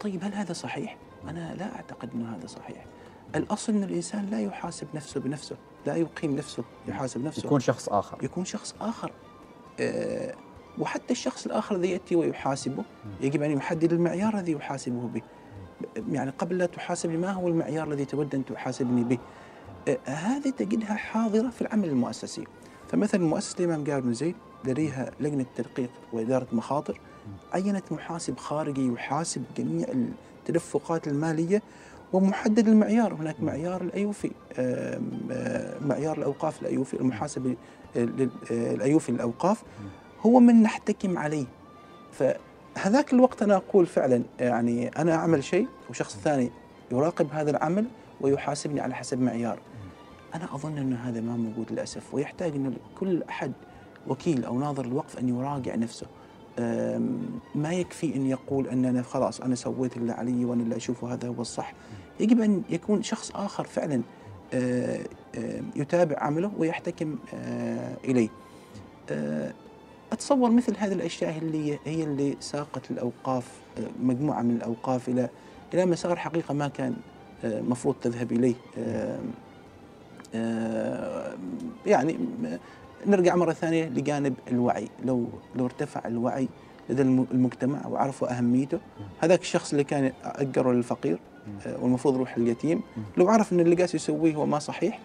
طيب 0.00 0.24
هل 0.24 0.34
هذا 0.34 0.52
صحيح؟ 0.52 0.96
أنا 1.28 1.54
لا 1.54 1.74
أعتقد 1.76 2.10
انه 2.14 2.36
هذا 2.36 2.46
صحيح. 2.46 2.86
الأصل 3.34 3.72
أن 3.72 3.82
الإنسان 3.82 4.26
لا 4.26 4.40
يحاسب 4.40 4.86
نفسه 4.94 5.20
بنفسه 5.20 5.56
لا 5.86 5.96
يقيم 5.96 6.36
نفسه 6.36 6.64
يحاسب 6.88 7.24
نفسه. 7.24 7.46
يكون 7.46 7.60
شخص 7.60 7.88
آخر. 7.88 8.24
يكون 8.24 8.44
شخص 8.44 8.74
آخر. 8.80 9.12
آه، 9.80 10.34
وحتى 10.78 11.12
الشخص 11.12 11.46
الآخر 11.46 11.76
الذي 11.76 11.90
يأتي 11.90 12.16
ويحاسبه 12.16 12.84
يجب 13.20 13.42
أن 13.42 13.50
يحدد 13.50 13.92
المعيار 13.92 14.34
الذي 14.34 14.52
يحاسبه 14.52 15.08
به. 15.08 15.22
يعني 16.10 16.30
قبل 16.30 16.58
لا 16.58 16.66
تحاسبني 16.66 17.16
ما 17.16 17.32
هو 17.32 17.48
المعيار 17.48 17.88
الذي 17.88 18.04
تود 18.04 18.34
أن 18.34 18.44
تحاسبني 18.44 19.04
به؟ 19.04 19.18
آه، 19.88 19.98
هذه 20.04 20.50
تجدها 20.50 20.94
حاضرة 20.94 21.50
في 21.50 21.62
العمل 21.62 21.88
المؤسسي. 21.88 22.44
فمثلا 22.88 23.24
مؤسسة 23.24 23.64
الإمام 23.64 23.90
قال 23.90 24.02
بن 24.02 24.12
زيد 24.14 24.34
لديها 24.64 25.10
لجنة 25.20 25.46
تدقيق 25.56 25.90
وإدارة 26.12 26.46
مخاطر. 26.52 27.00
عينت 27.52 27.92
محاسب 27.92 28.36
خارجي 28.36 28.92
يحاسب 28.92 29.44
جميع 29.56 29.86
التدفقات 30.40 31.08
المالية 31.08 31.62
ومحدد 32.12 32.68
المعيار. 32.68 33.14
هناك 33.14 33.40
معيار 33.40 33.82
الأيوفي 33.82 34.30
معيار 35.80 36.18
الأوقاف 36.18 36.62
الأيوفي 36.62 37.00
المحاسب 37.00 37.56
آه، 37.96 38.08
الأيوفي 38.50 39.12
للأوقاف 39.12 39.62
هو 40.20 40.40
من 40.40 40.62
نحتكم 40.62 41.18
عليه. 41.18 41.46
فهذاك 42.12 43.12
الوقت 43.12 43.42
أنا 43.42 43.56
أقول 43.56 43.86
فعلا 43.86 44.22
يعني 44.40 44.88
أنا 44.88 45.14
أعمل 45.14 45.44
شيء 45.44 45.68
وشخص 45.90 46.16
ثاني 46.16 46.50
يراقب 46.92 47.28
هذا 47.32 47.50
العمل 47.50 47.86
ويحاسبني 48.20 48.80
على 48.80 48.94
حسب 48.94 49.20
معيار. 49.20 49.58
أنا 50.34 50.54
أظن 50.54 50.78
أن 50.78 50.92
هذا 50.92 51.20
ما 51.20 51.36
موجود 51.36 51.72
للأسف 51.72 52.14
ويحتاج 52.14 52.54
أن 52.54 52.76
كل 53.00 53.22
أحد 53.22 53.52
وكيل 54.08 54.44
أو 54.44 54.58
ناظر 54.58 54.84
الوقف 54.84 55.18
أن 55.18 55.28
يراجع 55.28 55.74
نفسه. 55.74 56.06
ما 57.54 57.72
يكفي 57.72 58.16
أن 58.16 58.26
يقول 58.26 58.68
أن 58.68 58.84
أنا 58.84 59.02
خلاص 59.02 59.40
أنا 59.40 59.54
سويت 59.54 59.96
اللي 59.96 60.12
علي 60.12 60.44
وأنا 60.44 60.62
اللي 60.62 60.76
أشوفه 60.76 61.12
هذا 61.12 61.28
هو 61.28 61.40
الصح. 61.40 61.72
يجب 62.20 62.40
أن 62.40 62.62
يكون 62.70 63.02
شخص 63.02 63.30
آخر 63.34 63.64
فعلا 63.64 64.02
آه، 64.54 65.00
آه، 65.34 65.60
يتابع 65.76 66.18
عمله 66.18 66.50
ويحتكم 66.58 67.16
إليه. 68.04 68.28
آه، 69.10 69.52
أتصور 70.12 70.50
مثل 70.50 70.74
هذه 70.78 70.92
الأشياء 70.92 71.38
اللي 71.38 71.78
هي 71.84 72.04
اللي 72.04 72.36
ساقت 72.40 72.90
الأوقاف 72.90 73.48
آه، 73.78 73.82
مجموعة 74.02 74.42
من 74.42 74.56
الأوقاف 74.56 75.08
إلى 75.08 75.28
إلى 75.74 75.86
مسار 75.86 76.16
حقيقة 76.16 76.54
ما 76.54 76.68
كان 76.68 76.96
مفروض 77.44 77.94
تذهب 78.02 78.32
آه، 80.34 81.34
يعني 81.86 82.18
نرجع 83.06 83.34
مرة 83.36 83.52
ثانية 83.52 83.84
لجانب 83.88 84.34
الوعي. 84.50 84.88
لو 85.04 85.26
لو 85.56 85.64
ارتفع 85.64 86.08
الوعي 86.08 86.48
لدى 86.88 87.02
الم- 87.02 87.26
المجتمع 87.32 87.86
وعرفوا 87.86 88.38
أهميته 88.38 88.78
هذاك 89.20 89.40
الشخص 89.40 89.70
اللي 89.70 89.84
كان 89.84 90.12
أجره 90.24 90.72
للفقير 90.72 91.18
آه، 91.66 91.82
والمفروض 91.82 92.14
يروح 92.14 92.38
لليتيم 92.38 92.80
لو 93.16 93.28
عرف 93.28 93.52
أن 93.52 93.60
اللي 93.60 93.76
قاس 93.76 93.94
يسويه 93.94 94.34
هو 94.34 94.46
ما 94.46 94.58
صحيح 94.58 95.00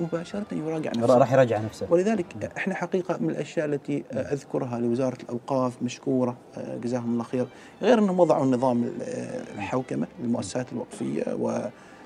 مباشرة 0.00 0.46
يراجع 0.52 0.90
نفسه. 0.90 1.18
راح 1.18 1.32
يراجع 1.32 1.58
نفسه. 1.60 1.86
ولذلك 1.90 2.50
إحنا 2.56 2.74
حقيقة 2.74 3.18
من 3.20 3.30
الأشياء 3.30 3.66
التي 3.66 4.04
أذكرها 4.12 4.78
لوزارة 4.78 5.18
الأوقاف 5.22 5.82
مشكورة 5.82 6.36
آه، 6.56 6.76
جزاهم 6.76 7.12
الله 7.12 7.24
خير 7.24 7.46
غير 7.82 7.98
إنهم 7.98 8.20
وضعوا 8.20 8.46
نظام 8.46 8.82
ال- 8.84 9.02
آه، 9.02 9.54
الحوكمة 9.54 10.06
للمؤسسات 10.22 10.66
الوقفية 10.72 11.24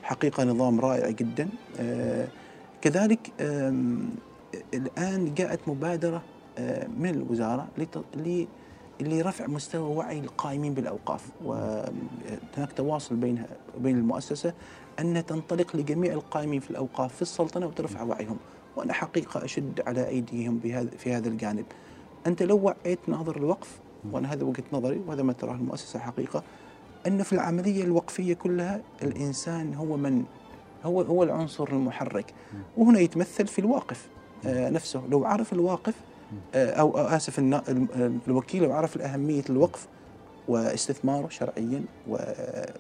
وحقيقة 0.03 0.45
نظام 0.45 0.81
رائع 0.81 1.11
جدا. 1.11 1.49
آه، 1.81 2.27
كذلك 2.83 3.33
آم، 4.55 4.61
الآن 4.75 5.35
جاءت 5.35 5.61
مبادرة 5.69 6.23
آه، 6.59 6.87
من 6.87 7.15
ل- 8.17 8.47
لرفع 9.01 9.47
مستوى 9.47 9.97
وعي 9.97 10.19
القائمين 10.19 10.75
بالأوقاف. 10.75 11.29
وهناك 11.45 12.73
تواصل 12.77 13.17
بينها 13.17 13.47
وبين 13.77 13.99
المؤسسة 13.99 14.55
أن 15.01 15.27
تنطلق 15.27 15.77
لجميع 15.77 16.13
القائمين 16.13 16.61
في 16.61 16.71
الأوقاف 16.71 17.15
في 17.17 17.23
السلطنة 17.23 17.67
وترفع 17.67 18.03
وعيهم. 18.03 18.37
وأنا 18.77 18.93
حقيقة 18.93 19.45
أشد 19.45 19.81
على 19.87 20.09
أيديهم 20.09 20.59
بهذا 20.59 20.91
في 20.99 21.13
هذا 21.13 21.29
الجانب. 21.29 21.65
أنت 22.27 22.43
لو 22.43 22.57
وعيت 22.59 22.99
ناظر 23.09 23.37
الوقف 23.37 23.79
وأنا 24.13 24.33
هذا 24.33 24.45
وجهة 24.45 24.65
نظري 24.73 25.01
وهذا 25.07 25.23
ما 25.23 25.33
تراه 25.33 25.55
المؤسسة 25.55 25.99
حقيقة 25.99 26.43
انه 27.07 27.23
في 27.23 27.33
العملية 27.33 27.85
الوقفية 27.85 28.35
كلها 28.35 28.81
الإنسان 29.03 29.75
هو 29.75 29.97
من 29.97 30.25
هو 30.85 31.01
هو 31.03 31.23
العنصر 31.23 31.69
المحرك. 31.69 32.35
وهنا 32.77 33.01
يتمثل 33.01 33.47
في 33.47 33.59
الواقف. 33.59 34.09
آه، 34.09 34.22
نفسه. 34.47 35.03
لو 35.11 35.25
عرف 35.25 35.53
الواقف 35.53 35.95
آه، 36.55 36.71
أو 36.71 36.99
أو 36.99 37.07
آسف 37.07 37.39
النا- 37.39 37.63
الم- 37.69 38.19
الوكيل 38.29 38.63
لو 38.63 38.73
عرف 38.73 38.99
اهميه 38.99 39.43
الوقف 39.51 39.87
واستثماره 40.49 41.29
شرعيا 41.29 41.85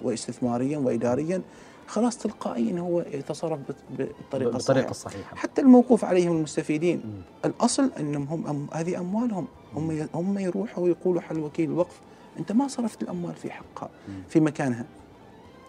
واستثماريا 0.03 0.79
واداريا 0.79 1.43
خلاص 1.87 2.19
تلقائيا 2.19 2.81
هو 2.81 3.01
يتصرف 3.01 3.59
بالطريقة 3.99 4.57
الصحيحة. 4.57 4.91
الصحيحة. 4.91 5.37
حتى 5.37 5.61
الموقوف 5.61 6.05
عليهم 6.05 6.37
المستفيدين. 6.37 7.23
الأصل 7.45 7.91
إنهم 8.01 8.23
هم 8.25 8.47
أم 8.47 8.67
هذه 8.73 8.99
أموالهم. 9.01 9.47
هم 9.77 10.09
هم 10.15 10.39
يروحوا 10.39 10.85
ويقولوا 10.85 11.21
حل 11.21 11.39
وكيل 11.39 11.71
الوقف 11.71 12.01
أنت 12.39 12.53
ما 12.53 12.69
صرفت 12.69 13.03
الأموال 13.03 13.35
في 13.35 13.51
حقها 13.51 13.91
في 14.29 14.41
مكانها. 14.41 14.85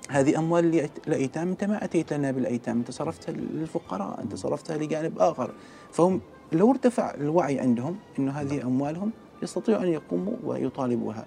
هذه 0.09 0.37
أموال 0.39 0.71
لأيت- 0.71 1.07
الايتام 1.07 1.47
أنت 1.49 1.63
ما 1.63 1.83
أتيت 1.83 2.13
لنا 2.13 2.31
بالأيتام 2.31 2.77
أنت 2.77 2.91
صرفتها 2.91 3.31
للفقراء 3.31 4.21
أنت 4.21 4.35
صرفتها 4.35 4.77
لجانب 4.77 5.19
آخر. 5.19 5.51
فهم 5.91 6.21
لو 6.51 6.71
ارتفع 6.71 7.13
الوعي 7.13 7.59
عندهم 7.59 7.95
إنه 8.19 8.31
هذه 8.31 8.61
أموالهم 8.61 9.11
يستطيعوا 9.43 9.83
أن 9.83 9.87
يقوموا 9.87 10.33
ويطالبوها. 10.43 11.25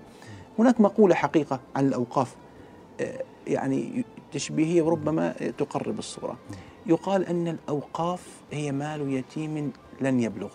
هناك 0.59 0.81
مقولة 0.81 1.15
حقيقة 1.15 1.61
عن 1.77 1.87
الأوقاف 1.87 2.37
آه، 3.01 3.23
يعني 3.47 4.05
تشبيهية 4.33 4.83
وربما 4.83 5.33
تقرب 5.59 5.99
الصورة. 5.99 6.37
يقال 6.87 7.27
أن 7.27 7.49
الأوقاف 7.49 8.27
هي 8.53 8.73
مال 8.73 9.13
يتيم 9.13 9.73
لن 10.01 10.21
يبلغ. 10.21 10.51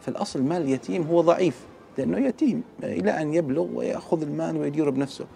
فالأصل 0.00 0.42
مال 0.42 0.62
اليتيم 0.62 1.02
هو 1.02 1.20
ضعيف 1.20 1.60
لأنه 1.98 2.18
يتيم 2.18 2.62
إلى 2.82 3.10
أن 3.22 3.34
يبلغ 3.34 3.66
ويأخذ 3.74 4.22
المال 4.22 4.56
ويديره 4.56 4.90
بنفسه. 4.90 5.26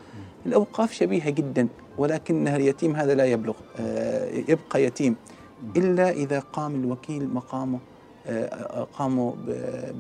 الأوقاف 0.47 0.93
شبيهة 0.93 1.30
جدا 1.30 1.68
ولكنها 1.99 2.57
اليتيم 2.57 2.97
هذا 2.97 3.14
لا 3.14 3.24
يبلغ. 3.24 3.55
آه، 3.80 4.30
يبقى 4.49 4.82
يتيم. 4.84 5.16
إلا 5.76 6.11
إذا 6.11 6.41
قام 6.41 6.74
الوكيل 6.74 7.28
مقامه 7.34 7.78
آه، 8.26 8.86
قاموا 8.99 9.32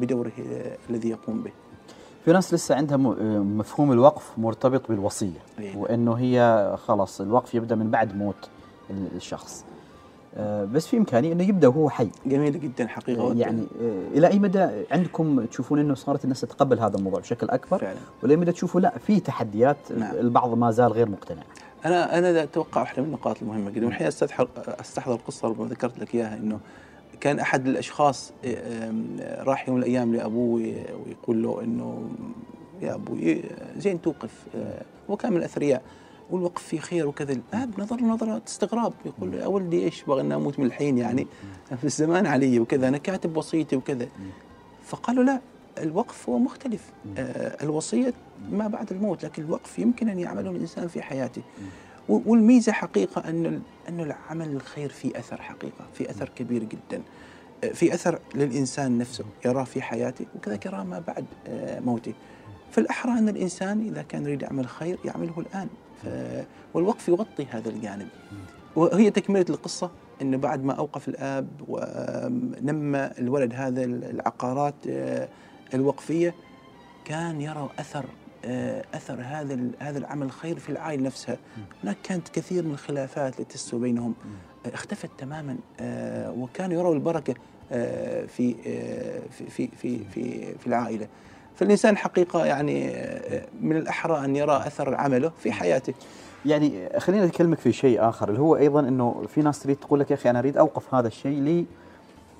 بدوره 0.00 0.32
آه، 0.52 0.76
الذي 0.90 1.08
يقوم 1.10 1.42
به. 1.42 1.50
في 2.24 2.32
ناس 2.32 2.54
لسه 2.54 2.74
عندها 2.74 2.96
مفهوم 3.42 3.92
الوقف 3.92 4.38
مرتبط 4.38 4.88
بالوصية 4.88 5.38
إيه. 5.58 5.76
وإنه 5.76 6.12
هي 6.14 6.74
خلاص 6.86 7.20
الوقف 7.20 7.54
يبدأ 7.54 7.74
من 7.74 7.90
بعد 7.90 8.16
موت 8.16 8.48
ال- 8.90 9.16
الشخص. 9.16 9.64
بس 10.72 10.86
في 10.86 10.96
إمكانية 10.96 11.32
إنه 11.32 11.48
يبدأ 11.48 11.68
وهو 11.68 11.90
حي. 11.90 12.08
جميل 12.26 12.60
جدا 12.60 12.86
حقيقة. 12.86 13.34
يعني 13.34 13.66
آه، 13.82 14.18
إلى 14.18 14.26
أي 14.26 14.38
مدى 14.38 14.68
عندكم 14.90 15.44
تشوفون 15.44 15.78
إنه 15.78 15.94
صارت 15.94 16.24
الناس 16.24 16.40
تتقبل 16.40 16.78
هذا 16.78 16.96
الموضوع 16.96 17.20
بشكل 17.20 17.50
أكبر؟ 17.50 17.78
فعلا. 17.78 17.98
ولا 18.22 18.36
مدى 18.36 18.52
تشوفوا 18.52 18.80
لا 18.80 18.98
في 18.98 19.20
تحديات 19.20 19.76
نعم. 19.96 20.14
البعض 20.14 20.58
ما 20.58 20.70
زال 20.70 20.92
غير 20.92 21.08
مقتنع؟ 21.08 21.42
أنا 21.84 22.18
أنا 22.18 22.42
أتوقع 22.42 22.80
واحدة 22.80 23.02
من 23.02 23.08
النقاط 23.08 23.42
المهمة 23.42 23.70
جدا 23.70 23.86
والحين 23.86 24.06
أستحضر 24.06 24.48
أستحضر 24.80 25.14
القصة 25.14 25.48
ربما 25.48 25.68
ذكرت 25.68 25.98
لك 25.98 26.14
إياها 26.14 26.36
إنه 26.36 26.58
كان 27.20 27.38
أحد 27.38 27.66
الأشخاص 27.66 28.32
راح 29.24 29.68
يوم 29.68 29.76
من 29.76 29.82
الأيام 29.82 30.14
لأبوه 30.14 30.60
ويقول 31.06 31.42
له 31.42 31.60
إنه 31.64 32.08
يا 32.82 32.94
أبوي 32.94 33.42
زين 33.76 34.02
توقف 34.02 34.30
آه، 34.54 34.82
هو 35.10 35.16
كان 35.16 35.32
من 35.32 35.38
الأثرياء. 35.38 35.82
والوقف 36.30 36.62
فيه 36.62 36.80
خير 36.80 37.06
وكذا. 37.06 37.32
الاب 37.32 37.80
نظر 37.80 38.00
نظرة 38.00 38.42
استغراب. 38.46 38.92
يقول 39.06 39.34
يا 39.34 39.46
ولدي 39.46 39.84
إيش 39.84 40.02
بغى 40.02 40.20
إني 40.20 40.34
أموت 40.34 40.58
من 40.58 40.66
الحين 40.66 40.98
يعني؟ 40.98 41.26
في 41.76 41.84
الزمان 41.92 42.26
علي 42.26 42.60
وكذا 42.60 42.88
أنا 42.88 42.98
كاتب 42.98 43.36
وصيتي 43.36 43.76
وكذا. 43.76 44.08
فقالوا 44.84 45.24
لا 45.24 45.40
الوقف 45.78 46.28
هو 46.28 46.38
مختلف. 46.38 46.92
آه 47.18 47.64
الوصية 47.64 48.14
ما 48.50 48.68
بعد 48.68 48.92
الموت 48.92 49.24
لكن 49.24 49.42
الوقف 49.42 49.78
يمكن 49.78 50.08
أن 50.08 50.18
يعمله 50.18 50.50
الإنسان 50.50 50.88
في 50.88 51.02
حياته. 51.02 51.42
والميزة 52.08 52.72
حقيقة 52.72 53.28
انه 53.28 53.60
انه 53.88 54.02
العمل 54.02 54.52
الخير 54.52 54.88
في 54.88 55.18
أثر 55.18 55.42
حقيقة 55.42 55.86
في 55.94 56.10
أثر 56.10 56.28
كبير 56.36 56.64
جدا. 56.64 57.02
في 57.74 57.94
أثر 57.94 58.18
للإنسان 58.34 58.98
نفسه 58.98 59.24
يراه 59.44 59.64
في 59.64 59.82
حياته 59.82 60.26
وكذلك 60.36 60.66
يراه 60.66 60.84
ما 60.84 61.02
بعد 61.06 61.24
آه، 61.46 61.80
موته. 61.80 62.12
فالأحرى 62.70 63.12
أن 63.12 63.28
الإنسان 63.28 63.88
إذا 63.88 64.02
كان 64.02 64.22
يريد 64.22 64.42
يعمل 64.42 64.68
خير 64.68 64.98
يعمله 65.04 65.34
الآن. 65.38 65.68
والوقف 66.74 67.08
يغطي 67.08 67.46
هذا 67.50 67.68
الجانب. 67.68 68.08
وهي 68.76 69.10
تكملة 69.10 69.46
القصة 69.50 69.90
إنه 70.22 70.36
بعد 70.36 70.64
ما 70.64 70.72
أوقف 70.72 71.08
الآب 71.08 71.48
ونمى 71.68 73.10
الولد 73.18 73.54
هذا 73.54 73.84
العقارات 73.84 74.74
آه، 74.88 75.28
الوقفية 75.74 76.34
كان 77.04 77.40
يرى 77.40 77.70
أثر 77.78 78.04
آه، 78.44 78.84
أثر 78.94 79.20
هذا 79.22 79.70
هذا 79.78 79.98
العمل 79.98 80.26
الخير 80.26 80.58
في 80.58 80.68
العائلة 80.68 81.02
نفسها. 81.02 81.36
هناك 81.84 81.96
كانت 82.02 82.28
كثير 82.28 82.64
من 82.64 82.70
الخلافات 82.72 83.34
اللي 83.34 83.44
تسوا 83.44 83.78
بينهم. 83.78 84.14
آه، 84.66 84.74
اختفت 84.74 85.10
تماما 85.18 85.56
وكانوا 86.36 86.76
يروا 86.78 86.94
البركة 86.94 87.34
في 88.26 88.54
في 89.30 89.68
في 89.68 89.98
في 90.04 90.54
في 90.58 90.66
العائلة. 90.66 91.08
فالإنسان 91.58 91.96
حقيقة 91.96 92.44
يعني 92.44 92.92
من 93.60 93.76
الأحرى 93.76 94.24
أن 94.24 94.36
يرى 94.36 94.56
أثر 94.56 94.94
عمله 94.94 95.32
في 95.38 95.52
حياته. 95.52 95.94
يعني 96.46 96.88
خلينا 96.98 97.26
نكلمك 97.26 97.58
في 97.58 97.72
شيء 97.72 98.08
آخر 98.08 98.28
اللي 98.28 98.40
هو 98.40 98.56
أيضا 98.56 98.80
إنه 98.80 99.22
في 99.28 99.42
ناس 99.42 99.62
تريد 99.62 99.76
تقول 99.76 100.00
لك 100.00 100.10
يا 100.10 100.16
أخي 100.16 100.30
أنا 100.30 100.38
أريد 100.38 100.56
أوقف 100.56 100.94
هذا 100.94 101.06
الشيء 101.08 101.40
لي 101.40 101.66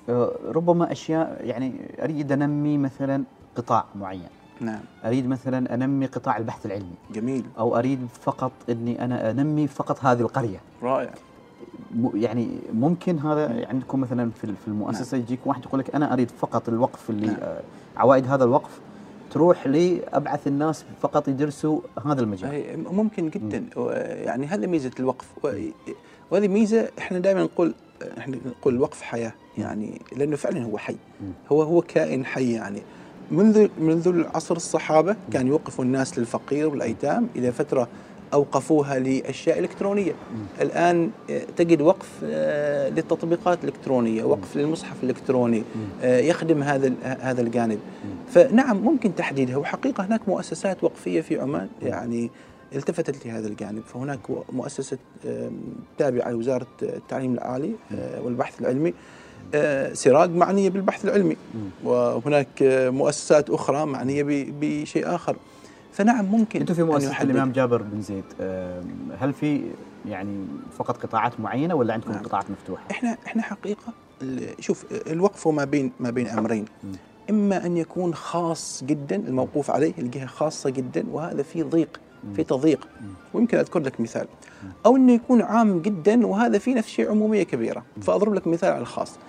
آه، 0.09 0.31
ربما 0.45 0.91
أشياء 0.91 1.37
يعني 1.43 1.73
أريد 2.03 2.31
أنمي 2.31 2.77
مثلا 2.77 3.23
قطاع 3.55 3.85
معين. 3.95 4.27
نعم. 4.61 4.79
أريد 5.05 5.27
مثلا 5.27 5.73
أنمي 5.73 6.05
قطاع 6.05 6.37
البحث 6.37 6.65
العلمي. 6.65 6.95
جميل. 7.11 7.45
أو 7.57 7.77
أريد 7.77 8.07
فقط 8.21 8.51
إني 8.69 9.05
أنا 9.05 9.31
أنمي 9.31 9.67
فقط 9.67 10.05
هذه 10.05 10.21
القرية. 10.21 10.59
رائع. 10.83 11.11
يعني 12.13 12.59
ممكن 12.73 13.19
هذا 13.19 13.45
يعني 13.45 13.65
عندكم 13.65 14.01
مثلا 14.01 14.31
في 14.31 14.67
المؤسسة 14.67 15.17
نعم. 15.17 15.25
يجيك 15.25 15.39
واحد 15.45 15.65
يقول 15.65 15.79
لك 15.79 15.95
أنا 15.95 16.13
أريد 16.13 16.31
فقط 16.31 16.69
الوقف 16.69 17.09
اللي 17.09 17.27
نعم. 17.27 17.37
آه، 17.41 17.61
عوائد 17.97 18.27
هذا 18.27 18.43
الوقف 18.43 18.79
تروح 19.31 19.67
لأبعث 19.67 20.47
الناس 20.47 20.85
فقط 21.01 21.27
يدرسوا 21.27 21.81
هذا 22.05 22.21
المجال. 22.21 22.83
ممكن 22.93 23.29
جدا. 23.29 23.65
يعني 24.25 24.45
هذا 24.45 24.67
ميزة 24.67 24.91
الوقف. 24.99 25.25
وهذه 26.31 26.47
ميزة 26.47 26.89
إحنا 26.97 27.19
دائما 27.19 27.43
نقول 27.43 27.73
إحنا 28.17 28.37
نقول 28.45 28.75
الوقف 28.75 29.01
حياة 29.01 29.33
يعني 29.57 30.01
لأنه 30.17 30.35
فعلا 30.35 30.63
هو 30.63 30.77
حي. 30.77 30.95
هو 31.51 31.63
هو 31.63 31.81
كائن 31.81 32.25
حي 32.25 32.53
يعني. 32.53 32.81
منذ 33.31 33.67
منذ 33.79 34.23
عصر 34.35 34.55
الصحابة 34.55 35.15
كان 35.31 35.47
يوقفوا 35.47 35.85
الناس 35.85 36.19
للفقير 36.19 36.69
والأيتام. 36.69 37.27
إلى 37.35 37.51
فترة 37.51 37.87
أوقفوها 38.33 38.99
لأشياء 38.99 39.59
إلكترونية. 39.59 40.11
الآن 40.61 41.11
آه، 41.29 41.41
تجد 41.57 41.81
وقف 41.81 42.09
آه، 42.23 42.89
للتطبيقات 42.89 43.63
الإلكترونية 43.63 44.23
وقف 44.23 44.57
للمصحف 44.57 45.03
الإلكتروني 45.03 45.63
آه، 46.01 46.19
يخدم 46.19 46.63
هذا 46.63 46.93
هذا 47.03 47.41
الجانب. 47.41 47.79
فنعم 48.31 48.77
ممكن 48.77 49.15
تحديدها. 49.15 49.57
وحقيقة 49.57 50.05
هناك 50.05 50.29
مؤسسات 50.29 50.83
وقفية 50.83 51.21
في 51.21 51.39
عمان 51.39 51.67
يعني 51.81 52.31
التفتت 52.75 53.25
لهذا 53.25 53.47
الجانب. 53.47 53.81
فهناك 53.93 54.19
مؤسسة 54.51 54.97
تابعة 55.97 56.31
لوزارة 56.31 56.67
التعليم 56.81 57.33
العالي 57.33 57.71
والبحث 58.23 58.61
العلمي 58.61 58.93
سراج 59.93 60.29
معنية 60.29 60.69
بالبحث 60.69 61.05
العلمي. 61.05 61.35
وهناك 61.83 62.47
مؤسسات 62.93 63.49
أخرى 63.49 63.85
معنية 63.85 64.23
بشيء 64.61 65.15
آخر. 65.15 65.35
فنعم 65.91 66.25
ممكن 66.25 66.59
أنتم 66.59 66.73
في 66.73 66.83
مؤسسة 66.83 67.21
الإمام 67.21 67.51
جابر 67.51 67.81
بن 67.81 68.01
زيد 68.01 68.23
هل 69.19 69.33
في 69.33 69.61
يعني 70.05 70.45
فقط 70.77 70.97
قطاعات 70.97 71.39
معينة 71.39 71.75
ولا 71.75 71.93
عندكم 71.93 72.11
نعم. 72.11 72.23
قطاعات 72.23 72.51
مفتوحة؟ 72.51 72.83
إحنا 72.91 73.17
إحنا 73.27 73.41
حقيقة 73.41 73.93
شوف 74.59 74.85
الوقف 75.07 75.47
ما 75.47 75.65
بين 75.65 75.91
ما 75.99 76.09
بين 76.09 76.27
أمرين. 76.27 76.65
إما 77.29 77.65
أن 77.65 77.77
يكون 77.77 78.13
خاص 78.13 78.83
جدا 78.83 79.15
الموقوف 79.15 79.71
عليه 79.71 79.93
الجهة 79.97 80.25
خاصة 80.25 80.69
جدا 80.69 81.05
وهذا 81.11 81.43
في 81.43 81.63
ضيق 81.63 81.99
في 82.35 82.43
تضييق. 82.43 82.87
ويمكن 83.33 83.57
أذكر 83.57 83.79
لك 83.79 84.01
مثال. 84.01 84.27
أو 84.85 84.95
إنه 84.95 85.11
يكون 85.11 85.41
عام 85.41 85.79
جدا 85.81 86.27
وهذا 86.27 86.59
في 86.59 86.73
نفس 86.73 86.87
الشيء 86.87 87.09
عمومية 87.09 87.43
كبيرة. 87.43 87.83
فأضرب 88.01 88.33
لك 88.33 88.47
مثال 88.47 88.69
على 88.69 88.81
الخاص. 88.81 89.19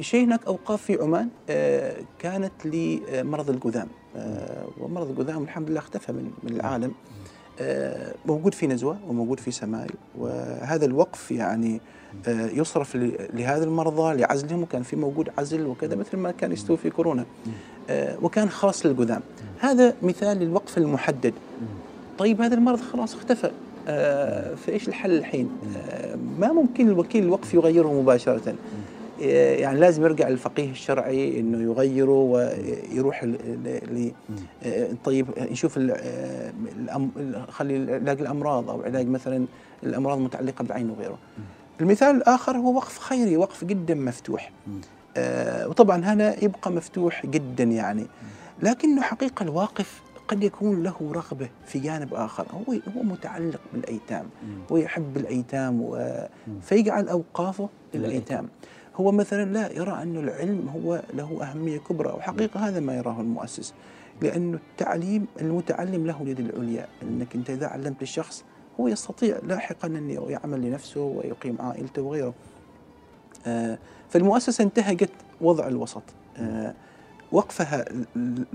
شيء 0.00 0.24
هناك 0.24 0.46
أوقاف 0.46 0.82
في 0.82 1.02
عمان 1.02 1.28
آه، 1.50 1.96
كانت 2.18 2.52
لمرض 2.64 3.50
الجذام 3.50 3.88
آه، 4.16 4.66
ومرض 4.80 5.10
الجذام 5.10 5.42
الحمد 5.42 5.70
لله 5.70 5.78
اختفى 5.78 6.12
من 6.12 6.30
من 6.42 6.52
العالم. 6.56 6.92
آه، 7.60 8.14
موجود 8.26 8.54
في 8.54 8.66
نزوة 8.66 8.98
وموجود 9.08 9.40
في 9.40 9.50
سمايل 9.50 9.92
وهذا 10.18 10.84
الوقف 10.84 11.30
يعني 11.30 11.80
يصرف 12.28 12.96
لهذا 13.34 13.64
المرضى 13.64 14.16
لعزلهم 14.16 14.62
وكان 14.62 14.82
في 14.82 14.96
موجود 14.96 15.28
عزل 15.38 15.66
وكذا 15.66 15.96
مثل 15.96 16.16
ما 16.16 16.30
كان 16.30 16.52
يستوي 16.52 16.76
في 16.76 16.90
كورونا. 16.90 17.24
وكان 18.22 18.48
خاص 18.48 18.86
للجذام. 18.86 19.22
هذا 19.60 19.94
مثال 20.02 20.38
للوقف 20.38 20.78
المحدد. 20.78 21.34
طيب 22.18 22.40
هذا 22.42 22.54
المرض 22.54 22.80
خلاص 22.80 23.14
اختفى. 23.14 23.50
فإيش 24.56 24.88
الحل 24.88 25.12
الحين؟ 25.12 25.50
ما 26.38 26.52
ممكن 26.52 26.88
الوكيل 26.88 27.24
الوقف 27.24 27.54
يغيره 27.54 28.00
مباشرة. 28.00 28.54
يعني 29.20 29.80
لازم 29.80 30.02
يرجع 30.02 30.28
للفقيه 30.28 30.70
الشرعي 30.70 31.40
إنه 31.40 31.62
يغيره 31.62 32.10
ويروح 32.10 33.24
ل 33.24 34.10
طيب 35.04 35.26
نشوف 35.38 35.78
خلي 37.48 37.94
علاج 37.94 38.20
الأمراض 38.20 38.70
أو 38.70 38.82
علاج 38.82 39.06
مثلا 39.08 39.46
الأمراض 39.82 40.18
المتعلقه 40.18 40.62
بالعين 40.62 40.90
وغيره. 40.90 41.18
المثال 41.80 42.16
الآخر 42.16 42.56
هو 42.56 42.74
وقف 42.76 42.98
خيري 42.98 43.36
وقف 43.36 43.64
جدا 43.64 43.94
مفتوح. 43.94 44.52
آه 45.16 45.68
وطبعا 45.68 46.04
هنا 46.04 46.44
يبقى 46.44 46.70
مفتوح 46.72 47.26
جدا 47.26 47.64
يعني. 47.64 48.06
لكنه 48.62 49.02
حقيقة 49.02 49.42
الواقف 49.42 50.02
قد 50.28 50.44
يكون 50.44 50.82
له 50.82 50.94
رغبة 51.12 51.48
في 51.66 51.78
جانب 51.78 52.14
آخر. 52.14 52.46
هو 52.52 52.72
هو 52.96 53.02
متعلق 53.02 53.60
بالأيتام 53.72 54.26
هو 54.72 54.76
يحب 54.76 55.16
الأيتام 55.16 55.90
فيجعل 56.62 57.08
أوقافه 57.08 57.68
للأيتام. 57.94 58.48
هو 58.96 59.12
مثلا 59.12 59.52
لا 59.52 59.72
يرى 59.72 60.02
أن 60.02 60.16
العلم 60.16 60.68
هو 60.68 61.02
له 61.14 61.42
أهمية 61.42 61.78
كبرى 61.78 62.12
وحقيقة 62.12 62.68
هذا 62.68 62.80
ما 62.80 62.96
يراه 62.96 63.20
المؤسس 63.20 63.74
لأن 64.22 64.54
التعليم 64.54 65.26
المتعلم 65.40 66.06
له 66.06 66.22
اليد 66.22 66.40
العليا 66.40 66.88
أنك 67.02 67.34
أنت 67.34 67.50
إذا 67.50 67.66
علمت 67.66 68.02
الشخص 68.02 68.44
هو 68.80 68.88
يستطيع 68.88 69.38
لاحقا 69.42 69.88
أن 69.88 70.10
يعمل 70.10 70.60
لنفسه 70.60 71.00
ويقيم 71.00 71.56
عائلته 71.60 72.02
وغيره. 72.02 72.34
آه 73.46 73.78
فالمؤسسة 74.08 74.64
انتهجت 74.64 75.10
وضع 75.40 75.66
الوسط. 75.66 76.02
آه 76.36 76.74
وقفها 77.32 77.84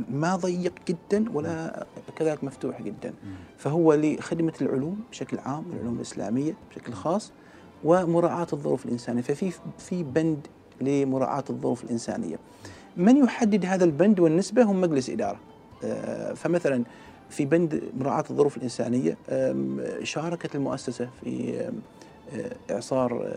ما 0.09 0.35
ضيق 0.35 0.73
جدا 0.87 1.31
ولا 1.33 1.85
كذلك 2.15 2.43
مفتوح 2.43 2.81
جدا. 2.81 3.13
فهو 3.57 3.93
لخدمة 3.93 4.53
العلوم 4.61 4.99
بشكل 5.11 5.39
عام 5.39 5.65
العلوم 5.73 5.95
الإسلامية 5.95 6.53
بشكل 6.69 6.93
خاص 6.93 7.31
ومراعاة 7.85 8.47
الظروف 8.53 8.85
الإنسانية. 8.85 9.21
ففي 9.21 9.51
في 9.77 10.03
بند 10.03 10.47
لمراعاة 10.81 11.43
الظروف 11.49 11.83
الإنسانية. 11.83 12.39
من 12.97 13.17
يحدد 13.17 13.65
هذا 13.65 13.85
البند 13.85 14.19
والنسبة 14.19 14.63
هم 14.63 14.81
مجلس 14.81 15.09
إدارة. 15.09 15.39
آه، 15.83 16.33
فمثلا 16.33 16.83
في 17.29 17.45
بند 17.45 17.81
مراعاة 17.97 18.23
الظروف 18.29 18.57
الإنسانية 18.57 19.17
شاركت 20.03 20.55
المؤسسة 20.55 21.09
في 21.23 21.59
آه، 22.33 22.73
إعصار 22.73 23.29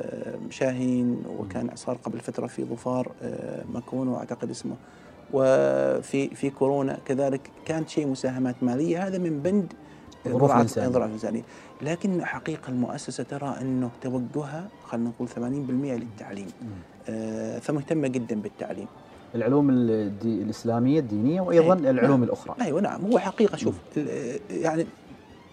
شاهين 0.51 1.23
وكان 1.39 1.69
إعصار 1.69 1.97
قبل 1.97 2.21
فترة 2.21 2.47
في 2.47 2.65
ظفار 2.65 3.13
آه، 3.23 3.65
مكون 3.75 4.09
وأعتقد 4.09 4.51
اسمه. 4.51 4.77
وفي 5.33 6.35
في 6.35 6.51
كورونا 6.51 6.99
كذلك 7.05 7.51
كانت 7.67 7.89
شيء 7.89 8.07
مساهمات 8.07 8.63
مالية. 8.63 9.07
هذا 9.07 9.19
من 9.19 9.41
بند 9.43 9.73
ظروف 10.29 10.57
الإنسانية. 10.97 11.43
لكن 11.83 12.25
حقيقة 12.25 12.69
المؤسسة 12.69 13.25
ترى 13.25 13.57
أنه 13.61 13.91
توجهها 14.01 14.69
خلينا 14.85 15.09
نقول 15.09 15.29
80% 15.29 15.39
للتعليم. 15.97 16.49
آه 17.09 17.59
فمهتمة 17.59 18.09
جدا 18.09 18.41
بالتعليم. 18.41 18.87
العلوم 19.35 19.71
الدي 19.71 20.43
الإسلامية 20.43 21.01
الدينية 21.01 21.41
وأيضا 21.41 21.75
أي 21.75 21.91
العلوم 21.91 22.11
نعم. 22.11 22.23
الأخرى. 22.23 22.55
أيوة 22.61 22.81
نعم. 22.81 23.05
هو 23.07 23.19
حقيقة 23.19 23.57
شوف 23.57 23.75
يعني 24.51 24.87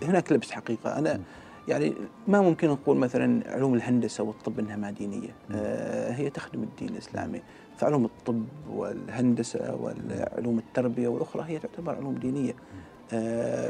هناك 0.03 0.32
لبس 0.32 0.51
حقيقة. 0.51 0.99
أنا 0.99 1.19
يعني 1.67 1.93
ما 2.28 2.41
ممكن 2.41 2.67
نقول 2.69 2.97
مثلا 2.97 3.51
علوم 3.51 3.73
الهندسة 3.73 4.23
والطب 4.23 4.59
أنها 4.59 4.76
ما 4.76 4.91
دينية. 4.91 5.30
آه 5.51 6.11
هي 6.11 6.30
تخدم 6.30 6.63
الدين 6.63 6.89
الإسلامي. 6.89 7.41
فعلوم 7.78 8.05
الطب 8.05 8.43
والهندسة 8.69 9.76
والعلوم 9.76 10.59
التربية 10.59 11.07
والأخرى 11.07 11.43
هي 11.47 11.59
تعتبر 11.59 11.95
علوم 11.95 12.15
دينية. 12.15 12.51
آه، 12.51 12.55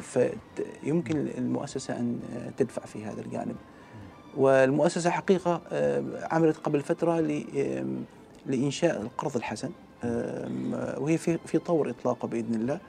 فيمكن 0.01 1.27
المؤسسة 1.37 1.99
أن 1.99 2.19
تدفع 2.57 2.85
في 2.85 3.05
هذا 3.05 3.21
الجانب. 3.21 3.55
والمؤسسة 4.37 5.09
حقيقة 5.09 5.61
آه، 5.71 6.03
عملت 6.31 6.57
قبل 6.57 6.81
فترة 6.81 7.19
لإنشاء 8.45 9.01
القرض 9.01 9.35
الحسن 9.35 9.69
وهي 10.97 11.17
في 11.17 11.37
في 11.45 11.57
طور 11.57 11.89
إطلاقه 11.89 12.27
بإذن 12.27 12.53
الله. 12.53 12.79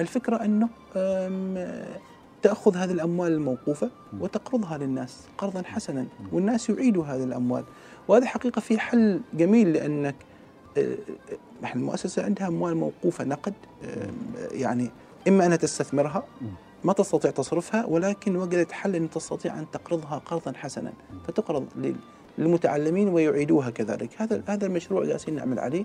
الفكرة 0.00 0.44
أنه 0.44 0.68
تأخذ 2.42 2.76
هذه 2.76 2.92
الأموال 2.92 3.32
الموقوفة 3.32 3.90
وتقرضها 4.20 4.78
للناس 4.78 5.26
قرضا 5.38 5.62
حسنا 5.62 6.06
والناس 6.32 6.70
يعيدوا 6.70 7.04
هذه 7.04 7.24
الأموال. 7.24 7.64
وهذا 8.08 8.26
حقيقة 8.26 8.60
في 8.60 8.78
حل 8.78 9.20
جميل 9.34 9.72
لأنك 9.72 10.14
آه، 10.78 10.96
آه، 11.64 11.72
المؤسسة 11.74 12.24
عندها 12.24 12.48
أموال 12.48 12.76
موقوفة 12.76 13.24
نقد 13.24 13.54
آه، 13.84 14.10
يعني 14.52 14.90
إما 15.28 15.46
أنها 15.46 15.56
تستثمرها 15.56 16.24
ما 16.84 16.92
تستطيع 16.92 17.30
تصرفها 17.30 17.86
ولكن 17.86 18.36
وجدت 18.36 18.72
حل 18.72 18.94
أن 18.94 19.10
تستطيع 19.10 19.58
أن 19.58 19.66
تقرضها 19.72 20.18
قرضا 20.26 20.52
حسنا. 20.52 20.92
فتقرض 21.26 21.66
للمتعلمين 22.38 23.08
ويعيدوها 23.08 23.70
كذلك. 23.70 24.10
هذا 24.22 24.42
هذا 24.46 24.66
المشروع 24.66 25.04
جالسين 25.04 25.34
نعمل 25.34 25.58
عليه. 25.58 25.84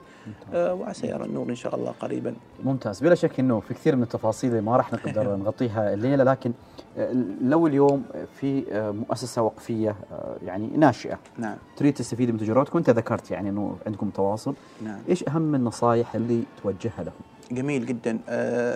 آه 0.54 0.74
وعسى 0.74 1.08
يرى 1.08 1.26
النور 1.26 1.50
إن 1.50 1.56
شاء 1.56 1.76
الله 1.76 1.92
قريبا. 1.92 2.36
ممتاز. 2.64 3.00
بلا 3.00 3.16
شك 3.16 3.40
إنه 3.40 3.60
في 3.60 3.74
كثير 3.74 3.96
من 3.96 4.04
التفاصيل 4.04 4.62
ما 4.62 4.78
راح 4.78 4.94
نقدر 4.94 5.36
نغطيها 5.44 5.94
الليلة 5.94 6.24
لكن 6.24 6.54
آه، 6.98 7.14
لو 7.42 7.68
اليوم 7.68 8.04
في 8.40 8.66
آه، 8.72 8.92
مؤسسة 8.92 9.42
وقفية 9.42 9.96
آه، 10.12 10.36
يعني 10.46 10.68
ناشئة. 10.68 11.20
نعم. 11.38 11.56
تريد 11.78 11.94
تستفيد 11.94 12.32
من 12.32 12.38
تجربتك 12.38 12.76
وانت 12.76 12.90
ذكرت 12.90 13.32
يعني 13.32 13.50
إنه 13.50 13.78
عندكم 13.86 14.10
تواصل. 14.10 14.56
نعم. 14.82 15.00
إيش 15.10 15.28
أهم 15.28 15.56
النصائح 15.56 16.16
اللي 16.16 16.44
توجهها 16.64 17.04
لهم؟ 17.04 17.33
جميل 17.56 17.86
جدا. 17.86 18.20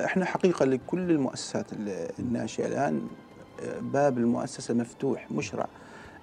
إحنا 0.06 0.26
حقيقة 0.26 0.66
لكل 0.66 1.12
المؤسسات 1.12 1.66
الناشئة 2.20 2.66
الآن 2.66 3.08
باب 3.82 4.18
المؤسسة 4.18 4.74
مفتوح 4.74 5.32
مشرع. 5.32 5.68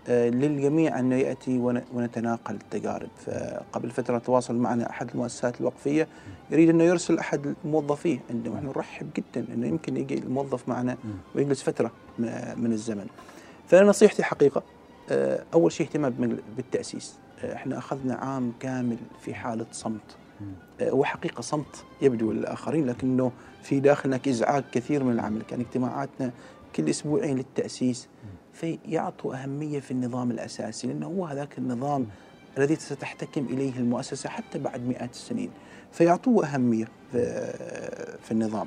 آه، 0.08 0.28
للجميع 0.28 0.98
أن 0.98 1.12
يأتي 1.12 1.58
ونتناقل 1.94 2.54
التجارب. 2.54 3.08
فقبل 3.26 3.90
فترة 3.90 4.18
تواصل 4.18 4.54
معنا 4.54 4.90
أحد 4.90 5.10
المؤسسات 5.10 5.60
الوقفية 5.60 6.08
يريد 6.50 6.68
أنه 6.68 6.84
يرسل 6.84 7.18
أحد 7.18 7.54
موظفيه 7.64 8.18
عنده. 8.30 8.50
ونحن 8.50 8.66
نرحب 8.66 9.10
جدا 9.16 9.46
أنه 9.54 9.66
يمكن 9.66 9.96
يجي 9.96 10.18
الموظف 10.18 10.68
معنا 10.68 10.96
ويجلس 11.34 11.62
فترة 11.62 11.92
من 12.56 12.72
الزمن. 12.72 13.06
فنصيحتي 13.66 14.22
حقيقة 14.22 14.62
آه، 15.10 15.44
أول 15.54 15.72
شيء 15.72 15.86
اهتمام 15.86 16.38
بالتأسيس. 16.56 17.18
آه، 17.44 17.54
إحنا 17.54 17.78
أخذنا 17.78 18.14
عام 18.14 18.52
كامل 18.60 18.96
في 19.20 19.34
حالة 19.34 19.66
صمت. 19.72 20.16
هو 20.82 21.04
حقيقة 21.04 21.40
صمت 21.40 21.84
يبدو 22.02 22.32
للآخرين 22.32 22.86
لكنه 22.86 23.32
في 23.62 23.80
داخلنا 23.80 24.20
إزعاج 24.28 24.64
كثير 24.72 25.04
من 25.04 25.12
العمل. 25.12 25.42
كان 25.42 25.60
اجتماعاتنا 25.60 26.30
كل 26.76 26.90
أسبوعين 26.90 27.36
للتأسيس 27.36 28.08
فيعطوا 28.52 29.42
أهمية 29.42 29.80
في 29.80 29.90
النظام 29.90 30.30
الأساسي 30.30 30.86
لأنه 30.86 31.06
هو 31.06 31.26
هذاك 31.26 31.58
النظام 31.58 32.06
الذي 32.58 32.76
ستحتكم 32.76 33.46
إليه 33.50 33.78
المؤسسة 33.78 34.28
حتى 34.28 34.58
بعد 34.58 34.88
مئات 34.88 35.10
السنين. 35.10 35.50
فيعطوه 35.92 36.46
أهمية 36.46 36.88
في 38.22 38.30
النظام. 38.30 38.66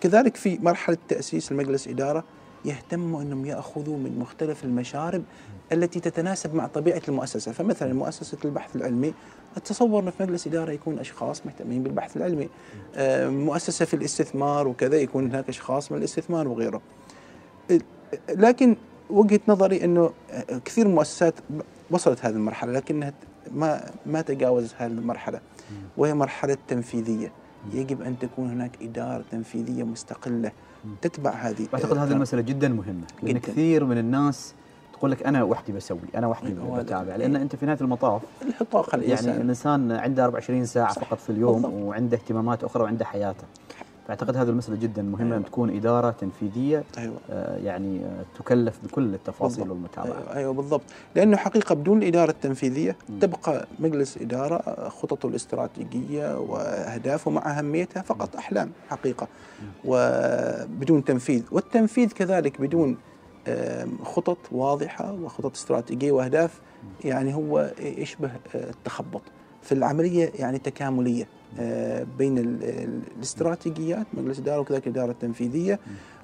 كذلك 0.00 0.36
في 0.36 0.58
مرحلة 0.58 0.98
تأسيس 1.08 1.52
المجلس 1.52 1.88
إدارة 1.88 2.24
يهتموا 2.64 3.22
أنهم 3.22 3.46
يأخذوا 3.46 3.98
من 3.98 4.18
مختلف 4.18 4.64
المشارب 4.64 5.22
التي 5.72 6.00
تتناسب 6.00 6.54
مع 6.54 6.66
طبيعة 6.66 7.02
المؤسسة. 7.08 7.52
فمثلا 7.52 7.94
مؤسسة 7.94 8.38
البحث 8.44 8.76
العلمي 8.76 9.14
أتصور 9.56 10.02
أن 10.02 10.10
في 10.10 10.22
مجلس 10.22 10.46
إدارة 10.46 10.72
يكون 10.72 10.98
أشخاص 10.98 11.46
مهتمين 11.46 11.82
بالبحث 11.82 12.16
العلمي. 12.16 12.48
آه، 12.96 13.28
مؤسسة 13.28 13.84
في 13.84 13.94
الاستثمار 13.94 14.68
وكذا 14.68 14.96
يكون 14.96 15.26
هناك 15.30 15.48
أشخاص 15.48 15.92
من 15.92 15.98
الاستثمار 15.98 16.48
وغيره. 16.48 16.80
لكن 18.28 18.76
وجهة 19.10 19.40
نظري 19.48 19.84
إنه 19.84 20.10
كثير 20.64 20.84
من 20.84 20.90
المؤسسات 20.90 21.34
وصلت 21.90 22.24
هذه 22.24 22.34
المرحلة 22.34 22.72
لكنها 22.72 23.12
ما 23.54 23.90
ما 24.06 24.20
تجاوزت 24.20 24.74
هذه 24.78 24.90
المرحلة 24.90 25.40
وهي 25.96 26.14
مرحلة 26.14 26.56
تنفيذية. 26.68 27.32
يجب 27.74 28.02
أن 28.02 28.18
تكون 28.18 28.50
هناك 28.50 28.70
إدارة 28.82 29.24
تنفيذية 29.30 29.82
مستقلة 29.82 30.52
تتبع 31.02 31.30
هذه 31.30 31.66
أعتقد 31.74 31.96
هذه 31.98 32.12
المسألة 32.12 32.42
جدا 32.42 32.68
مهمة 32.68 33.06
لأن 33.22 33.34
جداً. 33.34 33.52
كثير 33.52 33.84
من 33.84 33.98
الناس 33.98 34.54
تقول 35.02 35.12
لك 35.12 35.22
أنا 35.22 35.42
وحدي 35.42 35.72
بسوي 35.72 35.98
أنا 36.14 36.26
وحدي 36.26 36.54
بتابع 36.54 37.16
لأن 37.16 37.36
أنت 37.36 37.56
في 37.56 37.66
نهاية 37.66 37.78
المطاف 37.80 38.22
الحطاقه 38.42 38.96
الانسان 38.96 39.28
يعني 39.28 39.42
الإنسان 39.42 39.92
عنده 39.92 40.24
24 40.24 40.64
ساعة 40.64 40.92
فقط 40.92 41.18
في 41.18 41.30
اليوم 41.30 41.62
بالضبط. 41.62 41.72
وعنده 41.72 42.16
اهتمامات 42.16 42.64
أخرى 42.64 42.82
وعنده 42.82 43.04
حياته 43.04 43.44
فأعتقد 44.06 44.36
هذه 44.36 44.48
المسألة 44.48 44.76
جدا 44.76 45.02
مهمة 45.02 45.26
أيوة. 45.26 45.36
أن 45.36 45.44
تكون 45.44 45.76
إدارة 45.76 46.10
تنفيذية 46.10 46.84
أيوة. 46.98 47.14
آه 47.30 47.56
يعني 47.56 48.04
آه 48.04 48.24
تكلف 48.38 48.80
بكل 48.84 49.14
التفاصيل 49.14 49.70
والمتابعة 49.70 50.06
أيوة, 50.06 50.36
أيوه 50.36 50.52
بالضبط 50.52 50.82
لأنه 51.14 51.36
حقيقة 51.36 51.74
بدون 51.74 52.02
الإدارة 52.02 52.30
التنفيذية 52.30 52.96
م. 53.08 53.18
تبقى 53.18 53.66
مجلس 53.78 54.18
إدارة 54.18 54.56
آه، 54.56 54.88
خططه 54.88 55.28
الاستراتيجية 55.28 56.38
وأهدافه 56.38 57.30
مع 57.30 57.58
أهميتها 57.58 58.02
فقط 58.02 58.36
أحلام 58.36 58.70
حقيقة 58.88 59.26
م. 59.62 59.64
وبدون 59.84 61.04
تنفيذ 61.04 61.42
والتنفيذ 61.50 62.08
كذلك 62.08 62.60
بدون 62.60 62.96
خطط 64.02 64.38
واضحة 64.52 65.12
وخطط 65.12 65.52
استراتيجية 65.54 66.12
وأهداف 66.12 66.60
يعني 67.04 67.34
هو 67.34 67.72
يشبه 67.80 68.30
آه، 68.54 68.70
التخبط 68.70 69.22
في 69.62 69.72
العملية 69.72 70.32
يعني 70.34 70.58
تكاملية 70.58 71.26
آه، 71.58 72.06
بين 72.18 72.38
الاستراتيجيات 72.38 74.06
مجلس 74.14 74.38
الاداره 74.38 74.60
وكذلك 74.60 74.86
الإدارة 74.86 75.10
التنفيذية 75.10 75.80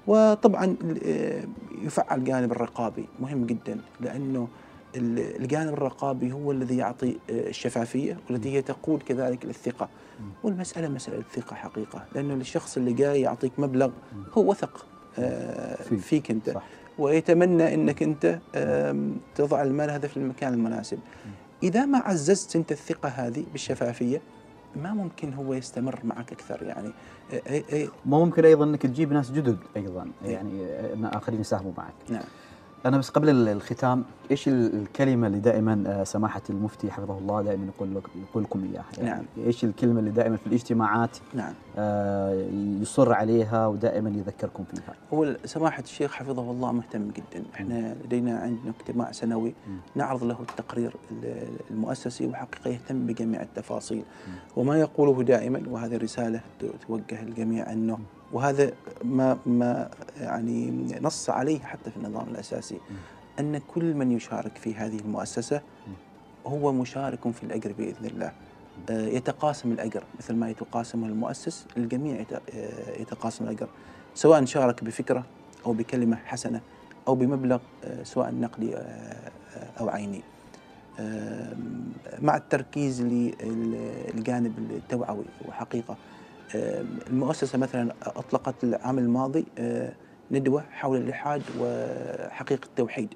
وطبعا 0.07 0.77
آه، 1.07 1.43
يفعل 1.83 2.19
الجانب 2.19 2.53
الرقابي 2.53 3.09
مهم 3.21 3.47
جدا 3.47 3.81
لأنه 4.01 4.49
الجانب 4.97 5.73
الرقابي 5.73 6.33
هو 6.33 6.53
الذي 6.53 6.77
يعطي 6.77 7.16
الشفافية 7.31 8.19
والتي 8.31 8.53
هي 8.57 8.62
تقود 8.62 9.03
كذلك 9.03 9.47
للثقه 9.47 9.89
والمسألة 10.43 10.89
مسألة 10.89 11.23
ثقة 11.35 11.55
حقيقة 11.57 12.05
لأنه 12.14 12.35
الشخص 12.35 12.77
اللي 12.77 12.93
جاي 12.93 13.21
يعطيك 13.21 13.53
مبلغ 13.59 13.91
هو 14.33 14.51
وثق 14.51 14.87
فيك 16.01 16.31
أنت. 16.31 16.51
صح. 16.51 16.62
ويتمنى 16.99 17.74
إنك 17.74 18.03
أنت 18.03 18.38
تضع 19.34 19.62
المال 19.62 19.90
هذا 19.90 20.09
في 20.09 20.16
المكان 20.16 20.55
المناسب. 20.55 20.99
إذا 21.62 21.86
ما 21.86 21.99
عززت 21.99 22.57
أنت 22.57 22.72
الثقة 22.72 23.09
هذه 23.09 23.44
بالشفافية 23.53 24.20
ما 24.76 24.94
ممكن 24.94 25.34
هو 25.34 25.55
يستمر 25.55 26.01
معك 26.05 26.32
أكثر 26.32 26.62
يعني. 26.62 26.90
أي 27.32 27.64
أي 27.72 27.88
ما 28.07 28.18
ممكن 28.18 28.44
أيضا 28.44 28.64
إنك 28.64 28.82
تجيب 28.82 29.12
ناس 29.12 29.30
جدد 29.30 29.59
أيضا 29.76 30.11
يعني 30.24 30.66
آخرين 31.05 31.40
يساهموا 31.40 31.72
معك. 31.78 31.94
نعم. 32.09 32.22
أنا 32.87 32.99
بس 32.99 33.11
قبل 33.11 33.49
الختام 33.49 34.05
إيش 34.31 34.49
الكلمة 34.49 35.26
اللي 35.26 35.39
دائما 35.39 35.85
آه، 35.87 36.05
سماحة 36.05 36.43
المفتي 36.51 36.91
حفظه 36.91 37.18
الله 37.18 37.43
دائما 37.43 37.66
يقول 37.66 37.95
لك 37.95 38.03
يقول 38.31 38.43
لكم 38.43 38.64
إياها؟ 38.64 38.85
يعني 38.99 39.11
نعم. 39.11 39.47
إيش 39.47 39.64
الكلمة 39.64 40.01
اللي 40.01 40.11
دائما 40.11 40.37
في 40.37 40.47
الاجتماعات 40.47 41.18
نعم. 41.35 41.53
آه 41.76 42.49
يصر 42.81 43.12
عليها 43.12 43.66
ودائما 43.66 44.11
يذكركم 44.11 44.64
فيها؟ 44.64 44.95
هو 45.14 45.37
سماحة 45.45 45.83
الشيخ 45.83 46.12
حفظه 46.12 46.51
الله 46.51 46.72
مهتم 46.72 47.09
جدا. 47.09 47.45
إحنا 47.55 47.95
لدينا 48.05 48.39
عندنا 48.39 48.72
اجتماع 48.81 49.12
سنوي 49.12 49.55
نعرض 49.95 50.24
له 50.24 50.41
التقرير 50.41 50.97
المؤسسي 51.70 52.26
وحقيقة 52.26 52.70
يهتم 52.70 53.07
بجميع 53.07 53.43
التفاصيل. 53.43 54.05
وما 54.57 54.79
يقوله 54.79 55.22
دائما 55.22 55.62
وهذه 55.68 55.97
رسالة 55.97 56.41
توجه 56.87 57.24
للجميع 57.24 57.72
أنه 57.72 57.99
وهذا 58.33 58.72
ما 59.05 59.39
ما 59.47 59.91
يعني 60.20 60.70
نص 61.01 61.31
عليه 61.31 61.61
حتى 61.61 61.91
في 61.91 61.97
النظام 61.97 62.29
الأساسي 62.29 62.79
أن 63.41 63.59
كل 63.59 63.95
من 63.95 64.12
يشارك 64.12 64.57
في 64.57 64.74
هذه 64.74 64.99
المؤسسة 64.99 65.61
هو 66.47 66.72
مشارك 66.72 67.31
في 67.31 67.43
الأجر 67.43 67.72
بإذن 67.72 68.07
الله. 68.07 68.33
آه، 68.91 69.07
يتقاسم 69.07 69.72
الأجر 69.72 70.03
مثل 70.18 70.35
ما 70.35 70.51
يتقاسم 70.51 71.05
المؤسس 71.05 71.66
الجميع 71.76 72.24
آه، 72.55 73.01
يتقاسم 73.01 73.45
الأجر 73.45 73.68
سواء 74.14 74.45
شارك 74.45 74.85
بفكرة 74.85 75.24
أو 75.66 75.72
بكلمة 75.72 76.16
حسنة 76.16 76.61
أو 77.09 77.14
بمبلغ 77.14 77.59
آه، 77.85 78.03
سواء 78.03 78.35
نقدي 78.35 78.76
أو 79.81 79.89
عيني. 79.89 80.22
مع 82.22 82.37
التركيز 82.37 83.03
للجانب 83.03 84.59
التوعوي 84.70 85.24
وحقيقة 85.49 85.97
المؤسسة 86.55 87.59
مثلا 87.59 87.94
أطلقت 88.03 88.64
العام 88.64 88.99
الماضي 88.99 89.44
آه، 89.59 89.92
ندوة 90.30 90.64
حول 90.72 90.96
الإلحاد 90.96 91.42
وحقيقة 91.61 92.64
التوحيد. 92.64 93.14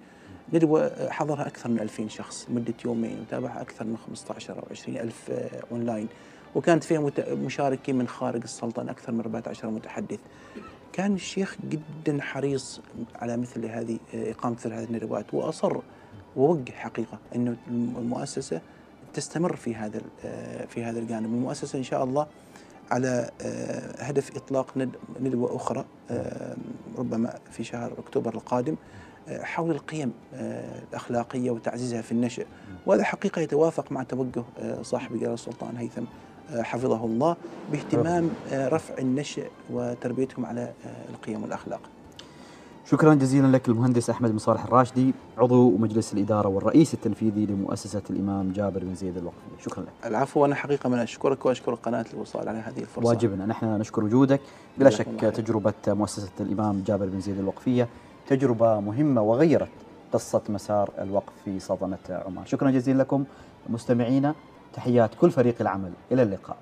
ندوة 0.52 1.10
حضرها 1.10 1.46
أكثر 1.46 1.68
من 1.68 1.80
2000 1.80 2.08
شخص 2.08 2.46
مدة 2.50 2.74
يومين 2.84 3.20
وتابعها 3.20 3.62
أكثر 3.62 3.84
من 3.84 3.96
15 4.06 4.58
أو 4.58 4.64
20 4.70 4.98
ألف 4.98 5.30
آه، 5.30 5.50
أونلاين. 5.72 6.08
وكانت 6.54 6.84
فيها 6.84 7.10
مشاركين 7.28 7.96
من 7.96 8.08
خارج 8.08 8.42
السلطنة 8.42 8.90
أكثر 8.90 9.12
من 9.12 9.20
14 9.20 9.70
متحدث. 9.70 10.18
كان 10.92 11.14
الشيخ 11.14 11.56
جدا 11.68 12.20
حريص 12.20 12.80
على 13.14 13.36
مثل 13.36 13.66
هذه 13.66 13.98
آه، 14.14 14.30
إقامة 14.30 14.54
مثل 14.54 14.72
هذه 14.72 14.84
الندوات 14.84 15.34
وأصر 15.34 15.76
ووجه 16.36 16.72
حقيقة 16.72 17.18
أنه 17.34 17.56
المؤسسة 17.68 18.60
تستمر 19.14 19.56
في 19.56 19.74
هذا 19.74 20.00
في 20.68 20.84
هذا 20.84 20.98
الجانب. 20.98 21.24
المؤسسة 21.26 21.78
إن 21.78 21.82
شاء 21.82 22.04
الله 22.04 22.26
على 22.92 23.30
آه، 23.42 24.02
هدف 24.02 24.36
إطلاق 24.36 24.66
ندوة 25.20 25.56
أخرى 25.56 25.84
آه، 26.10 26.56
ربما 26.98 27.34
في 27.50 27.64
شهر 27.64 27.92
أكتوبر 27.98 28.34
القادم 28.34 28.76
آه، 29.28 29.42
حول 29.42 29.70
القيم 29.70 30.12
الأخلاقية 30.90 31.50
وتعزيزها 31.50 32.02
في 32.02 32.12
النشء 32.12 32.46
وهذا 32.86 33.04
حقيقة 33.04 33.40
يتوافق 33.40 33.92
مع 33.92 34.02
توجه 34.02 34.44
صاحب 34.82 35.16
جلالة 35.16 35.34
السلطان 35.34 35.76
هيثم 35.76 36.04
حفظه 36.52 37.04
الله 37.04 37.36
باهتمام 37.72 38.30
رفع 38.52 38.98
النشء 38.98 39.50
وتربيتهم 39.70 40.46
على 40.46 40.72
القيم 41.10 41.42
والأخلاق. 41.42 41.80
شكرا 42.84 43.14
جزيلا 43.14 43.46
لك 43.46 43.68
المهندس 43.68 44.10
أحمد 44.10 44.30
بن 44.30 44.38
صالح 44.38 44.64
الراشدي 44.64 45.14
عضو 45.38 45.76
مجلس 45.76 46.12
الإدارة 46.12 46.48
والرئيس 46.48 46.94
التنفيذي 46.94 47.46
لمؤسسة 47.46 48.02
الإمام 48.10 48.52
جابر 48.52 48.80
بن 48.84 48.94
زيد 48.94 49.16
الوقفيه 49.16 49.62
شكرا 49.64 49.82
لك. 49.82 50.06
العفو 50.06 50.44
أنا 50.44 50.54
حقيقة 50.54 50.88
من 50.88 50.98
أشكرك 50.98 51.46
وأشكر 51.46 51.74
قناة 51.74 52.04
الوصال 52.14 52.48
على 52.48 52.58
هذه 52.58 52.78
الفرصة. 52.78 53.08
واجبنا 53.08 53.46
نحن 53.46 53.66
نشكر 53.66 54.04
وجودك. 54.04 54.40
بلا 54.78 54.90
شك. 54.90 55.06
تجربة 55.20 55.72
مؤسسة 55.86 56.30
الإمام 56.40 56.82
جابر 56.86 57.06
بن 57.06 57.20
زيد 57.20 57.38
الوقفية 57.38 57.88
تجربة 58.28 58.80
مهمة 58.80 59.22
وغيرت 59.22 59.68
قصة 60.12 60.42
مسار 60.48 60.90
الوقف 60.98 61.32
في 61.44 61.60
سلطنه 61.60 61.98
عمان 62.10 62.46
شكرا 62.46 62.70
جزيلا 62.70 63.02
لكم 63.02 63.24
مستمعينا. 63.68 64.34
تحيات 64.74 65.10
كل 65.14 65.30
فريق 65.30 65.54
العمل. 65.60 65.92
إلى 66.12 66.22
اللقاء. 66.22 66.56